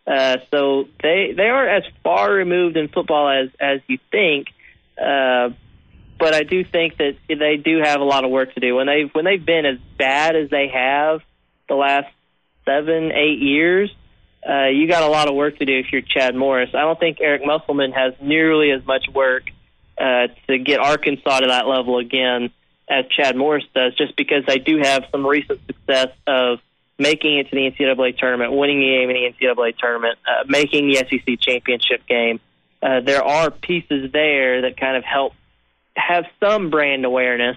Uh, 0.07 0.39
so 0.51 0.89
they 1.03 1.33
they 1.37 1.49
aren't 1.49 1.85
as 1.85 1.93
far 2.03 2.33
removed 2.33 2.77
in 2.77 2.89
football 2.89 3.29
as 3.29 3.51
as 3.61 3.81
you 3.89 3.99
think. 4.11 4.49
Uh, 4.97 5.51
but 6.19 6.35
I 6.35 6.45
do 6.45 6.65
think 6.65 6.97
that 6.97 7.17
they 7.29 7.57
do 7.57 7.81
have 7.83 8.01
a 8.01 8.05
lot 8.05 8.25
of 8.25 8.31
work 8.31 8.55
to 8.55 8.61
do. 8.61 8.77
When 8.77 8.87
they've 8.87 9.11
when 9.13 9.25
they've 9.25 9.45
been 9.45 9.67
as 9.67 9.79
bad 9.99 10.37
as 10.37 10.51
they 10.51 10.69
have 10.69 11.21
the 11.69 11.75
last 11.75 12.09
seven 12.65 13.13
eight 13.13 13.41
years, 13.41 13.95
uh, 14.49 14.69
you 14.69 14.89
got 14.89 15.03
a 15.03 15.09
lot 15.09 15.29
of 15.29 15.35
work 15.35 15.59
to 15.59 15.65
do 15.65 15.79
if 15.79 15.87
you're 15.93 16.03
Chad 16.03 16.35
Morris. 16.35 16.71
I 16.73 16.83
don't 16.83 16.99
think 16.99 17.19
Eric 17.21 17.43
Musselman 17.45 17.93
has 17.93 18.15
nearly 18.21 18.71
as 18.71 18.87
much 18.87 19.07
work 19.13 19.45
uh, 19.99 20.29
to 20.49 20.59
get 20.59 20.81
Arkansas 20.81 21.41
to 21.41 21.47
that 21.49 21.67
level 21.67 21.99
again 21.99 22.51
as 22.89 23.07
Chad 23.09 23.37
Morris 23.37 23.65
does, 23.75 23.95
just 23.97 24.17
because 24.17 24.45
they 24.47 24.59
do 24.59 24.79
have 24.79 25.05
some 25.11 25.27
recent 25.27 25.61
success 25.67 26.11
of 26.27 26.61
making 26.99 27.39
it 27.39 27.51
to 27.51 27.57
the 27.57 27.71
NCAA 27.71 28.17
tournament, 28.17 28.53
winning 28.53 28.81
the 28.81 28.87
game 28.87 29.11
in 29.11 29.17
the 29.17 29.47
NCAA 29.47 29.77
tournament, 29.77 30.19
uh, 30.27 30.45
making 30.47 30.89
the 30.89 30.97
SEC 30.97 31.41
championship 31.41 32.07
game. 32.07 32.41
Uh, 32.83 33.01
there 33.01 33.25
are 33.25 33.51
pieces 33.51 34.13
there 34.13 34.63
that 34.63 34.79
kind 34.79 34.97
of 34.97 35.05
help 35.05 35.35
have 35.97 36.25
some 36.41 36.71
brand 36.71 37.05
awareness, 37.05 37.57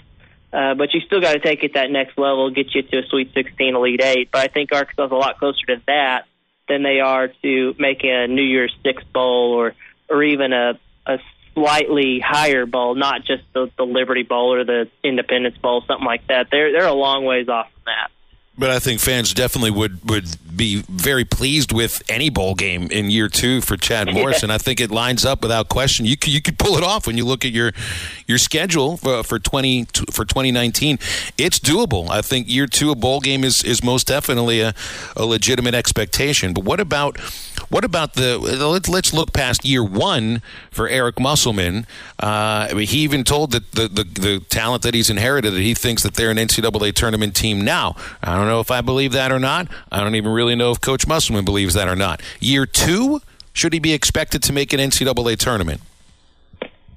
uh, 0.52 0.74
but 0.74 0.94
you 0.94 1.02
still 1.02 1.22
got 1.22 1.34
to 1.34 1.40
take 1.40 1.64
it 1.64 1.74
that 1.76 1.92
next 1.92 2.18
level, 2.18 2.50
get 2.50 2.74
you 2.74 2.82
to 2.82 3.00
a 3.00 3.04
Sweet 3.08 3.34
16, 3.34 3.76
Elite 3.76 4.02
Eight. 4.02 4.30
But 4.32 4.42
I 4.42 4.48
think 4.48 4.74
Arkansas 4.74 5.06
is 5.06 5.12
a 5.12 5.16
lot 5.16 5.38
closer 5.38 5.66
to 5.68 5.82
that 5.88 6.26
than 6.68 6.84
they 6.84 7.00
are 7.00 7.28
to 7.28 7.76
making 7.78 8.12
a 8.12 8.28
New 8.28 8.44
Year's 8.44 8.76
Six 8.84 9.04
bowl 9.14 9.54
or 9.54 9.76
or 10.10 10.24
even 10.24 10.54
a 10.54 10.80
a 11.06 11.20
slightly 11.54 12.20
higher 12.20 12.66
bowl, 12.66 12.96
not 12.96 13.26
just 13.26 13.44
the, 13.54 13.72
the 13.78 13.86
Liberty 13.86 14.24
Bowl 14.24 14.54
or 14.54 14.64
the 14.64 14.90
Independence 15.04 15.58
Bowl, 15.58 15.84
something 15.88 16.06
like 16.06 16.28
that. 16.28 16.48
They're 16.52 16.72
they're 16.72 16.88
a 16.88 16.94
long 16.94 17.26
ways 17.26 17.50
off 17.50 17.72
from 17.74 17.84
that. 17.86 18.12
But 18.58 18.72
I 18.72 18.80
think 18.80 19.00
fans 19.00 19.34
definitely 19.34 19.72
would, 19.72 20.10
would 20.10 20.26
be 20.60 20.84
very 20.90 21.24
pleased 21.24 21.72
with 21.72 22.04
any 22.10 22.30
bowl 22.30 22.54
game 22.54 22.92
in 22.92 23.10
year 23.10 23.30
two 23.30 23.62
for 23.62 23.78
Chad 23.78 24.14
Morris, 24.14 24.44
and 24.44 24.52
I 24.52 24.58
think 24.58 24.80
it 24.80 24.92
lines 24.92 25.26
up 25.26 25.42
without 25.42 25.70
question. 25.70 26.06
You 26.06 26.18
could, 26.18 26.34
you 26.34 26.42
could 26.42 26.60
pull 26.60 26.78
it 26.78 26.84
off 26.84 27.08
when 27.08 27.18
you 27.18 27.26
look 27.26 27.46
at 27.46 27.52
your 27.52 27.72
your 28.28 28.38
schedule 28.38 28.98
for, 28.98 29.24
for 29.24 29.40
twenty 29.40 29.86
for 30.12 30.26
twenty 30.26 30.52
nineteen. 30.52 31.00
It's 31.38 31.60
doable. 31.60 32.10
I 32.10 32.22
think 32.22 32.50
year 32.50 32.68
two 32.68 32.92
a 32.92 32.96
bowl 32.96 33.22
game 33.22 33.44
is 33.44 33.64
is 33.64 33.84
most 33.84 34.08
definitely 34.08 34.60
a, 34.60 34.76
a 35.16 35.26
legitimate 35.26 35.74
expectation. 35.74 36.54
But 36.54 36.66
what 36.66 36.80
about 36.80 37.18
what 37.70 37.86
about 37.86 38.16
the? 38.16 38.38
Let's 38.38 38.90
let's 38.90 39.14
look 39.14 39.32
past 39.32 39.64
year 39.64 39.84
one 39.84 40.42
for 40.72 40.90
Eric 40.90 41.20
Musselman. 41.20 41.88
Uh, 42.20 42.76
he 42.76 43.00
even 43.00 43.24
told 43.24 43.52
that 43.52 43.72
the, 43.72 43.88
the 43.88 44.04
the 44.04 44.40
talent 44.50 44.84
that 44.84 44.94
he's 44.94 45.10
inherited 45.10 45.54
that 45.54 45.62
he 45.62 45.74
thinks 45.74 46.04
that 46.04 46.16
they're 46.16 46.32
an 46.32 46.38
NCAA 46.38 46.94
tournament 46.94 47.36
team 47.36 47.62
now. 47.62 47.96
I 48.22 48.36
don't 48.36 48.48
know 48.48 48.60
if 48.60 48.72
I 48.72 48.82
believe 48.82 49.14
that 49.14 49.32
or 49.32 49.40
not. 49.40 49.68
I 49.92 50.02
don't 50.02 50.16
even 50.16 50.32
really 50.32 50.49
know 50.56 50.72
if 50.72 50.82
Coach 50.82 51.08
Musselman 51.08 51.46
believes 51.46 51.74
that 51.74 51.88
or 51.88 51.96
not. 51.96 52.22
Year 52.40 52.66
two, 52.66 53.22
should 53.54 53.74
he 53.74 53.80
be 53.80 53.94
expected 53.94 54.44
to 54.44 54.54
make 54.54 54.74
an 54.74 54.80
NCAA 54.80 55.38
tournament? 55.38 55.82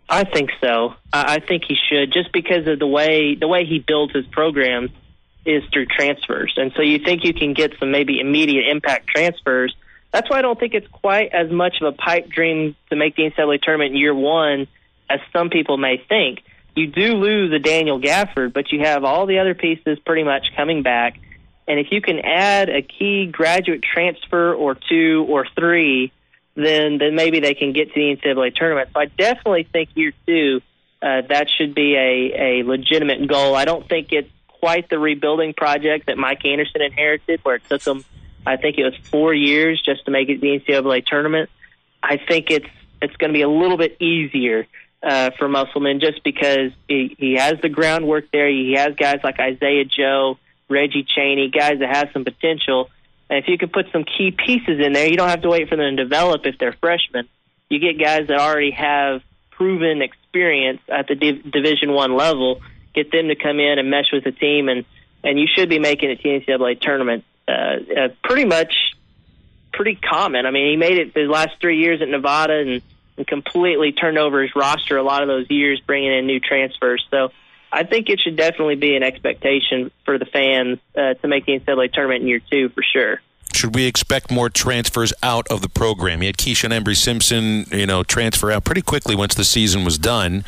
I 0.09 0.25
think 0.25 0.51
so. 0.61 0.95
I 1.13 1.41
think 1.41 1.65
he 1.67 1.77
should, 1.89 2.13
just 2.13 2.33
because 2.33 2.67
of 2.67 2.79
the 2.79 2.87
way 2.87 3.35
the 3.35 3.49
way 3.49 3.65
he 3.65 3.79
builds 3.79 4.13
his 4.13 4.27
programs 4.27 4.91
is 5.45 5.65
through 5.73 5.87
transfers, 5.87 6.55
and 6.57 6.73
so 6.77 6.83
you 6.83 6.99
think 6.99 7.25
you 7.25 7.35
can 7.35 7.53
get 7.55 7.73
some 7.81 7.91
maybe 7.91 8.21
immediate 8.21 8.69
impact 8.69 9.09
transfers 9.09 9.75
that's 10.13 10.29
why 10.29 10.39
I 10.39 10.43
don't 10.43 10.61
think 10.61 10.75
it's 10.75 10.87
quite 10.89 11.33
as 11.33 11.51
much 11.51 11.81
of 11.81 11.93
a 11.93 11.97
pipe 11.97 12.29
dream 12.29 12.77
to 12.91 12.97
make 12.97 13.17
the 13.17 13.31
NCAA 13.31 13.63
tournament 13.63 13.93
in 13.93 13.97
year 13.97 14.15
one 14.15 14.69
as 15.09 15.21
some 15.33 15.51
people 15.51 15.79
may 15.79 16.03
think. 16.09 16.41
You 16.77 16.87
do 16.87 17.15
lose 17.15 17.53
a 17.53 17.59
Daniel 17.59 18.01
Gafford, 18.01 18.53
but 18.53 18.73
you 18.73 18.81
have 18.81 19.05
all 19.05 19.27
the 19.27 19.39
other 19.39 19.55
pieces 19.55 19.99
pretty 20.05 20.23
much 20.23 20.47
coming 20.55 20.83
back. 20.83 21.19
And 21.69 21.79
if 21.79 21.89
you 21.91 22.01
can 22.01 22.19
add 22.19 22.69
a 22.69 22.83
key 22.83 23.27
graduate 23.27 23.83
transfer 23.83 24.53
or 24.53 24.75
two 24.75 25.27
or 25.29 25.47
three, 25.55 26.13
then 26.55 26.99
then 26.99 27.15
maybe 27.15 27.41
they 27.41 27.55
can 27.55 27.73
get 27.73 27.89
to 27.89 27.95
the 27.95 28.17
NCAA 28.17 28.55
tournament. 28.55 28.91
So 28.93 29.01
I 29.01 29.07
definitely 29.07 29.69
think 29.73 29.91
year 29.95 30.13
two 30.27 30.61
uh, 31.01 31.23
that 31.29 31.49
should 31.57 31.75
be 31.75 31.95
a, 31.97 32.61
a 32.61 32.65
legitimate 32.65 33.27
goal. 33.27 33.55
I 33.57 33.65
don't 33.65 33.89
think 33.89 34.09
it's 34.13 34.31
quite 34.47 34.89
the 34.89 34.99
rebuilding 34.99 35.55
project 35.55 36.07
that 36.07 36.17
Mike 36.19 36.45
Anderson 36.45 36.83
inherited, 36.83 37.41
where 37.43 37.57
it 37.57 37.63
took 37.69 37.83
them 37.83 38.05
I 38.47 38.57
think 38.57 38.79
it 38.79 38.85
was 38.85 38.95
four 39.11 39.33
years 39.33 39.81
just 39.85 40.05
to 40.07 40.11
make 40.11 40.29
it 40.29 40.41
the 40.41 40.59
NCAA 40.59 41.07
tournament. 41.07 41.51
I 42.03 42.17
think 42.17 42.51
it's 42.51 42.69
it's 43.01 43.17
going 43.17 43.33
to 43.33 43.37
be 43.37 43.43
a 43.43 43.49
little 43.49 43.77
bit 43.77 44.01
easier 44.01 44.67
uh, 45.03 45.31
for 45.39 45.49
Musselman 45.49 46.01
just 46.01 46.23
because 46.23 46.71
he, 46.89 47.17
he 47.19 47.35
has 47.35 47.55
the 47.61 47.69
groundwork 47.69 48.31
there. 48.33 48.49
He 48.49 48.75
has 48.77 48.95
guys 48.95 49.19
like 49.25 49.41
Isaiah 49.41 49.85
Joe, 49.85 50.39
Reggie 50.73 51.05
Chaney, 51.05 51.51
guys 51.51 51.79
that 51.79 51.95
have 51.95 52.09
some 52.13 52.25
potential. 52.25 52.91
And 53.31 53.39
if 53.39 53.49
you 53.49 53.59
can 53.59 53.69
put 53.69 53.87
some 53.93 54.05
key 54.05 54.31
pieces 54.31 54.81
in 54.81 54.93
there, 54.93 55.07
you 55.07 55.17
don't 55.17 55.29
have 55.29 55.43
to 55.43 55.49
wait 55.49 55.69
for 55.69 55.77
them 55.77 55.97
to 55.97 56.03
develop 56.03 56.45
if 56.45 56.59
they're 56.59 56.73
freshmen. 56.73 57.29
You 57.69 57.79
get 57.79 57.99
guys 57.99 58.27
that 58.29 58.39
already 58.39 58.73
have 58.73 59.23
proven 59.51 60.03
experience 60.03 60.81
at 60.89 61.07
the 61.07 61.15
Div- 61.15 61.51
Division 61.51 61.93
One 61.93 62.17
level. 62.17 62.61
Get 62.95 63.11
them 63.11 63.29
to 63.29 63.37
come 63.37 63.61
in 63.61 63.79
and 63.79 63.89
mesh 63.89 64.13
with 64.13 64.25
the 64.25 64.33
team, 64.33 64.69
and 64.69 64.85
and 65.25 65.39
you 65.39 65.47
should 65.47 65.69
be 65.69 65.79
making 65.79 66.11
it 66.11 66.21
to 66.21 66.29
NCAA 66.29 66.81
tournament 66.81 67.25
uh, 67.49 67.53
uh, 67.53 68.09
pretty 68.25 68.45
much 68.45 68.75
pretty 69.73 69.95
common. 69.95 70.47
I 70.47 70.51
mean, 70.51 70.71
he 70.71 70.77
made 70.77 70.99
it 70.99 71.15
his 71.15 71.29
last 71.29 71.53
three 71.61 71.79
years 71.79 72.03
at 72.03 72.09
Nevada 72.09 72.59
and, 72.59 72.83
and 73.17 73.27
completely 73.27 73.93
turned 73.93 74.19
over 74.19 74.43
his 74.43 74.55
roster 74.55 74.97
a 74.97 75.03
lot 75.03 75.23
of 75.23 75.29
those 75.29 75.51
years, 75.51 75.81
bringing 75.81 76.13
in 76.13 76.27
new 76.27 76.41
transfers. 76.41 77.05
So 77.11 77.33
I 77.73 77.85
think 77.85 78.11
it 78.11 78.21
should 78.21 78.37
definitely 78.37 78.77
be 78.77 78.95
an 78.97 79.03
expectation 79.03 79.91
for 80.05 80.19
the 80.19 80.27
fans 80.27 80.79
uh, 80.95 81.15
to 81.15 81.29
make 81.29 81.47
the 81.47 81.59
NCAA 81.59 81.93
tournament 81.93 82.23
in 82.23 82.29
year 82.29 82.41
two 82.51 82.69
for 82.69 82.83
sure. 82.83 83.21
Should 83.55 83.75
we 83.75 83.85
expect 83.85 84.31
more 84.31 84.49
transfers 84.49 85.13
out 85.23 85.47
of 85.49 85.63
the 85.63 85.69
program? 85.69 86.23
You 86.23 86.29
had 86.29 86.37
Keyshawn 86.37 86.71
Embery-Simpson, 86.79 87.67
you 87.71 87.87
know, 87.87 88.03
transfer 88.03 88.51
out 88.51 88.65
pretty 88.65 88.83
quickly 88.83 89.15
once 89.15 89.35
the 89.35 89.45
season 89.45 89.85
was 89.85 89.99
done. 89.99 90.45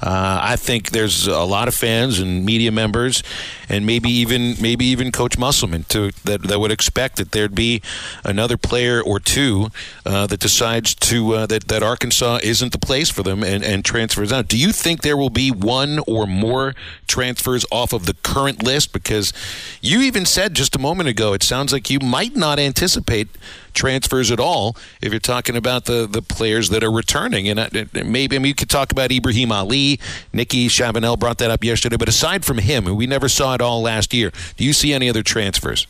Uh, 0.00 0.38
I 0.42 0.56
think 0.56 0.90
there's 0.90 1.26
a 1.26 1.44
lot 1.44 1.66
of 1.68 1.74
fans 1.74 2.20
and 2.20 2.44
media 2.44 2.70
members, 2.70 3.22
and 3.68 3.86
maybe 3.86 4.10
even 4.10 4.56
maybe 4.60 4.84
even 4.84 5.10
Coach 5.10 5.38
Musselman 5.38 5.84
to 5.84 6.10
that, 6.24 6.42
that 6.42 6.60
would 6.60 6.70
expect 6.70 7.16
that 7.16 7.32
there'd 7.32 7.54
be 7.54 7.80
another 8.24 8.56
player 8.56 9.00
or 9.00 9.18
two 9.18 9.68
uh, 10.04 10.26
that 10.26 10.40
decides 10.40 10.94
to 10.94 11.34
uh, 11.34 11.46
that 11.46 11.68
that 11.68 11.82
Arkansas 11.82 12.40
isn't 12.42 12.72
the 12.72 12.78
place 12.78 13.08
for 13.08 13.22
them 13.22 13.42
and, 13.42 13.64
and 13.64 13.84
transfers 13.84 14.32
out. 14.32 14.48
Do 14.48 14.58
you 14.58 14.72
think 14.72 15.02
there 15.02 15.16
will 15.16 15.30
be 15.30 15.50
one 15.50 16.00
or 16.06 16.26
more 16.26 16.74
transfers 17.06 17.64
off 17.70 17.92
of 17.92 18.06
the 18.06 18.14
current 18.22 18.62
list? 18.62 18.92
Because 18.92 19.32
you 19.80 20.02
even 20.02 20.26
said 20.26 20.54
just 20.54 20.76
a 20.76 20.78
moment 20.78 21.08
ago, 21.08 21.32
it 21.32 21.42
sounds 21.42 21.72
like 21.72 21.88
you 21.88 21.98
might 21.98 22.36
not 22.36 22.41
anticipate 22.58 23.28
transfers 23.74 24.30
at 24.30 24.38
all 24.38 24.76
if 25.00 25.12
you're 25.12 25.20
talking 25.20 25.56
about 25.56 25.86
the, 25.86 26.06
the 26.06 26.22
players 26.22 26.68
that 26.70 26.84
are 26.84 26.90
returning. 26.90 27.48
And 27.48 27.88
maybe 27.92 28.36
I 28.36 28.38
mean, 28.38 28.48
you 28.48 28.54
could 28.54 28.70
talk 28.70 28.92
about 28.92 29.10
Ibrahim 29.10 29.52
Ali. 29.52 29.98
Nikki 30.32 30.68
Chavanelle 30.68 31.18
brought 31.18 31.38
that 31.38 31.50
up 31.50 31.64
yesterday. 31.64 31.96
But 31.96 32.08
aside 32.08 32.44
from 32.44 32.58
him, 32.58 32.84
we 32.96 33.06
never 33.06 33.28
saw 33.28 33.54
it 33.54 33.60
all 33.60 33.82
last 33.82 34.12
year. 34.12 34.32
Do 34.56 34.64
you 34.64 34.72
see 34.72 34.92
any 34.92 35.08
other 35.08 35.22
transfers? 35.22 35.86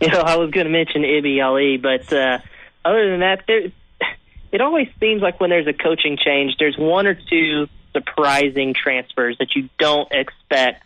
You 0.00 0.08
know, 0.08 0.20
I 0.20 0.36
was 0.36 0.50
going 0.50 0.66
to 0.66 0.72
mention 0.72 1.04
Ibi 1.04 1.40
Ali, 1.40 1.76
but 1.76 2.12
uh, 2.12 2.38
other 2.84 3.10
than 3.10 3.20
that, 3.20 3.44
there, 3.46 3.70
it 4.50 4.60
always 4.60 4.88
seems 4.98 5.22
like 5.22 5.40
when 5.40 5.50
there's 5.50 5.68
a 5.68 5.72
coaching 5.72 6.16
change, 6.16 6.56
there's 6.58 6.76
one 6.76 7.06
or 7.06 7.14
two 7.14 7.68
surprising 7.92 8.74
transfers 8.74 9.38
that 9.38 9.54
you 9.54 9.68
don't 9.78 10.10
expect 10.10 10.84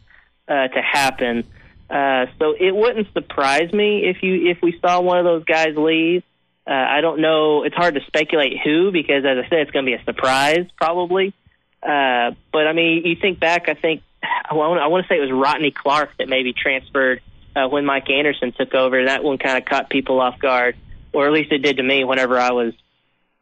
uh, 0.49 0.69
to 0.69 0.83
happen. 0.83 1.45
Uh, 1.89 2.27
so 2.39 2.55
it 2.59 2.75
wouldn't 2.75 3.13
surprise 3.13 3.73
me 3.73 4.05
if 4.05 4.23
you 4.23 4.51
if 4.51 4.59
we 4.61 4.79
saw 4.81 5.01
one 5.01 5.19
of 5.19 5.25
those 5.25 5.45
guys 5.45 5.77
leave. 5.77 6.23
Uh, 6.67 6.73
I 6.73 7.01
don't 7.01 7.21
know. 7.21 7.63
It's 7.63 7.77
hard 7.77 7.95
to 7.95 8.01
speculate 8.07 8.59
who 8.65 8.91
because, 8.91 9.25
as 9.25 9.39
I 9.39 9.49
said, 9.49 9.61
it's 9.61 9.71
going 9.71 9.85
to 9.85 9.91
be 9.91 9.95
a 9.95 10.05
surprise 10.05 10.67
probably. 10.77 11.33
Uh, 11.81 12.33
but 12.53 12.67
I 12.67 12.73
mean, 12.73 13.03
you 13.05 13.15
think 13.15 13.39
back. 13.39 13.69
I 13.69 13.75
think 13.75 14.03
I 14.23 14.55
want, 14.55 14.81
I 14.81 14.89
want 14.89 15.07
to 15.07 15.09
say 15.09 15.19
it 15.19 15.21
was 15.21 15.31
Rotnei 15.31 15.73
Clarke 15.73 16.17
that 16.19 16.29
maybe 16.29 16.53
transferred 16.53 17.21
uh, 17.55 17.69
when 17.69 17.85
Mike 17.85 18.11
Anderson 18.11 18.53
took 18.53 18.75
over. 18.75 19.05
That 19.05 19.23
one 19.23 19.39
kind 19.39 19.59
of 19.59 19.65
caught 19.65 19.89
people 19.89 20.21
off 20.21 20.39
guard, 20.39 20.77
or 21.13 21.27
at 21.27 21.33
least 21.33 21.53
it 21.53 21.59
did 21.59 21.77
to 21.77 21.83
me. 21.83 22.05
Whenever 22.05 22.39
I 22.39 22.51
was, 22.51 22.75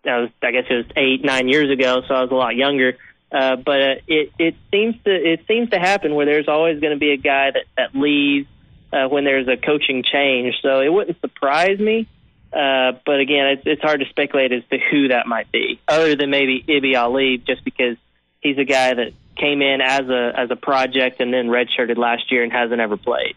I 0.04 0.18
was, 0.18 0.30
I 0.42 0.50
guess 0.50 0.64
it 0.68 0.74
was 0.74 0.86
eight, 0.96 1.24
nine 1.24 1.48
years 1.48 1.70
ago, 1.70 2.02
so 2.06 2.14
I 2.14 2.22
was 2.22 2.30
a 2.30 2.34
lot 2.34 2.56
younger. 2.56 2.98
Uh, 3.34 3.56
but 3.56 3.80
uh, 3.82 3.94
it 4.06 4.32
it 4.38 4.54
seems 4.70 4.94
to 5.02 5.10
it 5.10 5.40
seems 5.48 5.68
to 5.70 5.78
happen 5.80 6.14
where 6.14 6.24
there's 6.24 6.46
always 6.46 6.78
going 6.78 6.92
to 6.92 6.98
be 6.98 7.10
a 7.10 7.16
guy 7.16 7.50
that 7.50 7.64
that 7.76 7.92
leaves 7.92 8.46
uh, 8.92 9.08
when 9.08 9.24
there's 9.24 9.48
a 9.48 9.56
coaching 9.56 10.04
change. 10.04 10.54
So 10.62 10.80
it 10.80 10.92
wouldn't 10.92 11.20
surprise 11.20 11.80
me. 11.80 12.06
Uh, 12.52 12.92
but 13.04 13.18
again, 13.18 13.46
it's, 13.48 13.62
it's 13.66 13.82
hard 13.82 13.98
to 13.98 14.06
speculate 14.06 14.52
as 14.52 14.62
to 14.70 14.78
who 14.78 15.08
that 15.08 15.26
might 15.26 15.50
be, 15.50 15.80
other 15.88 16.14
than 16.14 16.30
maybe 16.30 16.64
Ibi 16.68 16.94
Ali, 16.94 17.38
just 17.38 17.64
because 17.64 17.96
he's 18.40 18.58
a 18.58 18.64
guy 18.64 18.94
that 18.94 19.12
came 19.36 19.60
in 19.62 19.80
as 19.80 20.08
a 20.08 20.32
as 20.36 20.50
a 20.52 20.56
project 20.56 21.20
and 21.20 21.34
then 21.34 21.48
redshirted 21.48 21.96
last 21.96 22.30
year 22.30 22.44
and 22.44 22.52
hasn't 22.52 22.80
ever 22.80 22.96
played. 22.96 23.34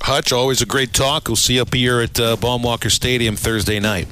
Hutch, 0.00 0.32
always 0.32 0.62
a 0.62 0.66
great 0.66 0.92
talk. 0.92 1.26
We'll 1.26 1.34
see 1.34 1.56
you 1.56 1.62
up 1.62 1.74
here 1.74 2.00
at 2.00 2.18
uh, 2.20 2.36
Baum-Walker 2.36 2.90
Stadium 2.90 3.34
Thursday 3.34 3.80
night. 3.80 4.06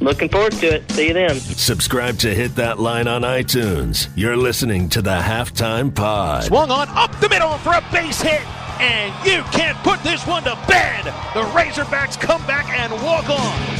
Looking 0.00 0.28
forward 0.28 0.52
to 0.54 0.66
it. 0.74 0.90
See 0.92 1.08
you 1.08 1.14
then. 1.14 1.36
Subscribe 1.36 2.18
to 2.18 2.34
Hit 2.34 2.56
That 2.56 2.78
Line 2.78 3.08
on 3.08 3.22
iTunes. 3.22 4.08
You're 4.16 4.36
listening 4.36 4.88
to 4.90 5.02
the 5.02 5.18
Halftime 5.20 5.94
Pod. 5.94 6.44
Swung 6.44 6.70
on 6.70 6.88
up 6.90 7.18
the 7.20 7.28
middle 7.28 7.56
for 7.58 7.72
a 7.72 7.82
base 7.92 8.20
hit, 8.20 8.42
and 8.80 9.12
you 9.26 9.42
can't 9.52 9.78
put 9.78 10.02
this 10.02 10.26
one 10.26 10.42
to 10.44 10.58
bed. 10.68 11.04
The 11.34 11.42
Razorbacks 11.52 12.20
come 12.20 12.44
back 12.46 12.68
and 12.68 12.92
walk 13.02 13.30
on. 13.30 13.78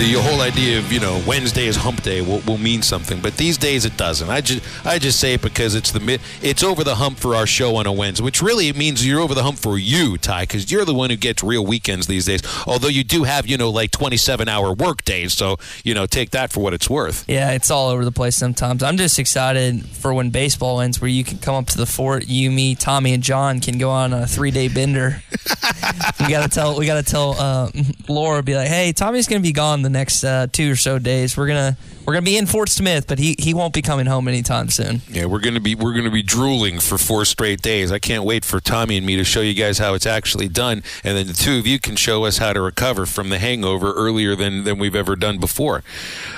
The 0.00 0.14
whole 0.14 0.40
idea 0.40 0.78
of 0.78 0.90
you 0.90 0.98
know 0.98 1.22
Wednesday 1.26 1.66
is 1.66 1.76
Hump 1.76 2.02
Day 2.02 2.22
will, 2.22 2.40
will 2.46 2.56
mean 2.56 2.80
something, 2.80 3.20
but 3.20 3.36
these 3.36 3.58
days 3.58 3.84
it 3.84 3.98
doesn't. 3.98 4.30
I 4.30 4.40
just 4.40 4.86
I 4.86 4.98
just 4.98 5.20
say 5.20 5.34
it 5.34 5.42
because 5.42 5.74
it's 5.74 5.90
the 5.90 6.00
mid, 6.00 6.22
it's 6.40 6.62
over 6.62 6.82
the 6.82 6.94
hump 6.94 7.18
for 7.18 7.34
our 7.34 7.46
show 7.46 7.76
on 7.76 7.86
a 7.86 7.92
Wednesday, 7.92 8.24
which 8.24 8.40
really 8.40 8.68
it 8.68 8.76
means 8.78 9.06
you're 9.06 9.20
over 9.20 9.34
the 9.34 9.42
hump 9.42 9.58
for 9.58 9.76
you, 9.76 10.16
Tye, 10.16 10.44
because 10.44 10.72
you're 10.72 10.86
the 10.86 10.94
one 10.94 11.10
who 11.10 11.16
gets 11.16 11.42
real 11.42 11.66
weekends 11.66 12.06
these 12.06 12.24
days. 12.24 12.40
Although 12.66 12.88
you 12.88 13.04
do 13.04 13.24
have 13.24 13.46
you 13.46 13.58
know 13.58 13.68
like 13.68 13.90
27 13.90 14.48
hour 14.48 14.72
work 14.72 15.04
days, 15.04 15.34
so 15.34 15.58
you 15.84 15.92
know 15.92 16.06
take 16.06 16.30
that 16.30 16.50
for 16.50 16.60
what 16.60 16.72
it's 16.72 16.88
worth. 16.88 17.26
Yeah, 17.28 17.50
it's 17.50 17.70
all 17.70 17.90
over 17.90 18.02
the 18.02 18.10
place 18.10 18.36
sometimes. 18.36 18.82
I'm 18.82 18.96
just 18.96 19.18
excited 19.18 19.84
for 19.84 20.14
when 20.14 20.30
baseball 20.30 20.80
ends, 20.80 20.98
where 20.98 21.10
you 21.10 21.24
can 21.24 21.36
come 21.36 21.56
up 21.56 21.66
to 21.66 21.76
the 21.76 21.84
fort. 21.84 22.26
You, 22.26 22.50
me, 22.50 22.74
Tommy, 22.74 23.12
and 23.12 23.22
John 23.22 23.60
can 23.60 23.76
go 23.76 23.90
on 23.90 24.14
a 24.14 24.26
three 24.26 24.50
day 24.50 24.68
bender. 24.68 25.22
we 26.20 26.28
gotta 26.28 26.48
tell 26.48 26.78
we 26.78 26.86
gotta 26.86 27.02
tell 27.02 27.32
uh, 27.38 27.70
Laura, 28.08 28.42
be 28.42 28.56
like, 28.56 28.68
hey, 28.68 28.94
Tommy's 28.94 29.28
gonna 29.28 29.42
be 29.42 29.52
gone 29.52 29.82
the 29.82 29.89
next 29.90 30.24
uh, 30.24 30.46
two 30.50 30.72
or 30.72 30.76
so 30.76 30.98
days. 30.98 31.36
We're 31.36 31.46
gonna 31.46 31.76
we're 32.06 32.14
gonna 32.14 32.24
be 32.24 32.36
in 32.36 32.46
Fort 32.46 32.68
Smith, 32.68 33.06
but 33.06 33.18
he 33.18 33.36
he 33.38 33.54
won't 33.54 33.74
be 33.74 33.82
coming 33.82 34.06
home 34.06 34.28
anytime 34.28 34.68
soon. 34.70 35.02
Yeah, 35.08 35.26
we're 35.26 35.40
gonna 35.40 35.60
be 35.60 35.74
we're 35.74 35.94
gonna 35.94 36.10
be 36.10 36.22
drooling 36.22 36.80
for 36.80 36.98
four 36.98 37.24
straight 37.24 37.62
days. 37.62 37.92
I 37.92 37.98
can't 37.98 38.24
wait 38.24 38.44
for 38.44 38.60
Tommy 38.60 38.96
and 38.96 39.06
me 39.06 39.16
to 39.16 39.24
show 39.24 39.40
you 39.40 39.54
guys 39.54 39.78
how 39.78 39.94
it's 39.94 40.06
actually 40.06 40.48
done, 40.48 40.82
and 41.04 41.16
then 41.16 41.26
the 41.26 41.34
two 41.34 41.58
of 41.58 41.66
you 41.66 41.78
can 41.78 41.96
show 41.96 42.24
us 42.24 42.38
how 42.38 42.52
to 42.52 42.60
recover 42.60 43.06
from 43.06 43.28
the 43.28 43.38
hangover 43.38 43.92
earlier 43.92 44.34
than 44.34 44.64
than 44.64 44.78
we've 44.78 44.96
ever 44.96 45.16
done 45.16 45.38
before. 45.38 45.82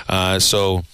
Uh, 0.09 0.39
so. 0.39 0.85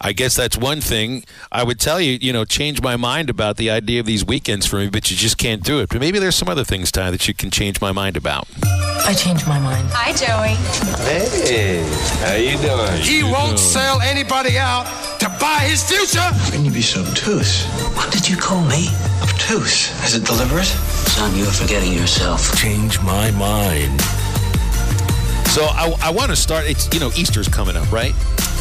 I 0.00 0.12
guess 0.12 0.36
that's 0.36 0.56
one 0.56 0.80
thing. 0.80 1.24
I 1.52 1.62
would 1.62 1.78
tell 1.78 2.00
you, 2.00 2.18
you 2.20 2.32
know, 2.32 2.44
change 2.44 2.82
my 2.82 2.96
mind 2.96 3.30
about 3.30 3.56
the 3.56 3.70
idea 3.70 4.00
of 4.00 4.06
these 4.06 4.24
weekends 4.24 4.66
for 4.66 4.76
me, 4.76 4.88
but 4.88 5.10
you 5.10 5.16
just 5.16 5.38
can't 5.38 5.62
do 5.62 5.80
it. 5.80 5.88
But 5.90 6.00
maybe 6.00 6.18
there's 6.18 6.36
some 6.36 6.48
other 6.48 6.64
things, 6.64 6.90
Tye, 6.90 7.10
that 7.10 7.28
you 7.28 7.34
can 7.34 7.50
change 7.50 7.80
my 7.80 7.92
mind 7.92 8.16
about. 8.16 8.48
I 8.62 9.14
changed 9.14 9.46
my 9.46 9.58
mind. 9.58 9.88
Hi, 9.92 10.12
Joey. 10.12 10.54
Hey, 11.04 11.82
how 12.20 12.34
you 12.34 12.56
doing? 12.58 13.00
He 13.02 13.22
won't 13.22 13.58
sell 13.58 14.00
anybody 14.00 14.58
out 14.58 14.86
to 15.20 15.28
buy 15.40 15.66
his 15.68 15.82
future. 15.82 16.20
How 16.20 16.50
can 16.50 16.64
you 16.64 16.70
be 16.70 16.82
so 16.82 17.02
obtuse? 17.02 17.64
What 17.96 18.12
did 18.12 18.28
you 18.28 18.36
call 18.36 18.62
me? 18.64 18.88
Obtuse? 19.22 19.90
Is 20.04 20.14
it 20.14 20.24
deliberate? 20.24 20.66
Son, 20.66 21.36
you're 21.36 21.46
forgetting 21.46 21.92
yourself. 21.92 22.56
Change 22.56 23.00
my 23.02 23.30
mind. 23.32 24.00
So 25.50 25.64
I, 25.64 25.92
I 26.00 26.10
want 26.10 26.30
to 26.30 26.36
start. 26.36 26.66
It's 26.66 26.88
you 26.94 27.00
know 27.00 27.10
Easter's 27.16 27.48
coming 27.48 27.76
up, 27.76 27.90
right? 27.90 28.14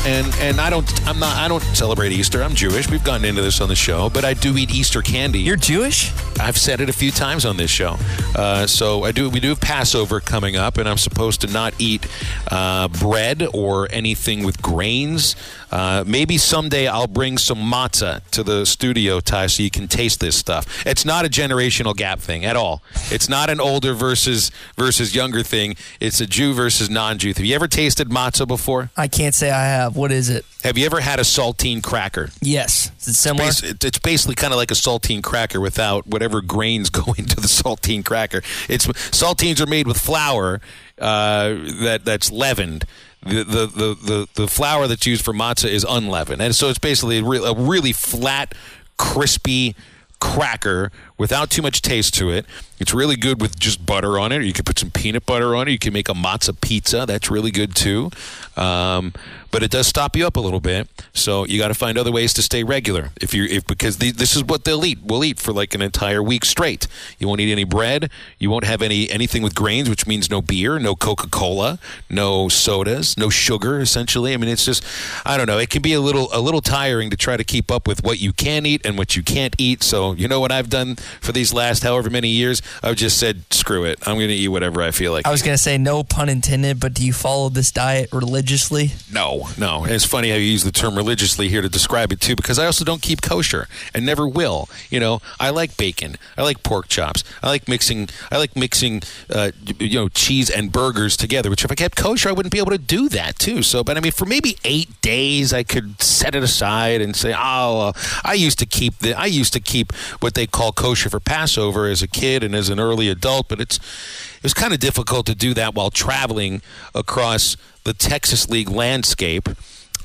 And 0.06 0.34
and 0.40 0.62
I 0.62 0.70
don't 0.70 1.08
I'm 1.08 1.20
not 1.20 1.36
I 1.36 1.48
don't 1.48 1.62
celebrate 1.76 2.12
Easter. 2.14 2.42
I'm 2.42 2.56
Jewish. 2.56 2.90
We've 2.90 3.04
gotten 3.04 3.26
into 3.26 3.42
this 3.42 3.60
on 3.60 3.68
the 3.68 3.76
show, 3.76 4.10
but 4.10 4.24
I 4.24 4.34
do 4.34 4.58
eat 4.58 4.74
Easter 4.74 5.02
candy. 5.02 5.40
You're 5.40 5.58
Jewish? 5.58 6.12
I've 6.40 6.58
said 6.58 6.80
it 6.80 6.88
a 6.88 6.94
few 6.94 7.12
times 7.12 7.46
on 7.46 7.58
this 7.58 7.70
show. 7.70 7.98
Uh, 8.34 8.66
so 8.66 9.04
I 9.04 9.12
do. 9.12 9.30
We 9.30 9.42
do 9.42 9.50
have 9.50 9.60
Passover 9.60 10.22
coming 10.22 10.56
up, 10.56 10.78
and 10.78 10.88
I'm 10.88 10.98
supposed 10.98 11.42
to 11.42 11.48
not 11.48 11.74
eat 11.80 12.08
uh, 12.50 12.88
bread 12.88 13.46
or 13.54 13.90
anything 13.92 14.46
with 14.46 14.62
grains. 14.62 15.36
Uh, 15.70 16.04
maybe 16.08 16.38
someday 16.38 16.88
I'll 16.88 17.08
bring 17.08 17.38
some 17.38 17.60
matzah 17.60 18.28
to 18.32 18.42
the 18.42 18.66
studio, 18.66 19.20
Tye, 19.20 19.48
so 19.48 19.62
you 19.64 19.70
can 19.70 19.88
taste 19.88 20.22
this 20.22 20.36
stuff. 20.38 20.86
It's 20.88 21.04
not 21.04 21.26
a 21.26 21.30
generational 21.30 21.96
gap 21.96 22.20
thing 22.20 22.46
at 22.46 22.56
all. 22.56 22.82
It's 23.12 23.28
not 23.28 23.50
an 23.50 23.60
older 23.60 23.94
versus 23.94 24.50
versus 24.78 25.14
younger 25.14 25.44
thing. 25.44 25.76
It's 26.00 26.22
a 26.22 26.26
Jew 26.26 26.54
versus 26.54 26.90
non-Jew. 26.90 27.34
Have 27.34 27.46
you 27.46 27.54
ever 27.54 27.68
tasted 27.68 28.10
matzah 28.10 28.48
before? 28.48 28.90
I 28.96 29.10
can't 29.10 29.36
say 29.36 29.52
I 29.52 29.66
have. 29.66 29.89
What 29.96 30.12
is 30.12 30.30
it? 30.30 30.46
Have 30.64 30.78
you 30.78 30.86
ever 30.86 31.00
had 31.00 31.20
a 31.20 31.24
saltine 31.24 31.82
cracker? 31.84 32.30
Yes. 32.42 32.92
Is 33.00 33.08
it 33.10 33.14
similar? 33.16 33.48
It's, 33.50 33.62
basi- 33.62 33.84
it's 33.86 34.00
basically 34.00 34.36
kind 34.36 34.54
of 34.54 34.58
like 34.58 34.72
a 34.72 34.76
saltine 34.76 35.24
cracker 35.24 35.60
without 35.60 36.08
whatever 36.08 36.42
grains 36.42 36.90
go 36.90 37.14
into 37.18 37.36
the 37.36 37.48
saltine 37.48 38.04
cracker. 38.06 38.42
It's 38.68 38.88
saltines 38.88 39.60
are 39.62 39.68
made 39.68 39.88
with 39.88 39.98
flour 40.00 40.62
uh, 41.00 41.50
that 41.82 42.02
that's 42.04 42.32
leavened. 42.32 42.86
The, 43.22 43.44
the, 43.44 43.66
the, 43.66 43.98
the, 44.02 44.28
the 44.36 44.48
flour 44.48 44.88
that's 44.88 45.06
used 45.06 45.26
for 45.26 45.34
matzah 45.34 45.70
is 45.70 45.86
unleavened. 45.88 46.42
And 46.42 46.56
so 46.56 46.70
it's 46.70 46.80
basically 46.80 47.20
a, 47.20 47.24
re- 47.24 47.44
a 47.44 47.54
really 47.54 47.92
flat, 47.92 48.56
crispy 48.98 49.76
cracker 50.22 50.92
without 51.20 51.52
too 51.52 51.62
much 51.62 51.84
taste 51.84 52.16
to 52.16 52.32
it. 52.32 52.48
It's 52.80 52.94
really 52.94 53.18
good 53.18 53.42
with 53.42 53.60
just 53.60 53.86
butter 53.86 54.18
on 54.18 54.32
it. 54.32 54.38
Or 54.38 54.42
you 54.42 54.54
could 54.54 54.66
put 54.66 54.80
some 54.80 54.90
peanut 54.90 55.26
butter 55.26 55.56
on 55.56 55.68
it. 55.68 55.72
You 55.72 55.78
can 55.78 55.94
make 55.94 56.10
a 56.10 56.14
matzah 56.14 56.60
pizza. 56.60 57.06
That's 57.06 57.30
really 57.30 57.52
good 57.52 57.76
too. 57.76 58.10
Um, 58.56 59.14
but 59.52 59.64
it 59.64 59.72
does 59.72 59.88
stop 59.88 60.16
you 60.16 60.26
up 60.26 60.36
a 60.38 60.40
little 60.40 60.60
bit. 60.60 60.88
So 61.14 61.46
you 61.46 61.60
got 61.60 61.70
to 61.70 61.74
find 61.74 61.98
other 61.98 62.12
ways 62.12 62.34
to 62.34 62.42
stay 62.42 62.64
regular. 62.64 63.10
If 63.22 63.34
you 63.34 63.46
if 63.46 63.66
because 63.66 63.98
the, 63.98 64.12
this 64.12 64.36
is 64.36 64.44
what 64.44 64.64
they'll 64.64 64.86
eat. 64.86 65.00
We'll 65.04 65.24
eat 65.24 65.40
for 65.40 65.52
like 65.52 65.74
an 65.74 65.82
entire 65.82 66.22
week 66.24 66.46
straight. 66.46 66.88
You 67.18 67.28
won't 67.28 67.42
eat 67.42 67.52
any 67.52 67.64
bread. 67.64 68.12
You 68.38 68.50
won't 68.50 68.66
have 68.66 68.82
any 68.82 69.10
anything 69.10 69.42
with 69.42 69.56
grains, 69.56 69.90
which 69.90 70.08
means 70.08 70.30
no 70.30 70.42
beer, 70.42 70.80
no 70.80 70.96
Coca 70.96 71.28
Cola, 71.28 71.80
no 72.10 72.48
sodas, 72.48 73.18
no 73.18 73.30
sugar. 73.30 73.80
Essentially, 73.80 74.34
I 74.34 74.38
mean, 74.38 74.50
it's 74.50 74.66
just 74.66 74.86
I 75.26 75.36
don't 75.36 75.48
know. 75.48 75.58
It 75.58 75.70
can 75.70 75.82
be 75.82 75.94
a 75.94 76.02
little 76.02 76.30
a 76.32 76.40
little 76.40 76.62
tiring 76.62 77.10
to 77.10 77.18
try 77.18 77.36
to 77.36 77.44
keep 77.44 77.72
up 77.72 77.88
with 77.88 78.04
what 78.04 78.20
you 78.20 78.34
can 78.34 78.66
eat 78.66 78.86
and 78.86 78.98
what 78.98 79.16
you 79.16 79.24
can't 79.24 79.56
eat. 79.58 79.84
So 79.84 80.14
you 80.14 80.28
know 80.28 80.40
what 80.40 80.52
I've 80.52 80.70
done 80.70 80.98
for 81.22 81.32
these 81.32 81.54
last 81.54 81.84
however 81.84 82.10
many 82.10 82.30
years. 82.30 82.62
I've 82.84 82.96
just 82.96 83.18
said 83.18 83.44
screw 83.52 83.84
it. 83.86 84.00
I'm 84.08 84.16
going 84.16 84.30
to 84.30 84.34
eat 84.34 84.50
whatever 84.50 84.82
I 84.82 84.92
feel 84.92 85.12
like. 85.12 85.26
I 85.26 85.32
was 85.32 85.42
gonna 85.42 85.58
say 85.58 85.78
no 85.78 86.04
pun 86.04 86.30
intended, 86.30 86.80
but 86.80 86.94
do 86.94 87.06
you 87.06 87.14
follow 87.14 87.50
this 87.50 87.72
diet 87.72 88.10
religiously? 88.12 88.92
No, 89.12 89.50
no. 89.58 89.84
And 89.84 89.92
it's 89.94 90.06
funny 90.06 90.30
how 90.30 90.36
you 90.36 90.44
use 90.44 90.64
the 90.64 90.72
term 90.72 90.96
religiously 90.96 91.50
here 91.50 91.62
to 91.62 91.70
describe 91.70 92.12
it 92.12 92.20
too, 92.20 92.36
because 92.36 92.60
I 92.60 92.66
also 92.66 92.84
don't 92.84 93.02
keep 93.02 93.22
kosher 93.22 93.68
and 93.94 94.06
never 94.06 94.28
will. 94.28 94.68
You 94.90 95.00
know, 95.00 95.22
I 95.40 95.52
like 95.52 95.78
bacon. 95.78 96.18
I 96.38 96.42
like 96.42 96.64
pork 96.64 96.88
chops. 96.88 97.24
I 97.42 97.48
like 97.48 97.68
mixing. 97.68 98.10
I 98.32 98.38
like 98.38 98.56
mixing, 98.56 99.04
uh, 99.30 99.52
you 99.80 100.00
know, 100.00 100.10
cheese 100.10 100.50
and 100.50 100.72
burgers 100.72 101.16
together. 101.16 101.50
Which 101.50 101.64
if 101.64 101.72
I 101.72 101.76
kept 101.76 101.96
kosher, 101.96 102.30
I 102.30 102.32
wouldn't 102.32 102.52
be 102.52 102.60
able 102.60 102.72
to 102.72 102.78
do 102.78 103.08
that 103.10 103.38
too. 103.40 103.64
So, 103.64 103.84
but 103.84 103.96
I 103.96 104.00
mean, 104.02 104.12
for 104.12 104.26
maybe 104.26 104.58
eight 104.66 105.00
days, 105.02 105.54
I 105.54 105.64
could 105.64 106.02
set 106.02 106.36
it 106.36 106.44
aside 106.44 107.02
and 107.02 107.16
say, 107.16 107.34
oh, 107.38 107.90
uh, 107.90 107.94
I 108.24 108.34
used 108.34 108.60
to 108.60 108.66
keep 108.66 108.98
the. 109.00 109.14
I 109.14 109.26
used 109.26 109.54
to 109.54 109.60
keep 109.60 109.94
what 110.20 110.34
they 110.34 110.48
call 110.48 110.72
kosher 110.72 110.99
for 111.08 111.22
Passover 111.22 111.88
as 111.88 112.02
a 112.02 112.08
kid 112.08 112.44
and 112.44 112.54
as 112.54 112.68
an 112.70 112.80
early 112.80 113.08
adult, 113.08 113.48
but 113.48 113.62
it's 113.62 113.78
it 113.78 114.44
was 114.44 114.54
kind 114.54 114.74
of 114.74 114.80
difficult 114.80 115.26
to 115.28 115.36
do 115.36 115.54
that 115.54 115.76
while 115.76 115.92
traveling 115.92 116.62
across 116.94 117.56
the 117.84 117.94
Texas 117.94 118.50
League 118.50 118.70
landscape. 118.70 119.48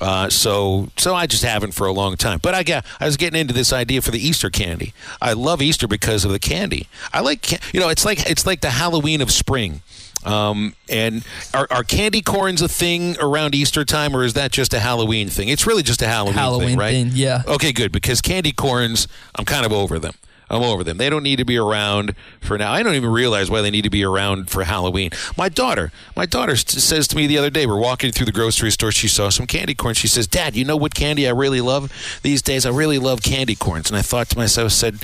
Uh, 0.00 0.28
so, 0.28 0.88
so 0.96 1.14
I 1.14 1.26
just 1.26 1.44
haven't 1.44 1.72
for 1.72 1.86
a 1.86 1.92
long 1.92 2.16
time. 2.16 2.40
But 2.42 2.52
I 2.52 2.64
got, 2.64 2.84
I 2.98 3.06
was 3.06 3.16
getting 3.16 3.40
into 3.40 3.54
this 3.54 3.72
idea 3.72 4.02
for 4.02 4.10
the 4.10 4.18
Easter 4.18 4.50
candy. 4.50 4.92
I 5.22 5.34
love 5.34 5.62
Easter 5.62 5.86
because 5.86 6.24
of 6.24 6.32
the 6.32 6.40
candy. 6.40 6.88
I 7.12 7.20
like, 7.20 7.52
you 7.72 7.80
know, 7.80 7.88
it's 7.88 8.04
like 8.04 8.28
it's 8.28 8.44
like 8.44 8.60
the 8.60 8.70
Halloween 8.70 9.20
of 9.20 9.30
spring. 9.30 9.82
Um, 10.24 10.74
and 10.88 11.24
are, 11.52 11.68
are 11.70 11.84
candy 11.84 12.22
corns 12.22 12.62
a 12.62 12.68
thing 12.68 13.16
around 13.20 13.54
Easter 13.54 13.84
time, 13.84 14.16
or 14.16 14.24
is 14.24 14.32
that 14.34 14.52
just 14.52 14.72
a 14.72 14.80
Halloween 14.80 15.28
thing? 15.28 15.48
It's 15.48 15.66
really 15.66 15.82
just 15.82 16.00
a 16.02 16.06
Halloween, 16.06 16.34
Halloween 16.34 16.68
thing, 16.70 16.78
right? 16.78 16.92
thing, 16.92 17.10
yeah. 17.12 17.42
Okay, 17.46 17.72
good 17.72 17.92
because 17.92 18.20
candy 18.20 18.52
corns, 18.52 19.06
I'm 19.34 19.44
kind 19.44 19.66
of 19.66 19.72
over 19.72 19.98
them. 19.98 20.14
I'm 20.50 20.62
over 20.62 20.84
them. 20.84 20.98
They 20.98 21.08
don't 21.08 21.22
need 21.22 21.36
to 21.36 21.44
be 21.44 21.56
around 21.56 22.14
for 22.40 22.58
now. 22.58 22.72
I 22.72 22.82
don't 22.82 22.94
even 22.94 23.10
realize 23.10 23.50
why 23.50 23.62
they 23.62 23.70
need 23.70 23.82
to 23.82 23.90
be 23.90 24.04
around 24.04 24.50
for 24.50 24.64
Halloween. 24.64 25.10
My 25.36 25.48
daughter, 25.48 25.90
my 26.14 26.26
daughter 26.26 26.54
says 26.56 27.08
to 27.08 27.16
me 27.16 27.26
the 27.26 27.38
other 27.38 27.50
day, 27.50 27.66
we're 27.66 27.78
walking 27.78 28.12
through 28.12 28.26
the 28.26 28.32
grocery 28.32 28.70
store. 28.70 28.92
She 28.92 29.08
saw 29.08 29.30
some 29.30 29.46
candy 29.46 29.74
corn. 29.74 29.94
She 29.94 30.08
says, 30.08 30.26
"Dad, 30.26 30.54
you 30.54 30.64
know 30.64 30.76
what 30.76 30.94
candy 30.94 31.26
I 31.26 31.30
really 31.30 31.60
love 31.60 31.90
these 32.22 32.42
days? 32.42 32.66
I 32.66 32.70
really 32.70 32.98
love 32.98 33.22
candy 33.22 33.54
corns." 33.54 33.88
And 33.88 33.96
I 33.96 34.02
thought 34.02 34.28
to 34.30 34.38
myself, 34.38 34.72
said, 34.72 34.98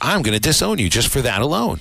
"I'm 0.00 0.22
going 0.22 0.34
to 0.34 0.40
disown 0.40 0.78
you 0.78 0.88
just 0.88 1.08
for 1.08 1.20
that 1.22 1.42
alone." 1.42 1.80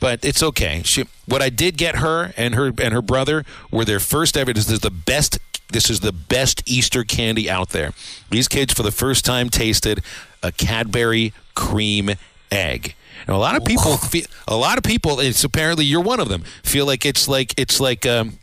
But 0.00 0.24
it's 0.24 0.42
okay. 0.42 0.82
She, 0.84 1.04
what 1.26 1.42
I 1.42 1.50
did 1.50 1.76
get 1.76 1.96
her 1.96 2.32
and 2.36 2.54
her 2.54 2.72
and 2.78 2.94
her 2.94 3.02
brother 3.02 3.44
were 3.70 3.84
their 3.84 4.00
first 4.00 4.36
ever. 4.36 4.52
This 4.52 4.70
is 4.70 4.80
the 4.80 4.90
best. 4.90 5.38
This 5.70 5.90
is 5.90 6.00
the 6.00 6.12
best 6.12 6.62
Easter 6.66 7.04
candy 7.04 7.50
out 7.50 7.70
there. 7.70 7.92
These 8.30 8.48
kids, 8.48 8.72
for 8.72 8.82
the 8.82 8.90
first 8.90 9.24
time, 9.24 9.50
tasted 9.50 10.02
a 10.42 10.50
Cadbury 10.50 11.34
cream 11.54 12.12
egg. 12.50 12.94
And 13.26 13.34
a 13.34 13.38
lot 13.38 13.56
of 13.56 13.64
people, 13.64 13.96
feel, 13.96 14.24
a 14.46 14.56
lot 14.56 14.78
of 14.78 14.84
people, 14.84 15.20
it's 15.20 15.44
apparently 15.44 15.84
you're 15.84 16.00
one 16.00 16.20
of 16.20 16.28
them. 16.28 16.44
Feel 16.62 16.86
like 16.86 17.04
it's 17.04 17.28
like 17.28 17.54
it's 17.58 17.80
like 17.80 18.06
um, 18.06 18.38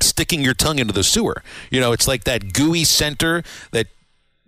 sticking 0.00 0.42
your 0.42 0.54
tongue 0.54 0.78
into 0.78 0.92
the 0.92 1.04
sewer. 1.04 1.42
You 1.70 1.80
know, 1.80 1.92
it's 1.92 2.08
like 2.08 2.24
that 2.24 2.52
gooey 2.52 2.84
center 2.84 3.42
that 3.70 3.86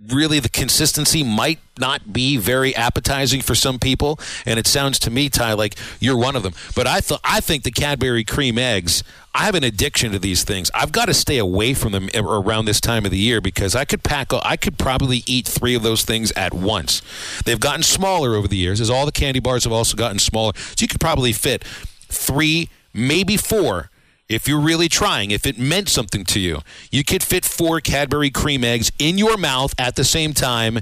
really 0.06 0.38
the 0.38 0.48
consistency 0.48 1.24
might 1.24 1.58
not 1.78 2.12
be 2.12 2.36
very 2.36 2.74
appetizing 2.74 3.40
for 3.40 3.54
some 3.54 3.78
people. 3.78 4.18
And 4.46 4.58
it 4.58 4.66
sounds 4.66 4.98
to 5.00 5.10
me 5.10 5.28
Tye 5.28 5.54
like 5.54 5.74
you're 5.98 6.16
one 6.16 6.36
of 6.36 6.42
them. 6.42 6.54
But 6.74 6.86
i 6.86 7.00
thought 7.00 7.20
i 7.24 7.40
think 7.40 7.64
the 7.64 7.70
cadbury 7.70 8.24
cream 8.24 8.58
eggs 8.58 9.02
i 9.34 9.44
have 9.44 9.54
an 9.54 9.64
addiction 9.64 10.12
to 10.12 10.18
these 10.18 10.44
things. 10.44 10.70
I've 10.74 10.92
got 10.92 11.06
to 11.06 11.14
stay 11.14 11.38
away 11.38 11.74
from 11.74 11.92
them 11.92 12.08
around 12.14 12.64
this 12.64 12.80
time 12.80 13.04
of 13.04 13.10
the 13.10 13.18
year 13.18 13.40
because 13.40 13.74
i 13.74 13.84
could 13.84 14.02
pack 14.02 14.32
i 14.32 14.56
could 14.56 14.78
probably 14.78 15.22
eat 15.26 15.46
three 15.46 15.74
of 15.74 15.82
those 15.82 16.04
things 16.04 16.32
at 16.32 16.54
once. 16.54 17.02
They've 17.44 17.60
gotten 17.60 17.82
smaller 17.82 18.34
over 18.34 18.48
the 18.48 18.56
years 18.56 18.80
as 18.80 18.90
all 18.90 19.06
the 19.06 19.12
candy 19.12 19.40
bars 19.40 19.64
have 19.64 19.72
also 19.72 19.96
gotten 19.96 20.18
smaller. 20.18 20.52
So 20.54 20.76
you 20.80 20.88
could 20.88 21.00
probably 21.00 21.32
fit 21.32 21.64
three 22.08 22.68
maybe 22.94 23.36
four 23.36 23.90
if 24.28 24.46
you're 24.46 24.60
really 24.60 24.88
trying, 24.88 25.30
if 25.30 25.46
it 25.46 25.58
meant 25.58 25.88
something 25.88 26.24
to 26.24 26.40
you, 26.40 26.60
you 26.90 27.02
could 27.02 27.22
fit 27.22 27.44
four 27.44 27.80
Cadbury 27.80 28.30
cream 28.30 28.62
eggs 28.62 28.92
in 28.98 29.18
your 29.18 29.36
mouth 29.36 29.74
at 29.78 29.96
the 29.96 30.04
same 30.04 30.34
time 30.34 30.80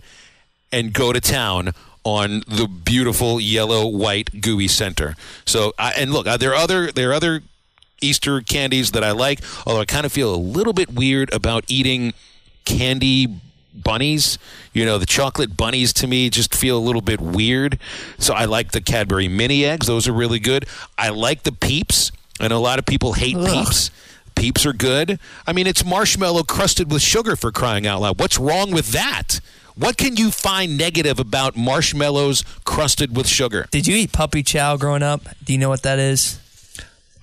and 0.72 0.92
go 0.92 1.12
to 1.12 1.20
town 1.20 1.72
on 2.02 2.42
the 2.46 2.66
beautiful 2.66 3.40
yellow 3.40 3.86
white 3.86 4.40
gooey 4.40 4.68
center. 4.68 5.16
So, 5.44 5.72
uh, 5.78 5.92
and 5.96 6.12
look, 6.12 6.26
uh, 6.26 6.36
there 6.36 6.52
are 6.52 6.56
other 6.56 6.92
there 6.92 7.10
are 7.10 7.14
other 7.14 7.42
Easter 8.00 8.40
candies 8.40 8.92
that 8.92 9.02
I 9.02 9.12
like, 9.12 9.40
although 9.66 9.80
I 9.80 9.84
kind 9.84 10.06
of 10.06 10.12
feel 10.12 10.34
a 10.34 10.36
little 10.36 10.72
bit 10.72 10.92
weird 10.92 11.32
about 11.32 11.64
eating 11.68 12.14
candy 12.64 13.40
bunnies. 13.74 14.38
You 14.72 14.84
know, 14.84 14.98
the 14.98 15.06
chocolate 15.06 15.56
bunnies 15.56 15.92
to 15.94 16.06
me 16.06 16.30
just 16.30 16.54
feel 16.54 16.78
a 16.78 16.80
little 16.80 17.00
bit 17.00 17.20
weird. 17.20 17.78
So 18.18 18.34
I 18.34 18.44
like 18.44 18.72
the 18.72 18.80
Cadbury 18.80 19.28
mini 19.28 19.64
eggs; 19.64 19.86
those 19.86 20.06
are 20.06 20.12
really 20.12 20.40
good. 20.40 20.66
I 20.98 21.08
like 21.10 21.44
the 21.44 21.52
Peeps. 21.52 22.12
I 22.40 22.48
know 22.48 22.58
a 22.58 22.60
lot 22.60 22.78
of 22.78 22.86
people 22.86 23.14
hate 23.14 23.36
Ugh. 23.36 23.46
Peeps. 23.46 23.90
Peeps 24.34 24.66
are 24.66 24.72
good. 24.74 25.18
I 25.46 25.52
mean, 25.52 25.66
it's 25.66 25.84
marshmallow 25.84 26.42
crusted 26.42 26.92
with 26.92 27.00
sugar 27.02 27.36
for 27.36 27.50
crying 27.50 27.86
out 27.86 28.02
loud. 28.02 28.20
What's 28.20 28.38
wrong 28.38 28.70
with 28.70 28.92
that? 28.92 29.40
What 29.76 29.96
can 29.96 30.16
you 30.16 30.30
find 30.30 30.78
negative 30.78 31.18
about 31.18 31.56
marshmallows 31.56 32.44
crusted 32.64 33.16
with 33.16 33.26
sugar? 33.26 33.66
Did 33.70 33.86
you 33.86 33.96
eat 33.96 34.12
puppy 34.12 34.42
chow 34.42 34.76
growing 34.76 35.02
up? 35.02 35.22
Do 35.44 35.52
you 35.52 35.58
know 35.58 35.68
what 35.68 35.82
that 35.82 35.98
is? 35.98 36.38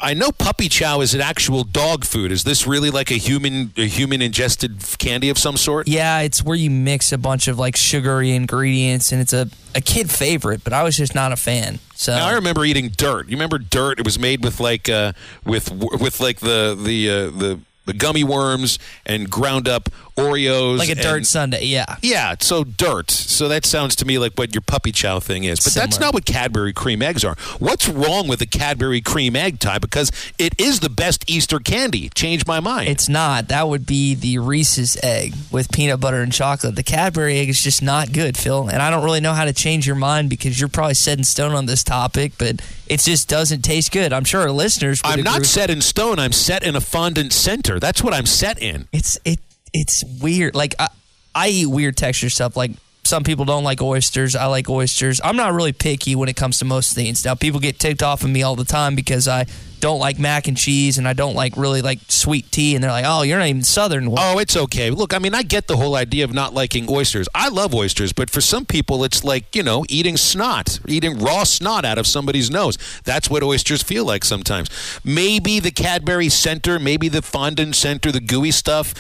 I 0.03 0.13
know 0.13 0.33
puppy 0.33 0.67
chow 0.67 0.99
is 0.99 1.13
an 1.13 1.21
actual 1.21 1.63
dog 1.63 2.03
food. 2.03 2.33
Is 2.33 2.43
this 2.43 2.67
really 2.67 2.89
like 2.89 3.09
a 3.09 3.15
human 3.15 3.71
a 3.77 3.87
human 3.87 4.21
ingested 4.21 4.77
candy 4.97 5.29
of 5.29 5.37
some 5.37 5.55
sort? 5.55 5.87
Yeah, 5.87 6.19
it's 6.19 6.43
where 6.43 6.57
you 6.57 6.69
mix 6.69 7.13
a 7.13 7.17
bunch 7.17 7.47
of 7.47 7.57
like 7.57 7.77
sugary 7.77 8.31
ingredients 8.31 9.13
and 9.13 9.21
it's 9.21 9.31
a, 9.31 9.47
a 9.73 9.79
kid 9.79 10.11
favorite, 10.11 10.65
but 10.65 10.73
I 10.73 10.83
was 10.83 10.97
just 10.97 11.15
not 11.15 11.31
a 11.31 11.37
fan. 11.37 11.79
So 11.95 12.13
now, 12.13 12.27
I 12.27 12.33
remember 12.33 12.65
eating 12.65 12.89
dirt. 12.89 13.29
You 13.29 13.37
remember 13.37 13.57
dirt? 13.59 13.97
It 13.97 14.03
was 14.03 14.19
made 14.19 14.43
with 14.43 14.59
like 14.59 14.89
uh, 14.89 15.13
with 15.45 15.71
with 15.71 16.19
like 16.19 16.41
the 16.41 16.77
the 16.77 17.09
uh, 17.09 17.13
the 17.29 17.59
the 17.85 17.93
gummy 17.93 18.23
worms 18.23 18.79
and 19.05 19.29
ground 19.29 19.67
up 19.67 19.89
Oreos. 20.15 20.77
Like 20.77 20.89
a 20.89 20.95
dirt 20.95 21.17
and, 21.17 21.27
sundae, 21.27 21.65
yeah. 21.65 21.97
Yeah, 22.01 22.35
so 22.39 22.63
dirt. 22.63 23.09
So 23.09 23.47
that 23.47 23.65
sounds 23.65 23.95
to 23.97 24.05
me 24.05 24.19
like 24.19 24.33
what 24.35 24.53
your 24.53 24.61
puppy 24.61 24.91
chow 24.91 25.19
thing 25.19 25.43
is. 25.43 25.59
But 25.59 25.73
Similar. 25.73 25.87
that's 25.87 25.99
not 25.99 26.13
what 26.13 26.25
Cadbury 26.25 26.71
cream 26.71 27.01
eggs 27.01 27.23
are. 27.23 27.35
What's 27.59 27.89
wrong 27.89 28.27
with 28.27 28.39
the 28.39 28.45
Cadbury 28.45 29.01
cream 29.01 29.35
egg 29.35 29.59
Tye? 29.59 29.79
Because 29.79 30.11
it 30.37 30.59
is 30.59 30.81
the 30.81 30.89
best 30.89 31.29
Easter 31.29 31.59
candy. 31.59 32.09
Change 32.09 32.45
my 32.45 32.59
mind. 32.59 32.89
It's 32.89 33.09
not. 33.09 33.47
That 33.47 33.67
would 33.67 33.85
be 33.85 34.13
the 34.13 34.37
Reese's 34.37 34.97
egg 35.01 35.33
with 35.51 35.71
peanut 35.71 35.99
butter 35.99 36.21
and 36.21 36.31
chocolate. 36.31 36.75
The 36.75 36.83
Cadbury 36.83 37.39
egg 37.39 37.49
is 37.49 37.61
just 37.61 37.81
not 37.81 38.13
good, 38.13 38.37
Phil. 38.37 38.67
And 38.67 38.81
I 38.81 38.91
don't 38.91 39.03
really 39.03 39.21
know 39.21 39.33
how 39.33 39.45
to 39.45 39.53
change 39.53 39.87
your 39.87 39.95
mind 39.95 40.29
because 40.29 40.59
you're 40.59 40.69
probably 40.69 40.93
set 40.93 41.17
in 41.17 41.23
stone 41.23 41.53
on 41.53 41.65
this 41.65 41.83
topic, 41.83 42.33
but 42.37 42.61
it 42.85 42.99
just 42.99 43.27
doesn't 43.27 43.63
taste 43.63 43.91
good. 43.91 44.13
I'm 44.13 44.25
sure 44.25 44.41
our 44.41 44.51
listeners 44.51 45.01
I'm 45.03 45.23
not 45.23 45.45
set 45.45 45.71
in 45.71 45.81
stone. 45.81 46.19
I'm 46.19 46.31
set 46.31 46.63
in 46.63 46.75
a 46.75 46.81
fondant 46.81 47.33
center. 47.33 47.72
That's 47.79 48.03
what 48.03 48.13
I'm 48.13 48.25
set 48.25 48.61
in. 48.61 48.87
It's 48.91 49.17
it 49.25 49.39
it's 49.73 50.03
weird. 50.21 50.55
Like 50.55 50.75
I, 50.79 50.87
I 51.33 51.47
eat 51.49 51.65
weird 51.67 51.97
texture 51.97 52.29
stuff. 52.29 52.55
Like 52.55 52.71
some 53.03 53.23
people 53.23 53.45
don't 53.45 53.63
like 53.63 53.81
oysters. 53.81 54.35
I 54.35 54.45
like 54.45 54.69
oysters. 54.69 55.19
I'm 55.23 55.35
not 55.35 55.53
really 55.53 55.73
picky 55.73 56.15
when 56.15 56.29
it 56.29 56.35
comes 56.35 56.59
to 56.59 56.65
most 56.65 56.95
things. 56.95 57.25
Now 57.25 57.35
people 57.35 57.59
get 57.59 57.79
ticked 57.79 58.03
off 58.03 58.23
of 58.23 58.29
me 58.29 58.43
all 58.43 58.55
the 58.55 58.65
time 58.65 58.95
because 58.95 59.27
I 59.27 59.45
don't 59.83 59.99
like 59.99 60.17
mac 60.17 60.47
and 60.47 60.55
cheese 60.55 60.97
and 60.97 61.05
I 61.05 61.11
don't 61.11 61.35
like 61.35 61.57
really 61.57 61.81
like 61.81 61.99
sweet 62.07 62.49
tea 62.53 62.73
and 62.73 62.81
they're 62.81 62.89
like, 62.89 63.03
"Oh, 63.05 63.23
you're 63.23 63.37
not 63.37 63.49
even 63.49 63.63
southern." 63.63 64.07
Oh, 64.17 64.39
it's 64.39 64.55
okay. 64.55 64.89
Look, 64.89 65.13
I 65.13 65.19
mean, 65.19 65.35
I 65.35 65.43
get 65.43 65.67
the 65.67 65.75
whole 65.75 65.97
idea 65.97 66.23
of 66.23 66.33
not 66.33 66.53
liking 66.53 66.89
oysters. 66.89 67.27
I 67.35 67.49
love 67.49 67.75
oysters, 67.75 68.13
but 68.13 68.29
for 68.29 68.39
some 68.39 68.65
people 68.65 69.03
it's 69.03 69.25
like, 69.25 69.53
you 69.53 69.61
know, 69.61 69.83
eating 69.89 70.15
snot, 70.15 70.79
eating 70.87 71.19
raw 71.19 71.43
snot 71.43 71.83
out 71.83 71.97
of 71.97 72.07
somebody's 72.07 72.49
nose. 72.49 72.77
That's 73.03 73.29
what 73.29 73.43
oysters 73.43 73.83
feel 73.83 74.05
like 74.05 74.23
sometimes. 74.23 74.69
Maybe 75.03 75.59
the 75.59 75.71
Cadbury 75.71 76.29
Center, 76.29 76.79
maybe 76.79 77.09
the 77.09 77.21
fondant 77.21 77.75
center, 77.75 78.09
the 78.09 78.21
gooey 78.21 78.51
stuff 78.51 78.93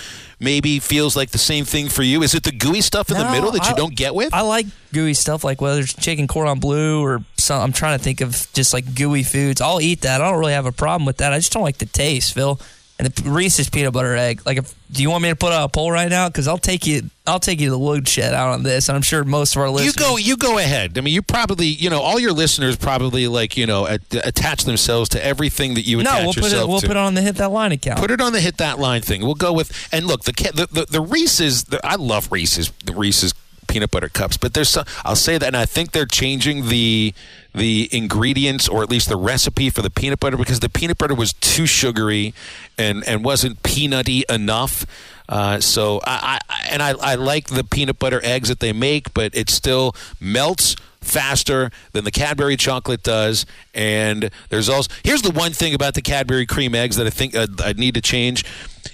maybe 0.43 0.79
feels 0.79 1.15
like 1.15 1.31
the 1.31 1.37
same 1.37 1.63
thing 1.63 1.87
for 1.87 2.03
you? 2.03 2.21
Is 2.21 2.35
it 2.35 2.43
the 2.43 2.51
gooey 2.51 2.81
stuff 2.81 3.09
in 3.09 3.17
no, 3.17 3.23
the 3.23 3.31
middle 3.31 3.51
that 3.51 3.67
you 3.69 3.75
don't 3.75 3.95
get 3.95 4.13
with? 4.13 4.33
I 4.33 4.41
like 4.41 4.65
gooey 4.91 5.13
stuff, 5.13 5.43
like 5.43 5.61
whether 5.61 5.79
it's 5.79 5.93
chicken 5.93 6.27
cordon 6.27 6.59
bleu 6.59 7.01
or 7.01 7.23
some. 7.43 7.61
I'm 7.61 7.73
trying 7.73 7.97
to 7.97 8.03
think 8.03 8.21
of 8.21 8.47
just 8.53 8.73
like 8.73 8.95
gooey 8.95 9.23
foods. 9.23 9.61
I'll 9.61 9.81
eat 9.81 10.01
that. 10.01 10.21
I 10.21 10.29
don't 10.29 10.39
really 10.39 10.53
have 10.53 10.65
a 10.65 10.71
problem 10.71 11.05
with 11.05 11.17
that. 11.17 11.33
I 11.33 11.37
just 11.37 11.51
don't 11.51 11.63
like 11.63 11.77
the 11.77 11.85
taste, 11.85 12.33
Phil. 12.33 12.59
And 12.99 13.07
the 13.07 13.29
Reese's 13.29 13.71
peanut 13.71 13.91
butter 13.91 14.15
egg. 14.15 14.43
Like, 14.45 14.57
if, 14.57 14.75
do 14.91 15.01
you 15.01 15.09
want 15.09 15.23
me 15.23 15.29
to 15.29 15.35
put 15.35 15.51
out 15.51 15.65
a 15.65 15.67
poll 15.67 15.91
right 15.91 16.09
now? 16.09 16.29
Because 16.29 16.47
I'll 16.47 16.59
take 16.59 16.85
you. 16.85 17.09
I'll 17.25 17.39
take 17.39 17.59
you 17.59 17.67
to 17.67 17.71
the 17.71 17.79
woodshed 17.79 18.35
out 18.35 18.49
on 18.49 18.61
this, 18.61 18.87
and 18.87 18.95
I'm 18.95 19.01
sure 19.01 19.23
most 19.23 19.55
of 19.55 19.63
our 19.63 19.69
listeners. 19.69 19.95
You 19.95 19.99
go. 19.99 20.17
You 20.17 20.37
go 20.37 20.59
ahead. 20.59 20.95
I 20.95 21.01
mean, 21.01 21.11
you 21.11 21.23
probably, 21.23 21.65
you 21.65 21.89
know, 21.89 22.01
all 22.01 22.19
your 22.19 22.33
listeners 22.33 22.75
probably 22.75 23.27
like, 23.27 23.57
you 23.57 23.65
know, 23.65 23.87
attach 23.87 24.65
themselves 24.65 25.09
to 25.09 25.25
everything 25.25 25.73
that 25.73 25.87
you 25.87 26.01
attach 26.01 26.19
no, 26.19 26.23
we'll 26.25 26.33
put 26.33 26.53
it. 26.53 26.67
We'll 26.67 26.81
to. 26.81 26.87
put 26.87 26.95
it 26.95 26.99
on 26.99 27.15
the 27.15 27.23
hit 27.23 27.37
that 27.37 27.49
line 27.49 27.71
account. 27.71 27.99
Put 27.99 28.11
it 28.11 28.21
on 28.21 28.31
the 28.31 28.41
hit 28.41 28.57
that 28.57 28.77
line 28.77 29.01
thing. 29.01 29.23
We'll 29.23 29.33
go 29.33 29.53
with 29.53 29.89
and 29.91 30.05
look 30.05 30.25
the 30.25 30.31
the 30.31 30.67
the, 30.71 30.85
the 30.85 31.01
Reese's. 31.01 31.63
The, 31.63 31.83
I 31.83 31.95
love 31.95 32.31
Reese's. 32.31 32.71
The 32.85 32.93
Reese's 32.93 33.33
peanut 33.73 33.89
butter 33.89 34.09
cups. 34.09 34.37
But 34.37 34.53
there's 34.53 34.69
some, 34.69 34.85
I'll 35.03 35.15
say 35.15 35.39
that, 35.39 35.47
and 35.47 35.57
I 35.57 35.65
think 35.65 35.91
they're 35.91 36.05
changing 36.05 36.69
the 36.69 37.13
the 37.55 37.87
ingredients 37.91 38.67
or 38.67 38.81
at 38.81 38.89
least 38.89 39.09
the 39.09 39.15
recipe 39.15 39.69
for 39.69 39.81
the 39.81 39.89
peanut 39.89 40.19
butter 40.19 40.37
because 40.37 40.59
the 40.59 40.69
peanut 40.69 40.97
butter 40.97 41.13
was 41.13 41.33
too 41.33 41.65
sugary 41.65 42.33
and 42.77 43.03
and 43.07 43.23
wasn't 43.23 43.61
peanutty 43.63 44.23
enough. 44.29 44.85
Uh, 45.27 45.59
so 45.59 45.99
I, 46.03 46.39
I 46.47 46.67
and 46.69 46.83
I, 46.83 46.91
I 46.91 47.15
like 47.15 47.47
the 47.47 47.63
peanut 47.63 47.97
butter 47.97 48.21
eggs 48.23 48.49
that 48.49 48.59
they 48.59 48.73
make, 48.73 49.13
but 49.13 49.35
it 49.35 49.49
still 49.49 49.95
melts 50.19 50.75
faster 51.03 51.71
than 51.91 52.03
the 52.03 52.11
Cadbury 52.11 52.57
chocolate 52.57 53.03
does. 53.03 53.45
And 53.73 54.29
there's 54.49 54.69
also 54.69 54.91
here's 55.03 55.21
the 55.21 55.31
one 55.31 55.51
thing 55.51 55.73
about 55.73 55.93
the 55.93 56.01
Cadbury 56.01 56.45
cream 56.45 56.75
eggs 56.75 56.95
that 56.97 57.07
I 57.07 57.11
think 57.11 57.35
uh, 57.35 57.43
I'd, 57.43 57.61
I'd 57.61 57.79
need 57.79 57.95
to 57.95 58.01
change 58.01 58.45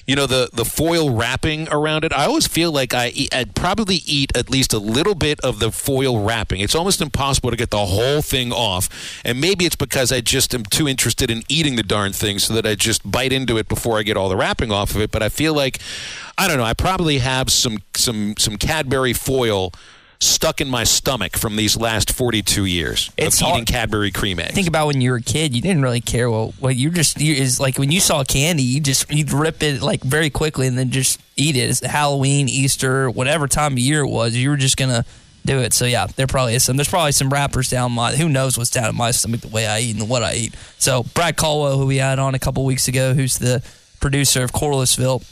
you 0.10 0.16
know 0.16 0.26
the 0.26 0.49
the 0.53 0.66
foil 0.66 1.12
wrapping 1.12 1.68
around 1.70 2.03
it. 2.03 2.12
I 2.14 2.26
always 2.26 2.47
feel 2.47 2.72
like 2.72 2.93
I 2.93 3.10
eat, 3.10 3.34
I'd 3.34 3.55
probably 3.55 4.01
eat 4.05 4.36
at 4.36 4.49
least 4.49 4.74
a 4.74 4.80
little 4.80 5.16
bit 5.16 5.39
of 5.41 5.60
the 5.60 5.72
foil 5.72 6.24
wrapping. 6.24 6.62
It's 6.62 6.76
almost 6.76 7.01
impossible 7.01 7.51
to 7.51 7.55
get 7.55 7.70
the 7.70 7.86
whole 7.86 8.22
thing 8.22 8.51
off, 8.51 8.89
and 9.24 9.39
maybe 9.39 9.66
it's 9.66 9.76
because 9.76 10.12
I 10.12 10.22
just 10.22 10.53
am 10.55 10.64
too 10.64 10.88
interested 10.88 11.30
in 11.30 11.43
eating 11.47 11.76
the 11.76 11.84
darn 11.84 12.14
thing, 12.14 12.39
so 12.39 12.53
that 12.55 12.66
I 12.66 12.76
just 12.76 13.10
bite 13.10 13.32
into 13.32 13.57
it 13.57 13.68
before 13.68 13.99
I 13.99 14.03
get 14.03 14.18
all 14.18 14.30
the 14.30 14.38
wrapping 14.38 14.72
off 14.72 14.95
of 14.95 15.01
it. 15.01 15.12
But 15.12 15.22
I 15.22 15.30
feel 15.30 15.53
like 15.53 15.80
I 16.38 16.47
don't 16.47 16.57
know. 16.57 16.64
I 16.64 16.74
probably 16.74 17.20
have 17.20 17.51
some 17.51 17.80
some 17.95 18.36
some 18.38 18.57
Cadbury 18.57 19.14
foil 19.14 19.74
stuck 20.22 20.59
in 20.59 20.70
my 20.70 20.84
stomach 20.84 21.38
from 21.38 21.55
these 21.55 21.78
last 21.78 22.11
42 22.11 22.65
years 22.65 23.09
it's 23.17 23.41
of 23.41 23.47
eating. 23.47 23.65
Cadbury 23.65 24.11
cream 24.11 24.39
eggs. 24.39 24.53
Think 24.53 24.67
about 24.67 24.88
when 24.88 24.99
you 24.99 25.11
were 25.11 25.17
a 25.17 25.22
kid, 25.22 25.55
you 25.55 25.61
didn't 25.61 25.82
really 25.82 26.01
care 26.01 26.30
what 26.30 26.51
what 26.59 26.76
you 26.76 26.89
just 26.89 27.20
you, 27.22 27.34
is 27.34 27.59
like 27.59 27.78
when 27.78 27.91
you 27.91 27.99
saw 27.99 28.24
candy, 28.24 28.63
you 28.63 28.82
just 28.82 29.09
you'd 29.11 29.32
rip 29.32 29.63
it 29.63 29.82
like 29.82 30.01
very 30.01 30.30
quickly 30.30 30.67
and 30.67 30.78
then 30.78 30.89
just 30.89 31.22
eat 31.36 31.55
it. 31.55 31.70
It's 31.70 31.80
Halloween, 31.80 32.49
Easter, 32.49 33.09
whatever 33.09 33.47
time 33.47 33.74
of 33.74 33.80
year 33.80 34.01
it 34.01 34.09
was, 34.09 34.36
you 34.36 34.49
were 34.49 34.57
just 34.57 34.76
gonna 34.78 35.05
do 35.45 35.59
it. 35.59 35.74
So 35.74 35.86
yeah, 35.86 36.07
there 36.15 36.28
probably 36.28 36.55
is 36.55 36.63
some. 36.63 36.76
There's 36.76 36.89
probably 36.89 37.13
some 37.13 37.30
wrappers 37.30 37.70
down 37.70 37.93
my. 37.93 38.15
Who 38.15 38.28
knows 38.28 38.57
what's 38.57 38.70
down 38.70 38.89
in 38.89 38.95
my 38.95 39.11
stomach 39.11 39.41
the 39.41 39.47
way 39.47 39.67
I 39.67 39.80
eat 39.80 39.97
and 39.97 40.09
what 40.09 40.24
I 40.24 40.34
eat. 40.34 40.55
So 40.78 41.03
Brad 41.13 41.38
Caldwell, 41.38 41.78
who 41.78 41.86
we 41.86 41.97
had 41.97 42.20
on 42.20 42.36
a 42.36 42.39
couple 42.39 42.65
weeks 42.65 42.88
ago, 42.88 43.13
who's 43.13 43.38
the 43.38 43.63
producer 43.99 44.43
of 44.43 44.51
Corlissville, 44.51 45.24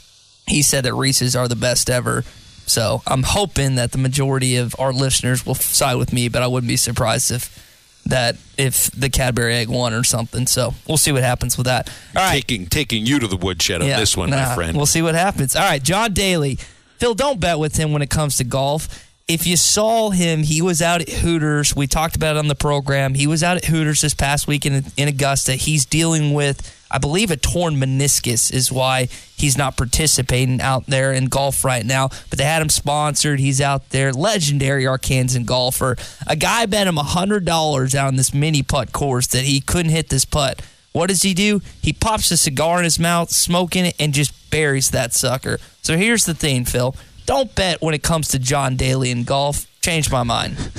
he 0.46 0.62
said 0.62 0.84
that 0.84 0.94
Reese's 0.94 1.36
are 1.36 1.46
the 1.48 1.56
best 1.56 1.90
ever. 1.90 2.24
So 2.68 3.02
I'm 3.06 3.22
hoping 3.22 3.76
that 3.76 3.92
the 3.92 3.98
majority 3.98 4.56
of 4.56 4.74
our 4.78 4.92
listeners 4.92 5.44
will 5.44 5.54
side 5.54 5.96
with 5.96 6.12
me, 6.12 6.28
but 6.28 6.42
I 6.42 6.46
wouldn't 6.46 6.68
be 6.68 6.76
surprised 6.76 7.30
if 7.30 7.64
that 8.06 8.36
if 8.56 8.90
the 8.90 9.10
Cadbury 9.10 9.54
egg 9.54 9.68
won 9.68 9.92
or 9.92 10.04
something. 10.04 10.46
So 10.46 10.74
we'll 10.86 10.96
see 10.96 11.12
what 11.12 11.22
happens 11.22 11.56
with 11.56 11.66
that. 11.66 11.88
All 12.16 12.22
right, 12.22 12.34
taking 12.34 12.66
taking 12.66 13.06
you 13.06 13.18
to 13.18 13.26
the 13.26 13.36
woodshed 13.36 13.82
on 13.82 13.88
yeah, 13.88 13.98
this 13.98 14.16
one, 14.16 14.30
nah, 14.30 14.48
my 14.48 14.54
friend. 14.54 14.76
We'll 14.76 14.86
see 14.86 15.02
what 15.02 15.14
happens. 15.14 15.56
All 15.56 15.62
right, 15.62 15.82
John 15.82 16.12
Daly, 16.12 16.56
Phil, 16.98 17.14
don't 17.14 17.40
bet 17.40 17.58
with 17.58 17.76
him 17.76 17.92
when 17.92 18.02
it 18.02 18.10
comes 18.10 18.36
to 18.38 18.44
golf. 18.44 19.07
If 19.28 19.46
you 19.46 19.58
saw 19.58 20.08
him, 20.08 20.42
he 20.42 20.62
was 20.62 20.80
out 20.80 21.02
at 21.02 21.10
Hooters. 21.10 21.76
We 21.76 21.86
talked 21.86 22.16
about 22.16 22.36
it 22.36 22.38
on 22.38 22.48
the 22.48 22.54
program. 22.54 23.12
He 23.12 23.26
was 23.26 23.42
out 23.42 23.58
at 23.58 23.66
Hooters 23.66 24.00
this 24.00 24.14
past 24.14 24.46
week 24.46 24.64
in, 24.64 24.86
in 24.96 25.06
Augusta. 25.06 25.52
He's 25.52 25.84
dealing 25.84 26.32
with 26.32 26.74
I 26.90 26.98
believe 26.98 27.30
a 27.30 27.36
torn 27.36 27.76
meniscus 27.76 28.52
is 28.52 28.72
why 28.72 29.08
he's 29.36 29.58
not 29.58 29.76
participating 29.76 30.60
out 30.60 30.86
there 30.86 31.12
in 31.12 31.26
golf 31.26 31.64
right 31.64 31.84
now. 31.84 32.08
But 32.30 32.38
they 32.38 32.44
had 32.44 32.62
him 32.62 32.70
sponsored. 32.70 33.40
He's 33.40 33.60
out 33.60 33.90
there, 33.90 34.12
legendary 34.12 34.84
Arkansan 34.84 35.44
golfer. 35.44 35.96
A 36.26 36.36
guy 36.36 36.64
bet 36.66 36.86
him 36.86 36.96
hundred 36.96 37.44
dollars 37.44 37.94
out 37.94 38.08
on 38.08 38.16
this 38.16 38.32
mini 38.32 38.62
putt 38.62 38.92
course 38.92 39.26
that 39.28 39.44
he 39.44 39.60
couldn't 39.60 39.92
hit 39.92 40.08
this 40.08 40.24
putt. 40.24 40.62
What 40.92 41.08
does 41.08 41.22
he 41.22 41.34
do? 41.34 41.60
He 41.82 41.92
pops 41.92 42.30
a 42.30 42.36
cigar 42.36 42.78
in 42.78 42.84
his 42.84 42.98
mouth, 42.98 43.30
smoking 43.30 43.84
it, 43.84 43.96
and 44.00 44.14
just 44.14 44.50
buries 44.50 44.90
that 44.90 45.12
sucker. 45.12 45.58
So 45.82 45.96
here's 45.96 46.24
the 46.24 46.34
thing, 46.34 46.64
Phil. 46.64 46.94
Don't 47.28 47.54
bet 47.54 47.82
when 47.82 47.92
it 47.92 48.02
comes 48.02 48.28
to 48.28 48.38
John 48.38 48.74
Daly 48.76 49.10
in 49.10 49.24
golf. 49.24 49.66
Changed 49.82 50.10
my 50.10 50.22
mind. 50.22 50.56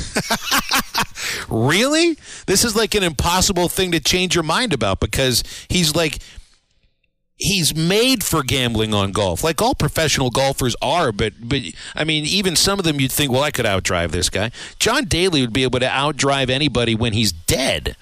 Really? 1.48 2.18
This 2.46 2.64
is 2.64 2.76
like 2.76 2.96
an 2.96 3.04
impossible 3.04 3.70
thing 3.70 3.92
to 3.92 4.00
change 4.00 4.36
your 4.36 4.44
mind 4.44 4.74
about 4.74 5.00
because 5.00 5.44
he's 5.68 5.96
like 5.96 6.20
he's 7.38 7.76
made 7.76 8.24
for 8.24 8.44
gambling 8.44 8.94
on 8.94 9.12
golf, 9.12 9.44
like 9.44 9.62
all 9.62 9.76
professional 9.76 10.30
golfers 10.30 10.76
are. 10.82 11.12
But 11.12 11.34
but 11.42 11.62
I 11.96 12.04
mean, 12.04 12.26
even 12.26 12.56
some 12.56 12.80
of 12.80 12.86
them 12.86 13.00
you'd 13.00 13.12
think, 13.12 13.32
well, 13.32 13.44
I 13.44 13.52
could 13.52 13.66
outdrive 13.66 14.12
this 14.12 14.30
guy. 14.30 14.52
John 14.80 15.06
Daly 15.06 15.42
would 15.42 15.54
be 15.54 15.64
able 15.64 15.80
to 15.80 15.88
outdrive 15.88 16.50
anybody 16.50 16.96
when 16.96 17.14
he's 17.14 17.32
dead. 17.32 17.96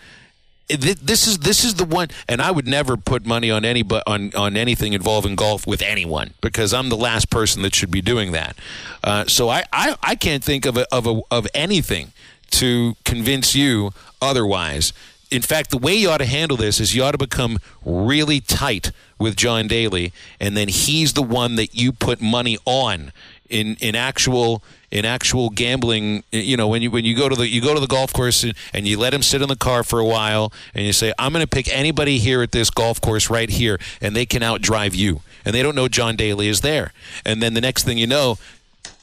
This 0.70 1.28
is 1.28 1.40
this 1.40 1.64
is 1.64 1.76
the 1.76 1.86
one, 1.86 2.10
and 2.28 2.42
I 2.42 2.52
would 2.52 2.68
never 2.68 2.98
put 2.98 3.26
money 3.26 3.50
on 3.50 3.64
any 3.64 3.86
on 4.06 4.34
on 4.36 4.58
anything 4.58 4.92
involving 4.92 5.36
golf 5.36 5.66
with 5.66 5.82
anyone 5.82 6.34
because 6.42 6.74
I'm 6.74 6.90
the 6.90 6.98
last 6.98 7.30
person 7.30 7.62
that 7.62 7.74
should 7.74 7.92
be 7.92 8.02
doing 8.02 8.34
that. 8.34 8.58
Uh, 9.02 9.26
so 9.28 9.48
I, 9.48 9.64
I 9.72 9.96
I 10.04 10.16
can't 10.16 10.44
think 10.44 10.66
of 10.66 10.76
a, 10.76 10.86
of 10.94 11.08
a, 11.08 11.22
of 11.32 11.48
anything 11.54 12.12
to 12.52 12.98
convince 13.06 13.56
you 13.56 13.94
otherwise. 14.22 14.92
In 15.30 15.42
fact, 15.42 15.72
the 15.72 15.78
way 15.78 15.94
you 15.94 16.10
ought 16.10 16.20
to 16.20 16.26
handle 16.26 16.58
this 16.58 16.80
is 16.80 16.96
you 16.96 17.04
ought 17.04 17.12
to 17.12 17.18
become 17.18 17.60
really 17.86 18.40
tight 18.42 18.92
with 19.20 19.36
John 19.36 19.68
Daly, 19.68 20.12
and 20.40 20.56
then 20.56 20.68
he's 20.68 21.14
the 21.14 21.24
one 21.24 21.56
that 21.56 21.76
you 21.76 21.94
put 21.94 22.22
money 22.22 22.58
on 22.66 23.14
in 23.50 23.78
in 23.80 23.96
actual 23.96 24.62
in 24.90 25.04
actual 25.04 25.50
gambling 25.50 26.24
you 26.32 26.56
know 26.56 26.68
when 26.68 26.82
you 26.82 26.90
when 26.90 27.04
you 27.04 27.16
go 27.16 27.28
to 27.28 27.36
the 27.36 27.48
you 27.48 27.62
go 27.62 27.74
to 27.74 27.80
the 27.80 27.88
golf 27.88 28.14
course 28.14 28.44
and, 28.44 28.54
and 28.74 28.88
you 28.88 28.98
let 28.98 29.14
him 29.14 29.22
sit 29.22 29.42
in 29.42 29.50
the 29.50 29.56
car 29.56 29.84
for 29.84 30.00
a 30.00 30.06
while 30.06 30.52
and 30.74 30.86
you 30.86 30.94
say 30.94 31.14
I'm 31.20 31.34
going 31.34 31.44
to 31.44 31.50
pick 31.50 31.68
anybody 31.70 32.20
here 32.20 32.42
at 32.42 32.52
this 32.52 32.70
golf 32.70 33.02
course 33.02 33.30
right 33.30 33.50
here 33.50 33.80
and 34.02 34.16
they 34.16 34.26
can 34.26 34.42
outdrive 34.42 34.96
you. 34.96 35.22
And 35.44 35.54
they 35.54 35.64
don't 35.64 35.76
know 35.76 35.88
John 35.88 36.16
Daly 36.16 36.50
is 36.50 36.60
there. 36.62 36.92
And 37.26 37.42
then 37.42 37.54
the 37.54 37.62
next 37.62 37.84
thing 37.84 37.98
you 37.98 38.08
know 38.08 38.38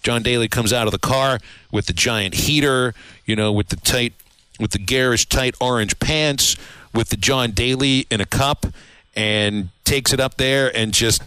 John 0.03 0.23
Daly 0.23 0.49
comes 0.49 0.73
out 0.73 0.87
of 0.87 0.93
the 0.93 0.99
car 0.99 1.39
with 1.71 1.87
the 1.87 1.93
giant 1.93 2.35
heater 2.35 2.95
you 3.27 3.37
know 3.37 3.53
with 3.53 3.69
the 3.69 3.77
tight 3.77 4.15
with 4.59 4.71
the 4.71 4.79
garish 4.79 5.27
tight 5.27 5.55
orange 5.61 5.99
pants 5.99 6.57
with 6.95 7.11
the 7.11 7.17
John 7.17 7.51
Daly 7.51 8.07
in 8.11 8.21
a 8.23 8.27
cup 8.27 8.67
and 9.15 9.69
takes 9.85 10.13
it 10.13 10.21
up 10.21 10.39
there 10.39 10.75
and 10.75 10.95
just 10.95 11.23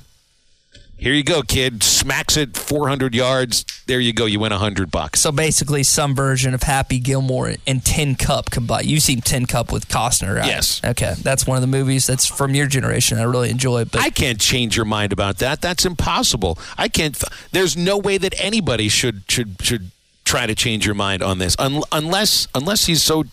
here 0.98 1.14
you 1.14 1.24
go, 1.24 1.44
kid. 1.44 1.84
Smacks 1.84 2.38
it 2.38 2.58
400 2.58 3.14
yards. 3.14 3.66
There 3.86 4.00
you 4.00 4.14
go. 4.14 4.26
You 4.26 4.40
win 4.40 4.52
100 4.52 4.90
bucks. 4.90 5.20
So 5.22 5.32
basically, 5.32 5.84
some 5.84 6.16
version 6.16 6.54
of 6.54 6.64
Happy 6.64 7.00
Gilmore 7.00 7.54
and 7.68 7.86
Tin 7.86 8.16
Cup 8.16 8.50
combined. 8.50 8.88
You've 8.88 9.04
seen 9.04 9.22
Tin 9.22 9.46
Cup 9.46 9.72
with 9.72 9.88
Costner, 9.88 10.36
right? 10.38 10.48
Yes. 10.48 10.82
Okay, 10.84 11.14
that's 11.22 11.46
one 11.46 11.56
of 11.56 11.62
the 11.62 11.68
movies 11.68 12.08
that's 12.08 12.26
from 12.26 12.56
your 12.56 12.68
generation. 12.68 13.20
I 13.20 13.24
really 13.24 13.50
enjoy. 13.50 13.82
It. 13.82 13.92
But 13.92 14.02
I 14.02 14.10
can't 14.10 14.40
change 14.40 14.76
your 14.76 14.86
mind 14.86 15.14
about 15.14 15.38
that. 15.38 15.62
That's 15.62 15.86
impossible. 15.86 16.58
I 16.78 16.88
can't. 16.88 17.22
There's 17.52 17.78
no 17.78 17.98
way 17.98 18.18
that 18.18 18.34
anybody 18.40 18.90
should 18.90 19.22
should 19.30 19.62
should 19.62 19.92
try 20.26 20.46
to 20.46 20.56
change 20.56 20.86
your 20.86 20.96
mind 20.96 21.22
on 21.22 21.38
this, 21.38 21.56
Un- 21.60 21.84
unless 21.92 22.48
unless 22.56 22.86
he's 22.86 23.04
so 23.04 23.24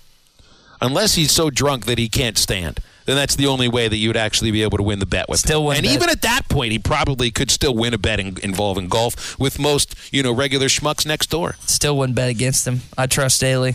unless 0.80 1.14
he's 1.14 1.32
so 1.32 1.50
drunk 1.50 1.86
that 1.86 1.98
he 1.98 2.08
can't 2.08 2.36
stand 2.36 2.78
then 3.06 3.16
that's 3.16 3.36
the 3.36 3.46
only 3.46 3.68
way 3.68 3.88
that 3.88 3.96
you 3.96 4.08
would 4.08 4.16
actually 4.16 4.50
be 4.50 4.62
able 4.62 4.78
to 4.78 4.82
win 4.82 4.98
the 4.98 5.06
bet 5.06 5.28
with 5.28 5.40
still 5.40 5.60
him. 5.60 5.66
win 5.66 5.76
and 5.78 5.84
bet. 5.86 5.94
even 5.94 6.08
at 6.10 6.22
that 6.22 6.48
point, 6.48 6.72
he 6.72 6.78
probably 6.78 7.30
could 7.30 7.50
still 7.50 7.74
win 7.74 7.94
a 7.94 7.98
bet 7.98 8.20
in, 8.20 8.36
involving 8.42 8.88
golf 8.88 9.38
with 9.38 9.58
most 9.58 9.94
you 10.12 10.22
know 10.22 10.32
regular 10.32 10.66
schmucks 10.66 11.06
next 11.06 11.30
door. 11.30 11.56
Still 11.60 11.96
wouldn't 11.98 12.16
bet 12.16 12.28
against 12.30 12.66
him. 12.66 12.80
I 12.96 13.06
trust 13.06 13.40
Daly. 13.40 13.74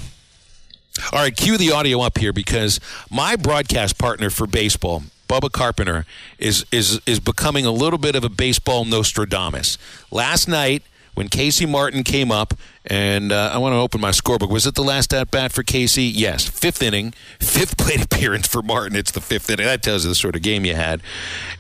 All 1.14 1.20
right, 1.22 1.36
cue 1.36 1.58
the 1.58 1.72
audio 1.72 2.02
up 2.02 2.18
here 2.18 2.34
because 2.34 2.80
my 3.10 3.36
broadcast 3.36 3.98
partner 3.98 4.30
for 4.30 4.48
baseball. 4.48 5.04
Bubba 5.30 5.52
Carpenter 5.52 6.08
is 6.40 6.66
is 6.72 7.00
is 7.06 7.20
becoming 7.20 7.64
a 7.64 7.72
little 7.72 8.00
bit 8.00 8.16
of 8.16 8.24
a 8.24 8.30
baseball 8.30 8.84
Nostradamus. 8.84 9.78
Last 10.10 10.48
night, 10.48 10.82
when 11.14 11.28
Casey 11.28 11.66
Martin 11.66 12.04
came 12.04 12.32
up, 12.32 12.54
and 12.86 13.32
uh, 13.32 13.52
I 13.54 13.58
want 13.58 13.74
to 13.74 13.78
open 13.78 14.02
my 14.02 14.12
scorebook. 14.12 14.50
Was 14.50 14.66
it 14.66 14.76
the 14.76 14.84
last 14.84 15.14
at 15.14 15.32
bat 15.32 15.52
for 15.52 15.64
Casey? 15.64 16.04
Yes. 16.04 16.48
Fifth 16.48 16.82
inning, 16.82 17.14
fifth 17.40 17.78
plate 17.78 18.04
appearance 18.12 18.48
for 18.48 18.62
Martin. 18.62 18.96
It's 18.96 19.12
the 19.12 19.22
fifth 19.22 19.50
inning. 19.50 19.66
That 19.66 19.84
tells 19.84 20.04
you 20.04 20.10
the 20.10 20.16
sort 20.16 20.36
of 20.36 20.42
game 20.42 20.66
you 20.66 20.76
had. 20.76 21.02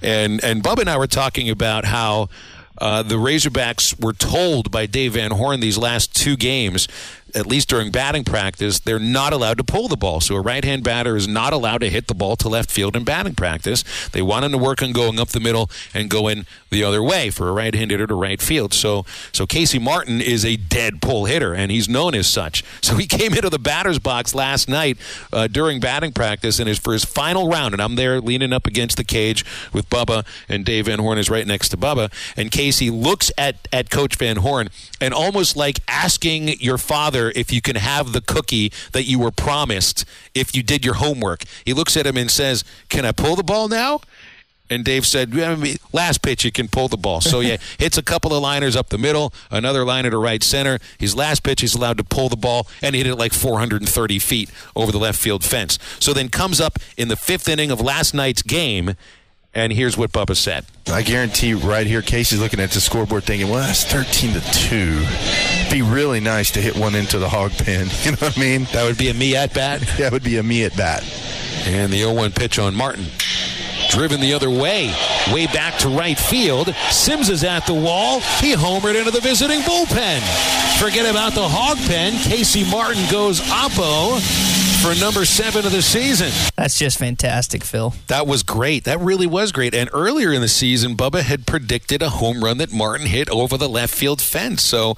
And 0.01 0.43
and 0.43 0.63
Bubba 0.63 0.81
and 0.81 0.89
I 0.89 0.97
were 0.97 1.07
talking 1.07 1.49
about 1.49 1.85
how 1.85 2.29
uh, 2.79 3.03
the 3.03 3.15
Razorbacks 3.15 4.01
were 4.01 4.13
told 4.13 4.71
by 4.71 4.85
Dave 4.85 5.13
Van 5.13 5.31
Horn 5.31 5.59
these 5.59 5.77
last 5.77 6.15
two 6.15 6.37
games, 6.37 6.87
at 7.35 7.45
least 7.45 7.69
during 7.69 7.91
batting 7.91 8.23
practice, 8.23 8.79
they're 8.79 8.99
not 8.99 9.33
allowed 9.33 9.57
to 9.57 9.63
pull 9.63 9.87
the 9.87 9.97
ball. 9.97 10.21
So 10.21 10.35
a 10.35 10.41
right 10.41 10.63
hand 10.63 10.83
batter 10.83 11.15
is 11.15 11.27
not 11.27 11.51
allowed 11.53 11.79
to 11.79 11.89
hit 11.89 12.07
the 12.07 12.15
ball 12.15 12.35
to 12.37 12.47
left 12.49 12.71
field 12.71 12.95
in 12.95 13.03
batting 13.03 13.35
practice. 13.35 13.83
They 14.09 14.21
want 14.21 14.45
him 14.45 14.51
to 14.53 14.57
work 14.57 14.81
on 14.81 14.93
going 14.93 15.19
up 15.19 15.29
the 15.29 15.39
middle 15.39 15.69
and 15.93 16.09
going 16.09 16.45
the 16.69 16.83
other 16.83 17.01
way 17.01 17.29
for 17.29 17.49
a 17.49 17.51
right 17.51 17.73
hand 17.73 17.91
hitter 17.91 18.07
to 18.07 18.15
right 18.15 18.41
field. 18.41 18.73
So 18.73 19.05
so 19.31 19.45
Casey 19.45 19.79
Martin 19.79 20.21
is 20.21 20.45
a 20.45 20.55
dead 20.55 21.01
pull 21.01 21.25
hitter, 21.25 21.53
and 21.53 21.71
he's 21.71 21.89
known 21.89 22.15
as 22.15 22.27
such. 22.27 22.63
So 22.89 22.95
he 22.95 23.05
came 23.05 23.35
into 23.35 23.51
the 23.51 23.59
batter's 23.59 23.99
box 23.99 24.33
last 24.33 24.67
night 24.67 24.97
uh, 25.31 25.45
during 25.45 25.79
batting 25.79 26.11
practice, 26.11 26.57
and 26.57 26.67
his 26.67 26.79
for 26.79 26.93
his 26.93 27.05
final 27.05 27.47
round, 27.47 27.75
and 27.75 27.81
I'm 27.81 27.95
there 27.95 28.19
leaning 28.19 28.51
up 28.51 28.65
against 28.65 28.97
the 28.97 29.03
cage 29.03 29.45
with 29.71 29.87
Bubba, 29.91 30.25
and 30.47 30.65
Dave 30.65 30.87
Van 30.87 30.97
Horn 30.97 31.19
is 31.19 31.29
right 31.29 31.45
next 31.45 31.69
to 31.69 31.77
Bubba, 31.77 32.11
and 32.35 32.49
Casey 32.49 32.89
looks 32.89 33.31
at 33.37 33.67
at 33.71 33.91
Coach 33.91 34.15
Van 34.15 34.37
Horn 34.37 34.69
and 34.99 35.13
almost 35.13 35.55
like 35.55 35.79
asking 35.87 36.59
your 36.59 36.77
father 36.77 37.31
if 37.35 37.51
you 37.53 37.61
can 37.61 37.75
have 37.75 38.11
the 38.11 38.21
cookie 38.21 38.71
that 38.91 39.03
you 39.03 39.19
were 39.19 39.31
promised 39.31 40.05
if 40.33 40.55
you 40.55 40.63
did 40.63 40.83
your 40.83 40.95
homework. 40.95 41.43
He 41.65 41.73
looks 41.73 41.95
at 41.95 42.07
him 42.07 42.17
and 42.17 42.31
says, 42.31 42.63
"Can 42.89 43.05
I 43.05 43.11
pull 43.11 43.35
the 43.35 43.43
ball 43.43 43.67
now?" 43.67 44.01
And 44.69 44.85
Dave 44.85 45.05
said, 45.05 45.33
"Yeah, 45.33 45.51
I 45.51 45.55
mean, 45.55 45.77
last 45.91 46.21
pitch 46.21 46.43
he 46.43 46.51
can 46.51 46.67
pull 46.67 46.87
the 46.87 46.97
ball. 46.97 47.21
So 47.21 47.39
yeah, 47.39 47.57
hits 47.79 47.97
a 47.97 48.03
couple 48.03 48.33
of 48.33 48.41
liners 48.41 48.75
up 48.75 48.89
the 48.89 48.97
middle, 48.97 49.33
another 49.49 49.83
liner 49.83 50.09
to 50.11 50.17
right 50.17 50.43
center. 50.43 50.79
His 50.97 51.15
last 51.15 51.43
pitch 51.43 51.61
he's 51.61 51.75
allowed 51.75 51.97
to 51.97 52.03
pull 52.03 52.29
the 52.29 52.37
ball 52.37 52.67
and 52.81 52.95
hit 52.95 53.07
it 53.07 53.15
like 53.15 53.33
430 53.33 54.19
feet 54.19 54.51
over 54.75 54.91
the 54.91 54.99
left 54.99 55.19
field 55.19 55.43
fence. 55.43 55.79
So 55.99 56.13
then 56.13 56.29
comes 56.29 56.61
up 56.61 56.77
in 56.97 57.07
the 57.07 57.15
fifth 57.15 57.49
inning 57.49 57.71
of 57.71 57.81
last 57.81 58.13
night's 58.13 58.43
game, 58.43 58.95
and 59.53 59.73
here's 59.73 59.97
what 59.97 60.11
Bubba 60.11 60.35
said. 60.35 60.65
I 60.87 61.01
guarantee 61.01 61.53
right 61.53 61.87
here, 61.87 62.01
Casey's 62.01 62.39
looking 62.39 62.59
at 62.59 62.71
the 62.71 62.79
scoreboard 62.79 63.23
thinking, 63.23 63.49
well, 63.49 63.65
that's 63.65 63.83
13 63.83 64.33
to 64.33 64.41
2. 65.69 65.71
Be 65.71 65.81
really 65.81 66.19
nice 66.19 66.51
to 66.51 66.61
hit 66.61 66.75
one 66.75 66.95
into 66.95 67.19
the 67.19 67.29
hog 67.29 67.51
pen. 67.51 67.87
You 68.03 68.11
know 68.11 68.17
what 68.19 68.37
I 68.37 68.41
mean? 68.41 68.63
That 68.73 68.85
would 68.85 68.97
be 68.97 69.09
a 69.09 69.13
me 69.13 69.35
at 69.35 69.53
bat? 69.53 69.81
that 69.97 70.11
would 70.11 70.23
be 70.23 70.37
a 70.37 70.43
me 70.43 70.63
at 70.63 70.75
bat. 70.77 71.03
And 71.65 71.91
the 71.91 71.97
0 71.97 72.13
1 72.13 72.31
pitch 72.31 72.57
on 72.59 72.73
Martin. 72.75 73.05
Driven 73.89 74.21
the 74.21 74.33
other 74.33 74.51
way, 74.51 74.93
way 75.33 75.47
back 75.47 75.79
to 75.79 75.89
right 75.89 76.17
field. 76.17 76.73
Sims 76.91 77.29
is 77.29 77.43
at 77.43 77.65
the 77.65 77.73
wall. 77.73 78.19
He 78.39 78.53
homered 78.53 78.97
into 78.97 79.11
the 79.11 79.19
visiting 79.19 79.61
bullpen. 79.61 80.21
Forget 80.79 81.09
about 81.09 81.33
the 81.33 81.47
hog 81.47 81.77
pen. 81.87 82.13
Casey 82.13 82.63
Martin 82.69 83.03
goes 83.09 83.41
oppo 83.41 84.19
for 84.81 84.95
number 84.99 85.25
seven 85.25 85.65
of 85.65 85.71
the 85.71 85.81
season. 85.81 86.31
That's 86.55 86.79
just 86.79 86.97
fantastic, 86.97 87.63
Phil. 87.63 87.93
That 88.07 88.25
was 88.25 88.43
great. 88.43 88.85
That 88.85 88.99
really 88.99 89.27
was 89.27 89.51
great. 89.51 89.73
And 89.73 89.89
earlier 89.91 90.31
in 90.31 90.39
the 90.41 90.47
season, 90.47 90.95
Bubba 90.95 91.21
had 91.21 91.45
predicted 91.45 92.01
a 92.01 92.09
home 92.09 92.43
run 92.43 92.59
that 92.59 92.71
Martin 92.71 93.07
hit 93.07 93.29
over 93.29 93.57
the 93.57 93.67
left 93.67 93.93
field 93.93 94.21
fence. 94.21 94.63
So, 94.63 94.95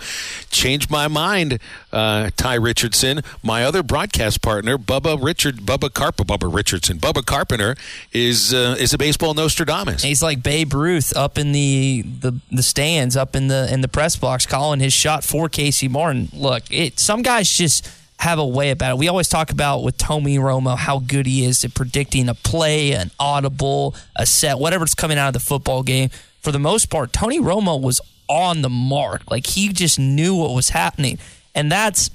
changed 0.49 0.91
my 0.91 1.07
mind. 1.07 1.59
Uh, 1.91 2.29
Tye 2.37 2.55
Richardson, 2.55 3.21
my 3.43 3.63
other 3.63 3.81
broadcast 3.83 4.41
partner, 4.41 4.77
Bubba 4.77 5.21
Richard, 5.21 5.57
Bubba 5.57 5.91
Carp, 5.91 6.17
Bubba 6.17 6.53
Richardson, 6.53 6.99
Bubba 6.99 7.25
Carpenter 7.25 7.75
is 8.13 8.53
uh, 8.53 8.75
is 8.79 8.93
a 8.93 8.97
baseball 8.97 9.33
Nostradamus. 9.33 10.03
He's 10.03 10.21
like 10.21 10.43
Babe 10.43 10.73
Ruth 10.73 11.15
up 11.17 11.37
in 11.37 11.51
the, 11.51 12.03
the 12.03 12.39
the 12.51 12.63
stands, 12.63 13.17
up 13.17 13.35
in 13.35 13.47
the 13.47 13.71
in 13.73 13.81
the 13.81 13.87
press 13.87 14.15
box, 14.15 14.45
calling 14.45 14.79
his 14.79 14.93
shot 14.93 15.23
for 15.23 15.49
Casey 15.49 15.87
Martin. 15.87 16.29
Look, 16.33 16.63
it 16.69 16.99
some 16.99 17.23
guys 17.23 17.49
just 17.49 17.89
have 18.21 18.37
a 18.37 18.45
way 18.45 18.69
about 18.69 18.91
it. 18.91 18.97
We 18.99 19.07
always 19.07 19.27
talk 19.27 19.49
about 19.49 19.81
with 19.81 19.97
Tommy 19.97 20.37
Romo 20.37 20.77
how 20.77 20.99
good 20.99 21.25
he 21.25 21.43
is 21.43 21.65
at 21.65 21.73
predicting 21.73 22.29
a 22.29 22.35
play, 22.35 22.91
an 22.91 23.09
audible, 23.19 23.95
a 24.15 24.27
set, 24.27 24.59
whatever's 24.59 24.93
coming 24.93 25.17
out 25.17 25.29
of 25.29 25.33
the 25.33 25.39
football 25.39 25.81
game. 25.81 26.09
For 26.41 26.51
the 26.51 26.59
most 26.59 26.91
part, 26.91 27.13
Tony 27.13 27.39
Romo 27.39 27.81
was 27.81 27.99
on 28.29 28.61
the 28.61 28.69
mark. 28.69 29.23
Like 29.31 29.47
he 29.47 29.69
just 29.69 29.97
knew 29.97 30.35
what 30.35 30.53
was 30.53 30.69
happening. 30.69 31.17
And 31.55 31.71
that's 31.71 32.11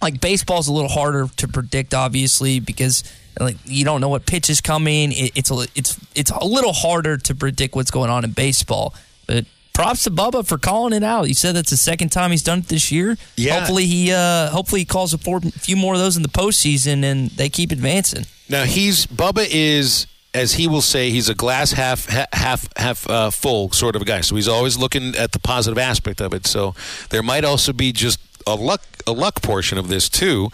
like 0.00 0.22
baseball's 0.22 0.68
a 0.68 0.72
little 0.72 0.88
harder 0.88 1.28
to 1.36 1.48
predict, 1.48 1.92
obviously, 1.92 2.58
because 2.58 3.04
like 3.38 3.56
you 3.66 3.84
don't 3.84 4.00
know 4.00 4.08
what 4.08 4.24
pitch 4.24 4.48
is 4.48 4.62
coming. 4.62 5.12
It, 5.12 5.32
it's 5.34 5.50
a 5.50 5.66
it's 5.74 6.00
it's 6.14 6.30
a 6.30 6.46
little 6.46 6.72
harder 6.72 7.18
to 7.18 7.34
predict 7.34 7.74
what's 7.74 7.90
going 7.90 8.08
on 8.08 8.24
in 8.24 8.30
baseball. 8.30 8.94
But 9.26 9.44
props 9.72 10.04
to 10.04 10.10
Bubba 10.10 10.46
for 10.46 10.58
calling 10.58 10.92
it 10.92 11.02
out. 11.02 11.28
You 11.28 11.34
said 11.34 11.54
that's 11.54 11.70
the 11.70 11.76
second 11.76 12.10
time 12.10 12.30
he's 12.30 12.42
done 12.42 12.60
it 12.60 12.68
this 12.68 12.92
year. 12.92 13.16
Yeah. 13.36 13.58
Hopefully 13.58 13.86
he 13.86 14.12
uh 14.12 14.50
hopefully 14.50 14.82
he 14.82 14.84
calls 14.84 15.14
a 15.14 15.18
few 15.18 15.76
more 15.76 15.94
of 15.94 16.00
those 16.00 16.16
in 16.16 16.22
the 16.22 16.28
postseason 16.28 17.04
and 17.04 17.30
they 17.30 17.48
keep 17.48 17.72
advancing. 17.72 18.26
Now 18.48 18.64
he's 18.64 19.06
Bubba 19.06 19.46
is 19.50 20.06
as 20.34 20.54
he 20.54 20.66
will 20.66 20.82
say 20.82 21.10
he's 21.10 21.28
a 21.28 21.34
glass 21.34 21.72
half 21.72 22.06
half 22.32 22.68
half 22.76 23.08
uh, 23.08 23.30
full 23.30 23.70
sort 23.70 23.96
of 23.96 24.02
a 24.02 24.04
guy. 24.04 24.20
So 24.22 24.36
he's 24.36 24.48
always 24.48 24.76
looking 24.76 25.14
at 25.16 25.32
the 25.32 25.38
positive 25.38 25.78
aspect 25.78 26.20
of 26.20 26.32
it. 26.32 26.46
So 26.46 26.74
there 27.10 27.22
might 27.22 27.44
also 27.44 27.72
be 27.72 27.92
just 27.92 28.20
a 28.46 28.54
luck 28.54 28.82
a 29.06 29.12
luck 29.12 29.42
portion 29.42 29.78
of 29.78 29.88
this 29.88 30.08
too. 30.08 30.50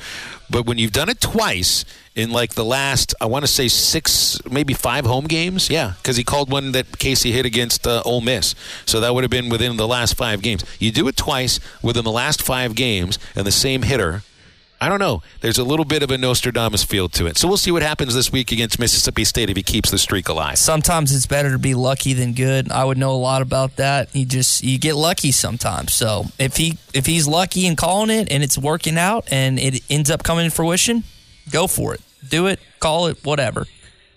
But 0.50 0.66
when 0.66 0.78
you've 0.78 0.92
done 0.92 1.08
it 1.08 1.20
twice 1.20 1.84
in 2.18 2.30
like 2.30 2.54
the 2.54 2.64
last, 2.64 3.14
I 3.20 3.26
want 3.26 3.44
to 3.44 3.50
say 3.50 3.68
six, 3.68 4.40
maybe 4.50 4.74
five 4.74 5.06
home 5.06 5.26
games. 5.26 5.70
Yeah, 5.70 5.92
because 6.02 6.16
he 6.16 6.24
called 6.24 6.50
one 6.50 6.72
that 6.72 6.98
Casey 6.98 7.30
hit 7.30 7.46
against 7.46 7.86
uh, 7.86 8.02
Ole 8.04 8.20
Miss. 8.20 8.56
So 8.86 8.98
that 9.00 9.14
would 9.14 9.22
have 9.22 9.30
been 9.30 9.48
within 9.48 9.76
the 9.76 9.86
last 9.86 10.16
five 10.16 10.42
games. 10.42 10.64
You 10.80 10.90
do 10.90 11.06
it 11.06 11.16
twice 11.16 11.60
within 11.80 12.04
the 12.04 12.10
last 12.10 12.42
five 12.42 12.74
games, 12.74 13.20
and 13.36 13.46
the 13.46 13.52
same 13.52 13.82
hitter. 13.82 14.22
I 14.80 14.88
don't 14.88 14.98
know. 15.00 15.22
There's 15.40 15.58
a 15.58 15.64
little 15.64 15.84
bit 15.84 16.02
of 16.02 16.10
a 16.10 16.18
Nostradamus 16.18 16.84
feel 16.84 17.08
to 17.10 17.26
it. 17.26 17.36
So 17.36 17.48
we'll 17.48 17.56
see 17.56 17.72
what 17.72 17.82
happens 17.82 18.14
this 18.14 18.30
week 18.30 18.52
against 18.52 18.78
Mississippi 18.78 19.24
State 19.24 19.50
if 19.50 19.56
he 19.56 19.62
keeps 19.62 19.90
the 19.90 19.98
streak 19.98 20.28
alive. 20.28 20.56
Sometimes 20.58 21.14
it's 21.14 21.26
better 21.26 21.50
to 21.50 21.58
be 21.58 21.74
lucky 21.74 22.12
than 22.12 22.32
good. 22.32 22.70
I 22.70 22.84
would 22.84 22.98
know 22.98 23.10
a 23.10 23.18
lot 23.18 23.42
about 23.42 23.76
that. 23.76 24.14
You 24.14 24.24
just 24.24 24.62
you 24.62 24.78
get 24.78 24.94
lucky 24.94 25.32
sometimes. 25.32 25.94
So 25.94 26.26
if 26.38 26.56
he 26.56 26.78
if 26.94 27.06
he's 27.06 27.26
lucky 27.28 27.66
in 27.66 27.76
calling 27.76 28.10
it 28.10 28.30
and 28.30 28.42
it's 28.42 28.58
working 28.58 28.98
out 28.98 29.26
and 29.32 29.58
it 29.58 29.82
ends 29.88 30.10
up 30.10 30.22
coming 30.22 30.48
to 30.48 30.54
fruition, 30.54 31.04
go 31.50 31.66
for 31.66 31.94
it. 31.94 32.00
Do 32.26 32.46
it, 32.46 32.60
call 32.80 33.06
it, 33.08 33.24
whatever. 33.24 33.60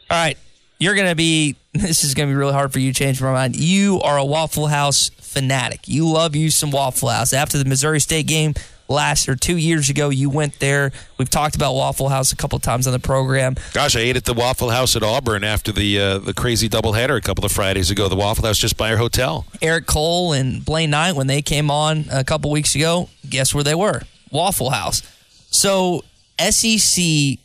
All 0.09 0.17
right. 0.17 0.37
You're 0.79 0.95
gonna 0.95 1.15
be 1.15 1.55
this 1.73 2.03
is 2.03 2.13
gonna 2.13 2.31
be 2.31 2.35
really 2.35 2.53
hard 2.53 2.73
for 2.73 2.79
you 2.79 2.91
to 2.91 2.97
change 2.97 3.21
my 3.21 3.31
mind. 3.31 3.55
You 3.55 4.01
are 4.01 4.17
a 4.17 4.25
Waffle 4.25 4.67
House 4.67 5.09
fanatic. 5.21 5.87
You 5.87 6.07
love 6.07 6.35
you 6.35 6.49
some 6.49 6.71
Waffle 6.71 7.09
House. 7.09 7.33
After 7.33 7.57
the 7.57 7.65
Missouri 7.65 7.99
State 7.99 8.27
game, 8.27 8.53
last 8.91 9.27
or 9.27 9.35
two 9.35 9.57
years 9.57 9.89
ago. 9.89 10.09
You 10.09 10.29
went 10.29 10.59
there. 10.59 10.91
We've 11.17 11.29
talked 11.29 11.55
about 11.55 11.73
Waffle 11.73 12.09
House 12.09 12.31
a 12.31 12.35
couple 12.35 12.59
times 12.59 12.85
on 12.85 12.93
the 12.93 12.99
program. 12.99 13.55
Gosh, 13.73 13.95
I 13.95 14.01
ate 14.01 14.17
at 14.17 14.25
the 14.25 14.33
Waffle 14.33 14.69
House 14.69 14.95
at 14.95 15.01
Auburn 15.01 15.43
after 15.43 15.71
the 15.71 15.99
uh, 15.99 16.17
the 16.19 16.33
crazy 16.33 16.69
doubleheader 16.69 17.17
a 17.17 17.21
couple 17.21 17.45
of 17.45 17.51
Fridays 17.51 17.89
ago. 17.89 18.07
The 18.07 18.15
Waffle 18.15 18.45
House 18.45 18.59
just 18.59 18.77
by 18.77 18.91
our 18.91 18.97
hotel. 18.97 19.45
Eric 19.61 19.87
Cole 19.87 20.33
and 20.33 20.63
Blaine 20.63 20.91
Knight, 20.91 21.15
when 21.15 21.27
they 21.27 21.41
came 21.41 21.71
on 21.71 22.05
a 22.11 22.23
couple 22.23 22.51
weeks 22.51 22.75
ago, 22.75 23.09
guess 23.27 23.55
where 23.55 23.63
they 23.63 23.75
were? 23.75 24.01
Waffle 24.29 24.69
House. 24.69 25.01
So 25.49 26.03
SEC 26.39 27.39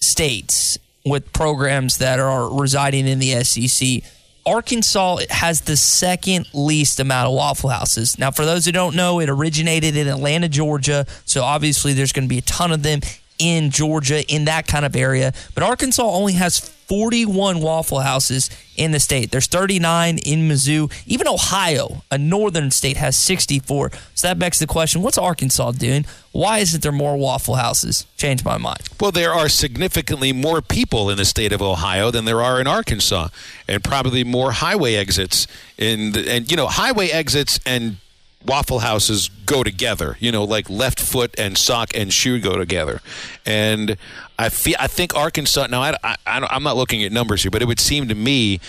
states 0.00 0.78
with 1.04 1.32
programs 1.32 1.98
that 1.98 2.20
are 2.20 2.52
residing 2.52 3.06
in 3.06 3.18
the 3.18 3.42
SEC 3.44 4.02
Arkansas 4.46 5.18
has 5.28 5.62
the 5.62 5.76
second 5.76 6.48
least 6.52 6.98
amount 6.98 7.28
of 7.28 7.34
Waffle 7.34 7.70
Houses. 7.70 8.18
Now, 8.18 8.30
for 8.30 8.44
those 8.44 8.64
who 8.64 8.72
don't 8.72 8.96
know, 8.96 9.20
it 9.20 9.28
originated 9.28 9.96
in 9.96 10.08
Atlanta, 10.08 10.48
Georgia. 10.48 11.06
So 11.24 11.42
obviously, 11.42 11.92
there's 11.92 12.12
going 12.12 12.24
to 12.24 12.28
be 12.28 12.38
a 12.38 12.42
ton 12.42 12.72
of 12.72 12.82
them 12.82 13.00
in 13.40 13.70
Georgia, 13.70 14.24
in 14.32 14.44
that 14.44 14.68
kind 14.68 14.84
of 14.84 14.94
area. 14.94 15.32
But 15.54 15.64
Arkansas 15.64 16.02
only 16.02 16.34
has 16.34 16.58
41 16.58 17.60
Waffle 17.60 18.00
Houses 18.00 18.50
in 18.76 18.90
the 18.90 18.98
state. 18.98 19.30
There's 19.30 19.46
39 19.46 20.18
in 20.18 20.48
Mizzou. 20.48 20.92
Even 21.06 21.28
Ohio, 21.28 22.02
a 22.10 22.18
northern 22.18 22.70
state, 22.72 22.96
has 22.96 23.16
64. 23.16 23.92
So 24.14 24.26
that 24.26 24.38
begs 24.38 24.58
the 24.58 24.66
question 24.66 25.00
what's 25.00 25.16
Arkansas 25.16 25.70
doing? 25.72 26.04
Why 26.32 26.58
isn't 26.58 26.82
there 26.82 26.92
more 26.92 27.16
Waffle 27.16 27.54
Houses? 27.54 28.06
Change 28.16 28.44
my 28.44 28.58
mind. 28.58 28.80
Well, 29.00 29.12
there 29.12 29.32
are 29.32 29.48
significantly 29.48 30.32
more 30.32 30.60
people 30.60 31.10
in 31.10 31.16
the 31.16 31.24
state 31.24 31.52
of 31.52 31.62
Ohio 31.62 32.10
than 32.10 32.24
there 32.24 32.42
are 32.42 32.60
in 32.60 32.66
Arkansas, 32.66 33.28
and 33.68 33.82
probably 33.82 34.24
more 34.24 34.52
highway 34.52 34.94
exits. 34.94 35.46
In 35.78 36.12
the, 36.12 36.28
and 36.28 36.50
you 36.50 36.56
know, 36.56 36.66
highway 36.66 37.08
exits 37.08 37.60
and 37.64 37.98
Waffle 38.44 38.80
Houses 38.80 39.28
go 39.46 39.62
together. 39.62 40.16
You 40.20 40.32
know, 40.32 40.44
like 40.44 40.70
left 40.70 41.00
foot 41.00 41.34
and 41.38 41.56
sock 41.56 41.94
and 41.94 42.12
shoe 42.12 42.40
go 42.40 42.56
together. 42.56 43.00
And 43.44 43.96
I 44.38 44.48
feel 44.48 44.76
I 44.78 44.86
think 44.86 45.14
Arkansas. 45.14 45.66
Now 45.66 45.82
I, 45.82 45.96
I 46.02 46.16
I'm 46.26 46.62
not 46.62 46.76
looking 46.76 47.02
at 47.02 47.12
numbers 47.12 47.42
here, 47.42 47.50
but 47.50 47.62
it 47.62 47.66
would 47.66 47.80
seem 47.80 48.08
to 48.08 48.14
me 48.14 48.60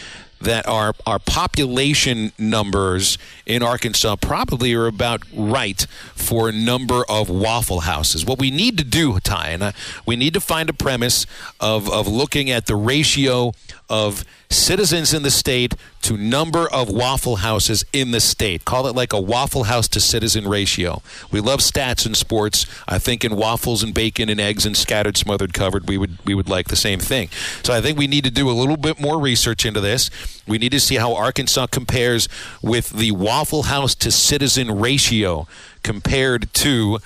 that 0.42 0.68
our 0.68 0.94
our 1.06 1.20
population 1.20 2.32
numbers 2.38 3.18
in 3.46 3.64
Arkansas 3.64 4.16
probably 4.18 4.74
are 4.74 4.88
about 4.88 5.24
right 5.34 5.86
for 6.16 6.50
a 6.50 6.52
number 6.52 7.04
of 7.08 7.30
Waffle 7.30 7.82
Houses. 7.82 8.26
What 8.26 8.40
we 8.40 8.52
need 8.52 8.78
to 8.78 8.84
do, 8.84 9.20
Tye, 9.20 9.50
and 9.50 9.64
I, 9.64 9.74
we 10.06 10.16
need 10.16 10.34
to 10.34 10.42
find 10.42 10.70
a 10.70 10.74
premise 10.74 11.26
of 11.60 11.90
of 11.90 12.08
looking 12.08 12.50
at 12.50 12.66
the 12.66 12.76
ratio 12.76 13.54
of 13.92 14.24
citizens 14.50 15.14
in 15.14 15.22
the 15.24 15.30
state 15.32 15.76
to 16.02 16.16
number 16.18 16.68
of 16.72 16.90
waffle 16.90 17.38
houses 17.38 17.84
in 17.94 18.12
the 18.12 18.20
state. 18.20 18.64
Call 18.66 18.88
it 18.88 18.96
like 18.96 19.12
a 19.14 19.20
waffle 19.20 19.66
house 19.66 19.88
to 19.90 20.00
citizen 20.00 20.48
ratio. 20.48 21.02
We 21.32 21.42
love 21.42 21.60
stats 21.60 22.06
in 22.06 22.16
sports. 22.16 22.66
I 22.88 22.98
think 23.00 23.24
in 23.26 23.36
waffles 23.36 23.84
and 23.84 23.94
bacon 23.94 24.30
and 24.30 24.40
eggs 24.40 24.66
and 24.66 24.76
scattered, 24.76 25.18
smothered, 25.18 25.54
covered, 25.54 25.88
we 25.90 25.98
would 25.98 26.18
we 26.26 26.34
would 26.34 26.50
like 26.50 26.70
the 26.70 26.76
same 26.76 27.00
thing. 27.00 27.30
So 27.64 27.74
I 27.74 27.82
think 27.82 27.98
we 27.98 28.08
need 28.08 28.24
to 28.24 28.32
do 28.32 28.50
a 28.50 28.54
little 28.54 28.78
bit 28.78 29.00
more 29.00 29.20
research 29.20 29.66
into 29.66 29.82
this. 29.82 30.10
We 30.48 30.58
need 30.58 30.72
to 30.72 30.80
see 30.80 30.96
how 30.96 31.14
Arkansas 31.16 31.68
compares 31.68 32.30
with 32.62 32.92
the 32.92 33.12
waffle 33.12 33.64
house 33.64 33.94
to 33.96 34.10
citizen 34.12 34.80
ratio 34.80 35.48
compared 35.84 36.54
to 36.56 37.00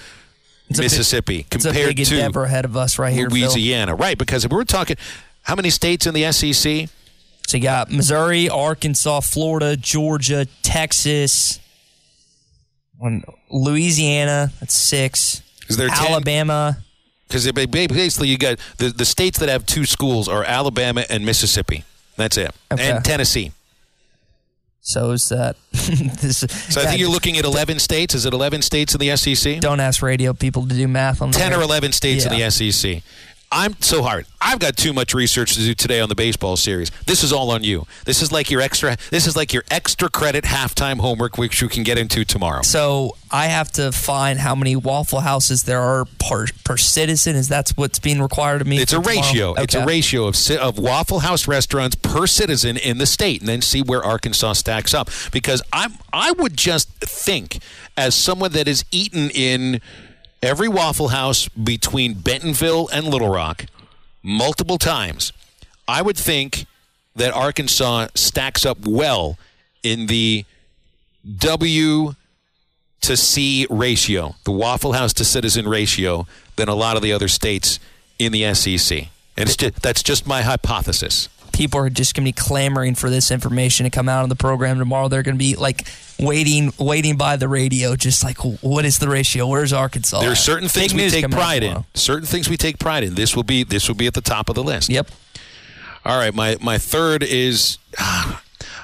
It's 0.70 0.80
a 0.80 0.82
big- 0.82 0.86
Mississippi 0.92 1.46
It's 1.52 1.66
a 1.66 1.70
compared 1.70 1.96
big 1.96 2.06
to 2.08 2.16
endeavor 2.16 2.46
ahead 2.46 2.66
of 2.66 2.76
us 2.78 2.98
right 3.00 3.14
here, 3.14 3.30
Phil. 3.30 3.40
Louisiana, 3.40 3.96
right? 3.96 4.18
Because 4.18 4.46
if 4.46 4.52
we're 4.52 4.64
talking, 4.64 4.98
how 5.46 5.56
many 5.56 5.70
states 5.70 6.06
in 6.06 6.14
the 6.14 6.32
SEC? 6.32 6.90
So 7.48 7.58
you 7.58 7.64
got 7.64 7.92
Missouri, 7.92 8.50
Arkansas, 8.50 9.20
Florida, 9.22 9.78
Georgia, 9.78 10.46
Texas, 10.64 11.60
Louisiana. 13.52 14.52
That's 14.60 14.74
six. 14.74 15.42
Is 15.68 15.78
there 15.78 15.90
Alabama? 15.90 16.78
Because 17.28 17.52
basically, 17.52 18.28
you 18.30 18.38
got 18.38 18.60
the, 18.78 18.90
the 18.90 19.06
states 19.06 19.40
that 19.40 19.50
have 19.50 19.66
two 19.66 19.86
schools 19.86 20.28
are 20.28 20.44
Alabama 20.44 21.06
and 21.10 21.26
Mississippi. 21.26 21.84
That's 22.18 22.38
it, 22.38 22.52
Okay. 22.72 22.90
and 22.92 23.04
Tennessee. 23.04 23.52
So 24.82 25.12
is 25.12 25.28
that? 25.30 25.56
this, 25.72 26.38
So 26.70 26.82
I 26.82 26.86
think 26.86 27.00
you're 27.00 27.10
looking 27.10 27.38
at 27.38 27.44
11 27.46 27.80
states. 27.80 28.14
Is 28.14 28.26
it 28.28 28.34
11 28.34 28.62
states 28.62 28.94
in 28.94 29.00
the 29.00 29.16
SEC? 29.18 29.60
Don't 29.60 29.80
ask 29.80 30.04
radio 30.04 30.32
people 30.34 30.68
to 30.68 30.76
do 30.76 30.88
math 30.88 31.24
on 31.24 31.32
10 31.32 31.50
there. 31.52 31.60
or 31.60 31.64
11 31.64 31.92
states 31.92 32.24
Yeah. 32.26 32.34
in 32.34 32.40
the 32.40 32.52
SEC. 32.52 33.02
I'm 33.56 33.82
so 33.82 34.04
hard. 34.04 34.26
I've 34.42 34.60
got 34.60 34.76
too 34.76 34.92
much 34.92 35.14
research 35.14 35.54
to 35.54 35.62
do 35.62 35.74
today 35.74 36.02
on 36.02 36.10
the 36.10 36.14
baseball 36.14 36.58
series. 36.58 36.92
This 37.06 37.24
is 37.24 37.32
all 37.32 37.52
on 37.52 37.64
you. 37.64 37.88
This 38.04 38.22
is 38.22 38.30
like 38.30 38.52
your 38.52 38.60
extra. 38.60 38.98
This 39.12 39.26
is 39.26 39.38
like 39.38 39.54
your 39.54 39.64
extra 39.72 40.10
credit 40.10 40.44
halftime 40.44 41.00
homework, 41.00 41.38
which 41.38 41.62
you 41.62 41.70
can 41.70 41.84
get 41.84 41.98
into 41.98 42.26
tomorrow. 42.26 42.64
So 42.64 43.16
I 43.32 43.46
have 43.46 43.72
to 43.74 43.94
find 43.94 44.40
how 44.40 44.56
many 44.56 44.76
Waffle 44.76 45.22
Houses 45.22 45.64
there 45.64 45.80
are 45.80 46.04
per, 46.20 46.48
per 46.66 46.76
citizen. 46.76 47.38
Is 47.38 47.48
that 47.48 47.70
what's 47.78 47.98
being 47.98 48.22
required 48.22 48.60
of 48.60 48.68
me? 48.68 48.78
It's 48.78 48.92
a 48.92 48.98
tomorrow? 48.98 49.16
ratio. 49.16 49.54
It's 49.54 49.74
a 49.74 49.86
ratio 49.86 50.28
of 50.28 50.36
of 50.60 50.78
Waffle 50.78 51.20
House 51.20 51.48
restaurants 51.48 51.96
per 51.96 52.28
citizen 52.28 52.76
in 52.76 52.98
the 52.98 53.06
state, 53.06 53.40
and 53.40 53.48
then 53.48 53.62
see 53.62 53.82
where 53.82 54.04
Arkansas 54.04 54.54
stacks 54.54 54.94
up. 54.94 55.10
Because 55.32 55.62
I'm 55.72 55.94
I 56.12 56.34
would 56.34 56.58
just 56.58 56.90
think, 57.00 57.60
as 57.96 58.16
someone 58.16 58.52
that 58.52 58.68
has 58.68 58.84
eaten 58.92 59.30
in 59.30 59.80
every 60.46 60.68
Waffle 60.68 61.10
House 61.10 61.50
between 61.50 62.14
Bentonville 62.14 62.88
and 62.94 63.08
Little 63.08 63.30
Rock 63.30 63.66
multiple 64.22 64.78
times, 64.78 65.34
I 65.88 66.02
would 66.02 66.18
think 66.18 66.66
that 67.16 67.34
Arkansas 67.34 68.08
stacks 68.14 68.66
up 68.66 68.86
well 68.86 69.38
in 69.84 70.08
the 70.08 70.46
W 71.38 72.14
to 73.02 73.18
C 73.18 73.68
ratio, 73.70 74.36
the 74.44 74.52
Waffle 74.52 74.94
House 74.94 75.14
to 75.14 75.26
citizen 75.26 75.68
ratio, 75.68 76.28
than 76.56 76.70
a 76.70 76.76
lot 76.76 76.96
of 76.96 77.02
the 77.02 77.12
other 77.12 77.28
states 77.28 77.80
in 78.20 78.32
the 78.32 78.54
SEC. 78.54 79.08
And 79.38 79.58
just, 79.58 79.82
that's 79.82 80.04
just 80.04 80.26
my 80.26 80.42
hypothesis. 80.42 81.28
People 81.56 81.80
are 81.80 81.90
just 81.90 82.14
going 82.14 82.26
to 82.26 82.28
be 82.28 82.34
clamoring 82.34 82.96
for 82.96 83.10
this 83.10 83.32
information 83.32 83.86
to 83.86 83.90
come 83.90 84.10
out 84.10 84.24
on 84.24 84.30
the 84.30 84.36
program 84.36 84.78
tomorrow. 84.78 85.08
They're 85.08 85.24
going 85.24 85.36
to 85.36 85.40
be 85.40 85.56
like 85.56 85.88
waiting, 86.20 86.74
waiting 86.78 87.16
by 87.16 87.38
the 87.38 87.48
radio, 87.48 87.96
just 87.96 88.24
like, 88.24 88.38
what 88.62 88.84
is 88.84 89.00
the 89.00 89.08
ratio? 89.08 89.48
Where's 89.48 89.72
Arkansas? 89.72 90.20
There 90.20 90.30
are 90.30 90.34
at? 90.34 90.38
certain 90.38 90.68
things 90.68 90.94
Big 90.94 91.14
we 91.14 91.22
take 91.22 91.32
pride 91.32 91.64
in. 91.64 91.86
Certain 91.94 92.28
things 92.28 92.50
we 92.50 92.58
take 92.58 92.78
pride 92.78 93.04
in. 93.04 93.16
This 93.16 93.36
will 93.36 93.44
be 93.44 93.64
this 93.64 93.88
will 93.88 93.96
be 93.96 94.08
at 94.08 94.14
the 94.14 94.22
top 94.22 94.50
of 94.50 94.56
the 94.56 94.64
list. 94.64 94.90
Yep. 94.90 95.10
All 96.04 96.18
right, 96.18 96.34
my 96.34 96.58
my 96.62 96.78
third 96.78 97.24
is 97.24 97.78
ah, 97.98 98.44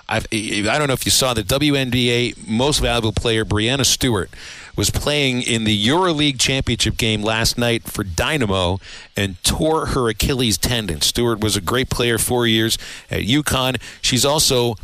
I've, 0.09 0.27
I 0.31 0.77
don't 0.77 0.87
know 0.87 0.93
if 0.93 1.05
you 1.05 1.11
saw 1.11 1.33
the 1.33 1.43
WNBA 1.43 2.47
most 2.47 2.79
valuable 2.79 3.13
player 3.13 3.45
Breanna 3.45 3.85
Stewart 3.85 4.29
was 4.75 4.89
playing 4.89 5.41
in 5.41 5.63
the 5.63 5.87
EuroLeague 5.87 6.39
championship 6.39 6.97
game 6.97 7.21
last 7.21 7.57
night 7.57 7.83
for 7.83 8.03
Dynamo 8.03 8.79
and 9.15 9.41
tore 9.43 9.87
her 9.87 10.09
Achilles 10.09 10.57
tendon. 10.57 11.01
Stewart 11.01 11.39
was 11.41 11.55
a 11.55 11.61
great 11.61 11.89
player 11.89 12.17
four 12.17 12.47
years 12.47 12.77
at 13.09 13.21
UConn. 13.21 13.81
She's 14.01 14.25
also 14.25 14.75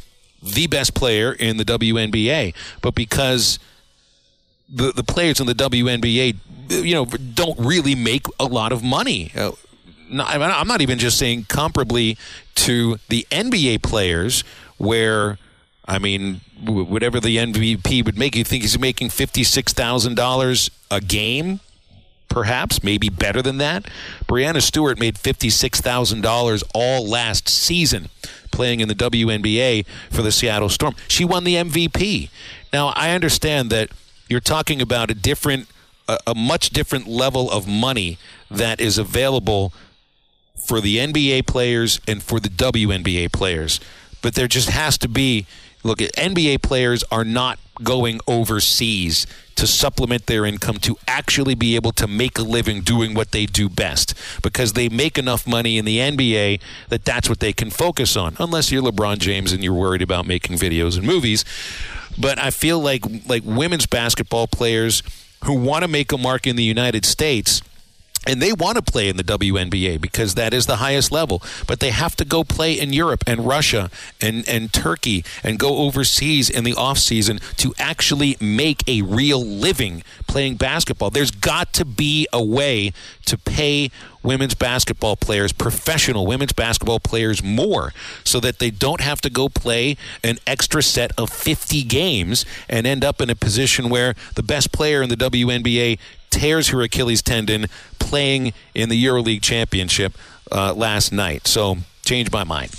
the 0.42 0.68
best 0.68 0.94
player 0.94 1.32
in 1.32 1.58
the 1.58 1.66
WNBA, 1.66 2.54
but 2.82 2.96
because 2.96 3.60
the 4.70 4.92
the 4.92 5.04
players 5.04 5.40
in 5.40 5.48
the 5.48 5.56
WNBA, 5.56 6.36
you 6.70 6.94
know, 6.94 7.06
don't 7.06 7.58
really 7.60 7.96
make 7.96 8.26
a 8.40 8.46
lot 8.46 8.72
of 8.72 8.84
money. 8.84 9.32
Uh, 9.36 9.52
I'm 10.12 10.68
not 10.68 10.82
even 10.82 11.00
just 11.00 11.18
saying 11.18 11.44
comparably 11.44 12.18
to 12.56 12.98
the 13.10 13.28
NBA 13.30 13.84
players, 13.84 14.44
where 14.78 15.38
I 15.88 16.00
mean, 16.00 16.42
whatever 16.66 17.20
the 17.20 17.38
MVP 17.38 18.06
would 18.06 18.18
make, 18.18 18.36
you 18.36 18.44
think 18.44 18.64
he's 18.64 18.78
making 18.78 19.10
fifty 19.10 19.44
six 19.44 19.74
thousand 19.74 20.16
dollars 20.16 20.70
a 20.92 21.02
game. 21.02 21.60
Perhaps, 22.30 22.84
maybe 22.84 23.08
better 23.08 23.42
than 23.42 23.58
that. 23.60 23.86
Breanna 24.28 24.62
Stewart 24.62 25.00
made 25.00 25.16
$56,000 25.16 26.64
all 26.76 27.08
last 27.08 27.48
season 27.48 28.10
playing 28.52 28.82
in 28.82 28.90
the 28.90 28.96
WNBA 28.96 29.86
for 30.12 30.22
the 30.22 30.32
Seattle 30.32 30.68
Storm. 30.68 30.94
She 31.08 31.24
won 31.24 31.46
the 31.46 31.56
MVP. 31.56 32.30
Now, 32.74 32.88
I 32.96 33.12
understand 33.12 33.70
that 33.70 33.92
you're 34.28 34.42
talking 34.42 34.82
about 34.82 35.10
a 35.10 35.14
different, 35.14 35.70
a, 36.08 36.18
a 36.28 36.36
much 36.36 36.72
different 36.72 37.08
level 37.08 37.50
of 37.50 37.66
money 37.66 38.18
that 38.52 38.82
is 38.82 38.98
available 38.98 39.74
for 40.68 40.82
the 40.82 40.98
NBA 40.98 41.48
players 41.48 42.02
and 42.08 42.22
for 42.22 42.40
the 42.40 42.50
WNBA 42.50 43.32
players. 43.32 43.80
But 44.22 44.36
there 44.36 44.48
just 44.48 44.70
has 44.70 44.98
to 45.00 45.08
be 45.08 45.46
look 45.84 45.99
NBA 45.99 46.61
players 46.61 47.03
are 47.11 47.23
not 47.23 47.59
going 47.84 48.19
overseas 48.28 49.28
to 49.55 49.65
supplement 49.65 50.28
their 50.28 50.45
income 50.45 50.78
to 50.78 50.97
actually 51.07 51.55
be 51.55 51.75
able 51.75 51.91
to 51.91 52.07
make 52.07 52.38
a 52.38 52.43
living 52.43 52.82
doing 52.82 53.13
what 53.13 53.32
they 53.32 53.45
do 53.45 53.67
best. 53.67 54.13
Because 54.43 54.73
they 54.73 54.88
make 54.88 55.17
enough 55.17 55.47
money 55.47 55.78
in 55.78 55.86
the 55.86 55.97
NBA 55.97 56.61
that 56.89 57.05
that's 57.05 57.28
what 57.28 57.39
they 57.39 57.53
can 57.53 57.69
focus 57.71 58.15
on 58.15 58.36
unless 58.39 58.71
you're 58.71 58.84
LeBron 58.84 59.17
James 59.17 59.51
and 59.51 59.63
you're 59.63 59.73
worried 59.73 60.01
about 60.01 60.28
making 60.28 60.57
videos 60.57 60.97
and 60.97 61.05
movies. 61.05 61.43
But 62.17 62.39
I 62.39 62.51
feel 62.51 62.80
like 62.80 63.03
like 63.28 63.43
women's 63.45 63.88
basketball 63.88 64.47
players 64.47 65.03
who 65.45 65.53
want 65.53 65.84
to 65.84 65.88
make 65.88 66.11
a 66.11 66.17
mark 66.17 66.47
in 66.47 66.55
the 66.55 66.63
United 66.63 67.05
States 67.05 67.61
and 68.28 68.41
they 68.41 68.51
want 68.51 68.75
to 68.75 68.82
play 68.82 69.07
in 69.07 69.17
the 69.17 69.23
WNBA 69.23 69.99
because 69.99 70.36
that 70.36 70.53
is 70.53 70.65
the 70.65 70.78
highest 70.78 71.11
level. 71.11 71.41
But 71.65 71.80
they 71.80 71.91
have 71.91 72.15
to 72.17 72.25
go 72.25 72.43
play 72.43 72.73
in 72.73 72.91
Europe 72.93 73.23
and 73.25 73.47
Russia 73.47 73.89
and, 74.21 74.47
and 74.47 74.71
Turkey 74.71 75.23
and 75.43 75.57
go 75.57 75.78
overseas 75.78 76.49
in 76.49 76.63
the 76.63 76.73
off 76.73 76.97
season 76.97 77.39
to 77.57 77.73
actually 77.80 78.36
make 78.41 78.88
a 78.88 79.01
real 79.01 79.43
living 79.43 80.03
playing 80.28 80.57
basketball. 80.57 81.09
There's 81.09 81.32
got 81.32 81.73
to 81.73 81.86
be 81.86 82.28
a 82.34 82.43
way 82.43 82.91
to 83.25 83.38
pay 83.38 83.89
women's 84.23 84.55
basketball 84.55 85.15
players, 85.15 85.53
professional 85.53 86.25
women's 86.25 86.51
basketball 86.51 86.99
players, 86.99 87.41
more 87.41 87.93
so 88.25 88.39
that 88.41 88.59
they 88.59 88.69
don't 88.69 88.99
have 88.99 89.21
to 89.21 89.30
go 89.30 89.47
play 89.47 89.95
an 90.23 90.38
extra 90.45 90.84
set 90.84 91.11
of 91.17 91.30
50 91.30 91.84
games 91.84 92.45
and 92.67 92.86
end 92.86 93.05
up 93.05 93.21
in 93.21 93.30
a 93.30 93.36
position 93.36 93.89
where 93.89 94.15
the 94.36 94.43
best 94.43 94.71
player 94.73 95.01
in 95.01 95.09
the 95.09 95.15
WNBA 95.15 95.97
tears 96.30 96.69
her 96.69 96.82
Achilles 96.82 97.21
tendon 97.21 97.67
playing 97.99 98.53
in 98.73 98.89
the 98.89 99.05
EuroLeague 99.05 99.41
Championship 99.41 100.13
uh, 100.51 100.73
last 100.73 101.11
night. 101.11 101.47
So, 101.47 101.78
changed 102.03 102.32
my 102.32 102.43
mind. 102.43 102.71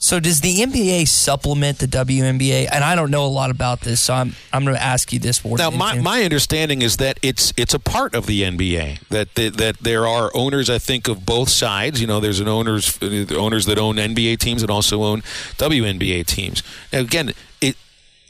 So 0.00 0.20
does 0.20 0.40
the 0.42 0.58
NBA 0.58 1.08
supplement 1.08 1.78
the 1.78 1.86
WNBA? 1.86 2.68
And 2.72 2.84
I 2.84 2.94
don't 2.94 3.10
know 3.10 3.26
a 3.26 3.26
lot 3.26 3.50
about 3.50 3.80
this, 3.80 4.00
so 4.00 4.14
I'm 4.14 4.36
I'm 4.52 4.62
going 4.64 4.76
to 4.76 4.82
ask 4.82 5.12
you 5.12 5.18
this. 5.18 5.44
More 5.44 5.58
now, 5.58 5.70
my, 5.70 5.98
my 6.00 6.22
understanding 6.22 6.82
is 6.82 6.98
that 6.98 7.18
it's 7.20 7.52
it's 7.56 7.74
a 7.74 7.80
part 7.80 8.14
of 8.14 8.26
the 8.26 8.42
NBA 8.42 9.08
that 9.08 9.34
the, 9.34 9.48
that 9.48 9.78
there 9.78 10.06
are 10.06 10.30
owners, 10.34 10.70
I 10.70 10.78
think, 10.78 11.08
of 11.08 11.26
both 11.26 11.48
sides. 11.48 12.00
You 12.00 12.06
know, 12.06 12.20
there's 12.20 12.38
an 12.38 12.46
owners 12.46 12.96
owners 13.02 13.66
that 13.66 13.76
own 13.76 13.96
NBA 13.96 14.38
teams 14.38 14.62
and 14.62 14.70
also 14.70 15.02
own 15.02 15.22
WNBA 15.56 16.26
teams. 16.26 16.62
Now, 16.92 17.00
again, 17.00 17.32
it 17.60 17.76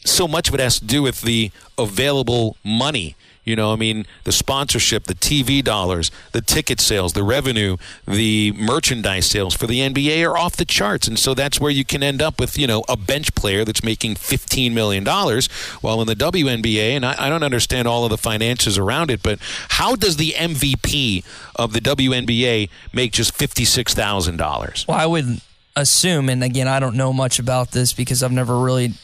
so 0.07 0.27
much 0.27 0.49
of 0.49 0.55
it 0.55 0.61
has 0.61 0.81
to 0.81 0.87
do 0.87 1.03
with 1.03 1.21
the 1.21 1.51
available 1.77 2.57
money 2.65 3.15
you 3.49 3.57
know, 3.57 3.73
I 3.73 3.77
mean, 3.77 4.07
the 4.25 4.33
sponsorship, 4.33 5.05
the 5.05 5.15
TV 5.15 5.65
dollars, 5.65 6.11
the 6.33 6.41
ticket 6.41 6.81
sales, 6.81 7.15
the 7.15 7.23
revenue, 7.23 7.77
the 8.07 8.53
merchandise 8.53 9.27
sales 9.27 9.55
for 9.55 9.67
the 9.67 9.81
NBA 9.81 10.29
are 10.29 10.37
off 10.37 10.57
the 10.57 10.65
charts. 10.65 11.09
And 11.09 11.19
so 11.19 11.35
that's 11.35 11.59
where 11.61 11.71
you 11.71 11.85
can 11.85 12.03
end 12.03 12.21
up 12.21 12.39
with, 12.39 12.59
you 12.59 12.67
know, 12.67 12.85
a 12.89 12.97
bench 12.97 13.35
player 13.35 13.65
that's 13.65 13.83
making 13.83 14.17
$15 14.17 14.73
million. 14.73 15.05
While 15.05 16.01
in 16.01 16.07
the 16.07 16.15
WNBA, 16.15 16.91
and 16.91 17.07
I, 17.07 17.27
I 17.27 17.29
don't 17.29 17.43
understand 17.43 17.89
all 17.89 18.05
of 18.05 18.11
the 18.11 18.19
finances 18.19 18.77
around 18.79 19.11
it, 19.11 19.23
but 19.23 19.39
how 19.71 19.97
does 19.97 20.17
the 20.17 20.33
MVP 20.33 21.25
of 21.57 21.73
the 21.73 21.81
WNBA 21.81 22.69
make 22.93 23.13
just 23.13 23.37
$56,000? 23.37 24.87
Well, 24.87 24.99
I 24.99 25.07
would 25.07 25.41
assume, 25.75 26.29
and 26.29 26.45
again, 26.45 26.69
I 26.69 26.81
don't 26.81 26.97
know 26.97 27.13
much 27.13 27.39
about 27.39 27.71
this 27.71 27.93
because 27.93 28.23
I've 28.23 28.33
never 28.33 28.59
really 28.59 28.95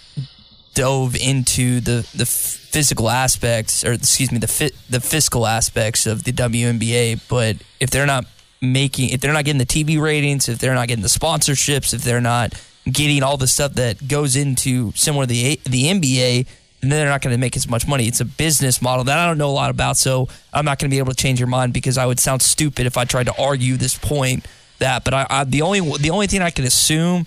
dove 0.74 1.14
into 1.14 1.80
the 1.80 2.06
the 2.14 2.26
physical 2.74 3.08
aspects, 3.08 3.84
or 3.84 3.92
excuse 3.92 4.32
me, 4.32 4.38
the 4.38 4.48
fit, 4.48 4.74
the 4.90 5.00
fiscal 5.00 5.46
aspects 5.46 6.06
of 6.06 6.24
the 6.24 6.32
WNBA. 6.32 7.20
But 7.28 7.58
if 7.78 7.90
they're 7.90 8.04
not 8.04 8.24
making, 8.60 9.10
if 9.10 9.20
they're 9.20 9.32
not 9.32 9.44
getting 9.44 9.60
the 9.60 9.64
TV 9.64 10.00
ratings, 10.00 10.48
if 10.48 10.58
they're 10.58 10.74
not 10.74 10.88
getting 10.88 11.02
the 11.02 11.08
sponsorships, 11.08 11.94
if 11.94 12.02
they're 12.02 12.20
not 12.20 12.52
getting 12.90 13.22
all 13.22 13.36
the 13.36 13.46
stuff 13.46 13.74
that 13.74 14.08
goes 14.08 14.34
into 14.34 14.90
similar 14.96 15.24
to 15.24 15.28
the 15.28 15.60
the 15.66 15.84
NBA, 15.84 16.48
then 16.80 16.90
they're 16.90 17.08
not 17.08 17.22
going 17.22 17.32
to 17.32 17.38
make 17.38 17.56
as 17.56 17.68
much 17.68 17.86
money. 17.86 18.08
It's 18.08 18.20
a 18.20 18.24
business 18.24 18.82
model 18.82 19.04
that 19.04 19.20
I 19.20 19.28
don't 19.28 19.38
know 19.38 19.50
a 19.50 19.52
lot 19.52 19.70
about, 19.70 19.96
so 19.96 20.28
I'm 20.52 20.64
not 20.64 20.80
going 20.80 20.90
to 20.90 20.94
be 20.94 20.98
able 20.98 21.12
to 21.12 21.16
change 21.16 21.38
your 21.38 21.46
mind 21.46 21.72
because 21.72 21.96
I 21.96 22.06
would 22.06 22.18
sound 22.18 22.42
stupid 22.42 22.86
if 22.86 22.98
I 22.98 23.04
tried 23.04 23.26
to 23.26 23.40
argue 23.40 23.76
this 23.76 23.96
point. 23.96 24.48
That, 24.80 25.04
but 25.04 25.14
I, 25.14 25.26
I 25.30 25.44
the 25.44 25.62
only 25.62 25.78
the 25.98 26.10
only 26.10 26.26
thing 26.26 26.42
I 26.42 26.50
can 26.50 26.64
assume 26.64 27.26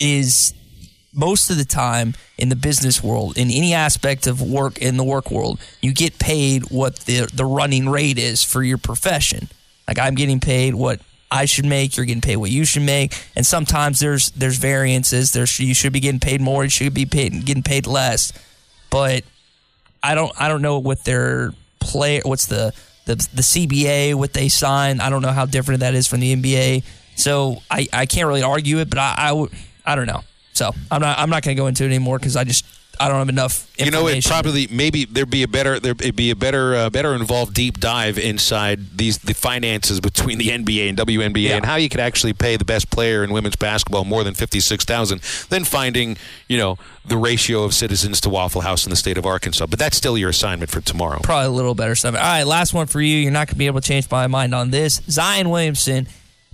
is 0.00 0.54
most 1.14 1.50
of 1.50 1.56
the 1.56 1.64
time 1.64 2.14
in 2.38 2.48
the 2.48 2.56
business 2.56 3.02
world, 3.02 3.36
in 3.38 3.50
any 3.50 3.72
aspect 3.74 4.26
of 4.26 4.42
work 4.42 4.78
in 4.78 4.96
the 4.96 5.04
work 5.04 5.30
world, 5.30 5.60
you 5.80 5.92
get 5.92 6.18
paid 6.18 6.70
what 6.70 7.00
the 7.00 7.28
the 7.32 7.44
running 7.44 7.88
rate 7.88 8.18
is 8.18 8.42
for 8.42 8.62
your 8.62 8.78
profession. 8.78 9.48
Like 9.86 9.98
I'm 9.98 10.14
getting 10.14 10.40
paid 10.40 10.74
what 10.74 11.00
I 11.30 11.44
should 11.46 11.66
make, 11.66 11.96
you're 11.96 12.06
getting 12.06 12.20
paid 12.20 12.36
what 12.36 12.50
you 12.50 12.64
should 12.64 12.82
make, 12.82 13.14
and 13.36 13.46
sometimes 13.46 14.00
there's 14.00 14.30
there's 14.32 14.58
variances. 14.58 15.32
There's 15.32 15.58
you 15.58 15.74
should 15.74 15.92
be 15.92 16.00
getting 16.00 16.20
paid 16.20 16.40
more, 16.40 16.64
you 16.64 16.70
should 16.70 16.94
be 16.94 17.06
paid 17.06 17.44
getting 17.44 17.62
paid 17.62 17.86
less. 17.86 18.32
But 18.90 19.24
I 20.02 20.14
don't 20.14 20.32
I 20.40 20.48
don't 20.48 20.62
know 20.62 20.78
what 20.78 21.04
their 21.04 21.52
play 21.80 22.20
what's 22.24 22.46
the 22.46 22.72
the 23.06 23.16
the 23.16 23.42
CBA 23.42 24.14
what 24.14 24.32
they 24.32 24.48
sign. 24.48 25.00
I 25.00 25.10
don't 25.10 25.22
know 25.22 25.32
how 25.32 25.46
different 25.46 25.80
that 25.80 25.94
is 25.94 26.06
from 26.06 26.20
the 26.20 26.34
NBA. 26.34 26.84
So 27.16 27.62
I, 27.70 27.86
I 27.92 28.06
can't 28.06 28.26
really 28.26 28.42
argue 28.42 28.78
it, 28.78 28.90
but 28.90 28.98
I, 28.98 29.14
I, 29.18 29.46
I 29.86 29.94
don't 29.94 30.06
know. 30.06 30.22
So 30.54 30.72
I'm 30.90 31.00
not 31.00 31.18
I'm 31.18 31.30
not 31.30 31.42
going 31.42 31.56
to 31.56 31.60
go 31.60 31.66
into 31.66 31.84
it 31.84 31.88
anymore 31.88 32.18
because 32.18 32.36
I 32.36 32.44
just 32.44 32.64
I 33.00 33.08
don't 33.08 33.18
have 33.18 33.28
enough. 33.28 33.68
Information. 33.78 33.84
You 33.86 33.90
know, 33.90 34.06
it 34.06 34.24
probably 34.24 34.68
maybe 34.70 35.04
there'd 35.04 35.30
be 35.30 35.42
a 35.42 35.48
better 35.48 35.80
there'd 35.80 36.14
be 36.14 36.30
a 36.30 36.36
better 36.36 36.74
uh, 36.74 36.90
better 36.90 37.14
involved 37.14 37.54
deep 37.54 37.80
dive 37.80 38.18
inside 38.18 38.96
these 38.96 39.18
the 39.18 39.34
finances 39.34 40.00
between 40.00 40.38
the 40.38 40.48
NBA 40.48 40.88
and 40.88 40.98
WNBA 40.98 41.42
yeah. 41.42 41.56
and 41.56 41.66
how 41.66 41.76
you 41.76 41.88
could 41.88 42.00
actually 42.00 42.32
pay 42.32 42.56
the 42.56 42.64
best 42.64 42.90
player 42.90 43.24
in 43.24 43.32
women's 43.32 43.56
basketball 43.56 44.04
more 44.04 44.22
than 44.22 44.34
fifty 44.34 44.60
six 44.60 44.84
thousand 44.84 45.22
than 45.48 45.64
finding 45.64 46.16
you 46.48 46.56
know 46.56 46.78
the 47.04 47.16
ratio 47.16 47.64
of 47.64 47.74
citizens 47.74 48.20
to 48.20 48.30
Waffle 48.30 48.60
House 48.60 48.86
in 48.86 48.90
the 48.90 48.96
state 48.96 49.18
of 49.18 49.26
Arkansas. 49.26 49.66
But 49.66 49.78
that's 49.78 49.96
still 49.96 50.16
your 50.16 50.30
assignment 50.30 50.70
for 50.70 50.80
tomorrow. 50.80 51.20
Probably 51.22 51.46
a 51.46 51.50
little 51.50 51.74
better 51.74 51.94
stuff. 51.94 52.14
All 52.14 52.20
right, 52.20 52.44
last 52.44 52.72
one 52.72 52.86
for 52.86 53.00
you. 53.00 53.16
You're 53.16 53.32
not 53.32 53.48
going 53.48 53.54
to 53.54 53.58
be 53.58 53.66
able 53.66 53.80
to 53.80 53.88
change 53.88 54.10
my 54.10 54.26
mind 54.26 54.54
on 54.54 54.70
this. 54.70 55.02
Zion 55.08 55.50
Williamson 55.50 56.06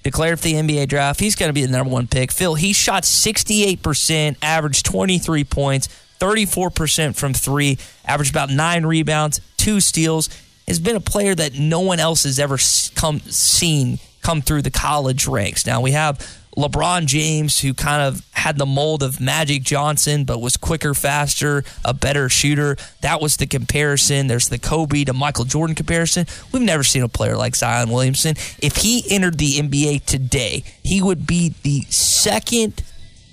declared 0.02 0.38
for 0.38 0.44
the 0.44 0.54
NBA 0.54 0.88
draft. 0.88 1.20
He's 1.20 1.34
going 1.34 1.48
to 1.48 1.52
be 1.52 1.64
the 1.64 1.72
number 1.72 1.92
one 1.92 2.06
pick. 2.06 2.32
Phil, 2.32 2.54
he 2.54 2.72
shot 2.72 3.04
68%, 3.04 4.36
averaged 4.42 4.86
23 4.86 5.44
points, 5.44 5.88
34% 6.18 7.16
from 7.16 7.34
three, 7.34 7.78
averaged 8.04 8.30
about 8.30 8.50
nine 8.50 8.84
rebounds, 8.86 9.40
two 9.56 9.80
steals. 9.80 10.28
Has 10.68 10.78
been 10.78 10.94
a 10.94 11.00
player 11.00 11.34
that 11.34 11.54
no 11.54 11.80
one 11.80 11.98
else 11.98 12.22
has 12.22 12.38
ever 12.38 12.56
come 12.94 13.18
seen 13.20 13.98
come 14.22 14.40
through 14.40 14.62
the 14.62 14.70
college 14.70 15.26
ranks. 15.26 15.66
Now 15.66 15.80
we 15.80 15.92
have 15.92 16.39
LeBron 16.56 17.06
James, 17.06 17.60
who 17.60 17.74
kind 17.74 18.02
of 18.02 18.24
had 18.32 18.58
the 18.58 18.66
mold 18.66 19.02
of 19.02 19.20
Magic 19.20 19.62
Johnson, 19.62 20.24
but 20.24 20.40
was 20.40 20.56
quicker, 20.56 20.94
faster, 20.94 21.64
a 21.84 21.94
better 21.94 22.28
shooter. 22.28 22.76
That 23.02 23.20
was 23.20 23.36
the 23.36 23.46
comparison. 23.46 24.26
There's 24.26 24.48
the 24.48 24.58
Kobe 24.58 25.04
to 25.04 25.12
Michael 25.12 25.44
Jordan 25.44 25.76
comparison. 25.76 26.26
We've 26.52 26.62
never 26.62 26.82
seen 26.82 27.02
a 27.02 27.08
player 27.08 27.36
like 27.36 27.54
Zion 27.54 27.90
Williamson. 27.90 28.34
If 28.60 28.76
he 28.76 29.04
entered 29.10 29.38
the 29.38 29.58
NBA 29.58 30.04
today, 30.06 30.64
he 30.82 31.00
would 31.00 31.26
be 31.26 31.54
the 31.62 31.82
second 31.82 32.82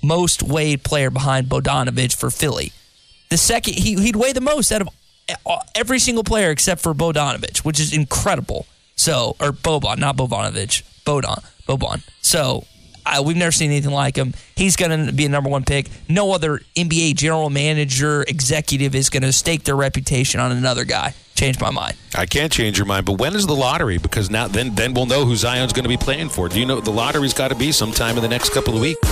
most 0.02 0.42
weighed 0.42 0.84
player 0.84 1.10
behind 1.10 1.48
Bogdanovich 1.48 2.14
for 2.14 2.30
Philly. 2.30 2.72
The 3.30 3.36
second, 3.36 3.74
he, 3.74 3.94
he'd 3.94 4.16
weigh 4.16 4.32
the 4.32 4.40
most 4.40 4.70
out 4.70 4.82
of 4.82 4.88
uh, 5.44 5.58
every 5.74 5.98
single 5.98 6.24
player 6.24 6.50
except 6.50 6.80
for 6.80 6.94
Bogdanovich, 6.94 7.58
which 7.58 7.80
is 7.80 7.92
incredible. 7.92 8.66
So, 8.94 9.36
or 9.40 9.52
Boban, 9.52 9.98
not 9.98 10.16
Bogdanovich, 10.16 10.82
Boban, 11.04 11.44
Boban. 11.66 12.02
So 12.22 12.64
I, 13.08 13.20
we've 13.20 13.36
never 13.36 13.52
seen 13.52 13.70
anything 13.70 13.90
like 13.90 14.16
him. 14.16 14.34
He's 14.56 14.76
going 14.76 15.06
to 15.06 15.12
be 15.12 15.24
a 15.24 15.28
number 15.28 15.48
one 15.48 15.64
pick. 15.64 15.88
No 16.08 16.32
other 16.32 16.60
NBA 16.76 17.16
general 17.16 17.50
manager, 17.50 18.22
executive 18.22 18.94
is 18.94 19.10
going 19.10 19.22
to 19.22 19.32
stake 19.32 19.64
their 19.64 19.76
reputation 19.76 20.40
on 20.40 20.52
another 20.52 20.84
guy. 20.84 21.14
Change 21.34 21.60
my 21.60 21.70
mind. 21.70 21.96
I 22.16 22.26
can't 22.26 22.50
change 22.50 22.78
your 22.78 22.86
mind, 22.86 23.06
but 23.06 23.18
when 23.18 23.36
is 23.36 23.46
the 23.46 23.54
lottery? 23.54 23.98
Because 23.98 24.28
now 24.28 24.48
then 24.48 24.74
then 24.74 24.92
we'll 24.92 25.06
know 25.06 25.24
who 25.24 25.36
Zion's 25.36 25.72
going 25.72 25.84
to 25.84 25.88
be 25.88 25.96
playing 25.96 26.30
for. 26.30 26.48
Do 26.48 26.58
you 26.58 26.66
know 26.66 26.80
the 26.80 26.90
lottery's 26.90 27.32
got 27.32 27.48
to 27.48 27.54
be 27.54 27.70
sometime 27.70 28.16
in 28.16 28.22
the 28.22 28.28
next 28.28 28.50
couple 28.50 28.74
of 28.74 28.80
weeks? 28.80 29.06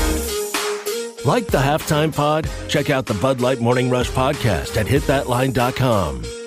Like 1.25 1.47
the 1.47 1.59
halftime 1.59 2.15
pod? 2.15 2.49
Check 2.69 2.91
out 2.91 3.07
the 3.07 3.15
Bud 3.15 3.41
Light 3.41 3.61
Morning 3.61 3.91
Rush 3.91 4.11
podcast 4.11 4.77
at 4.77 4.87
hitthatline.com. 4.87 6.46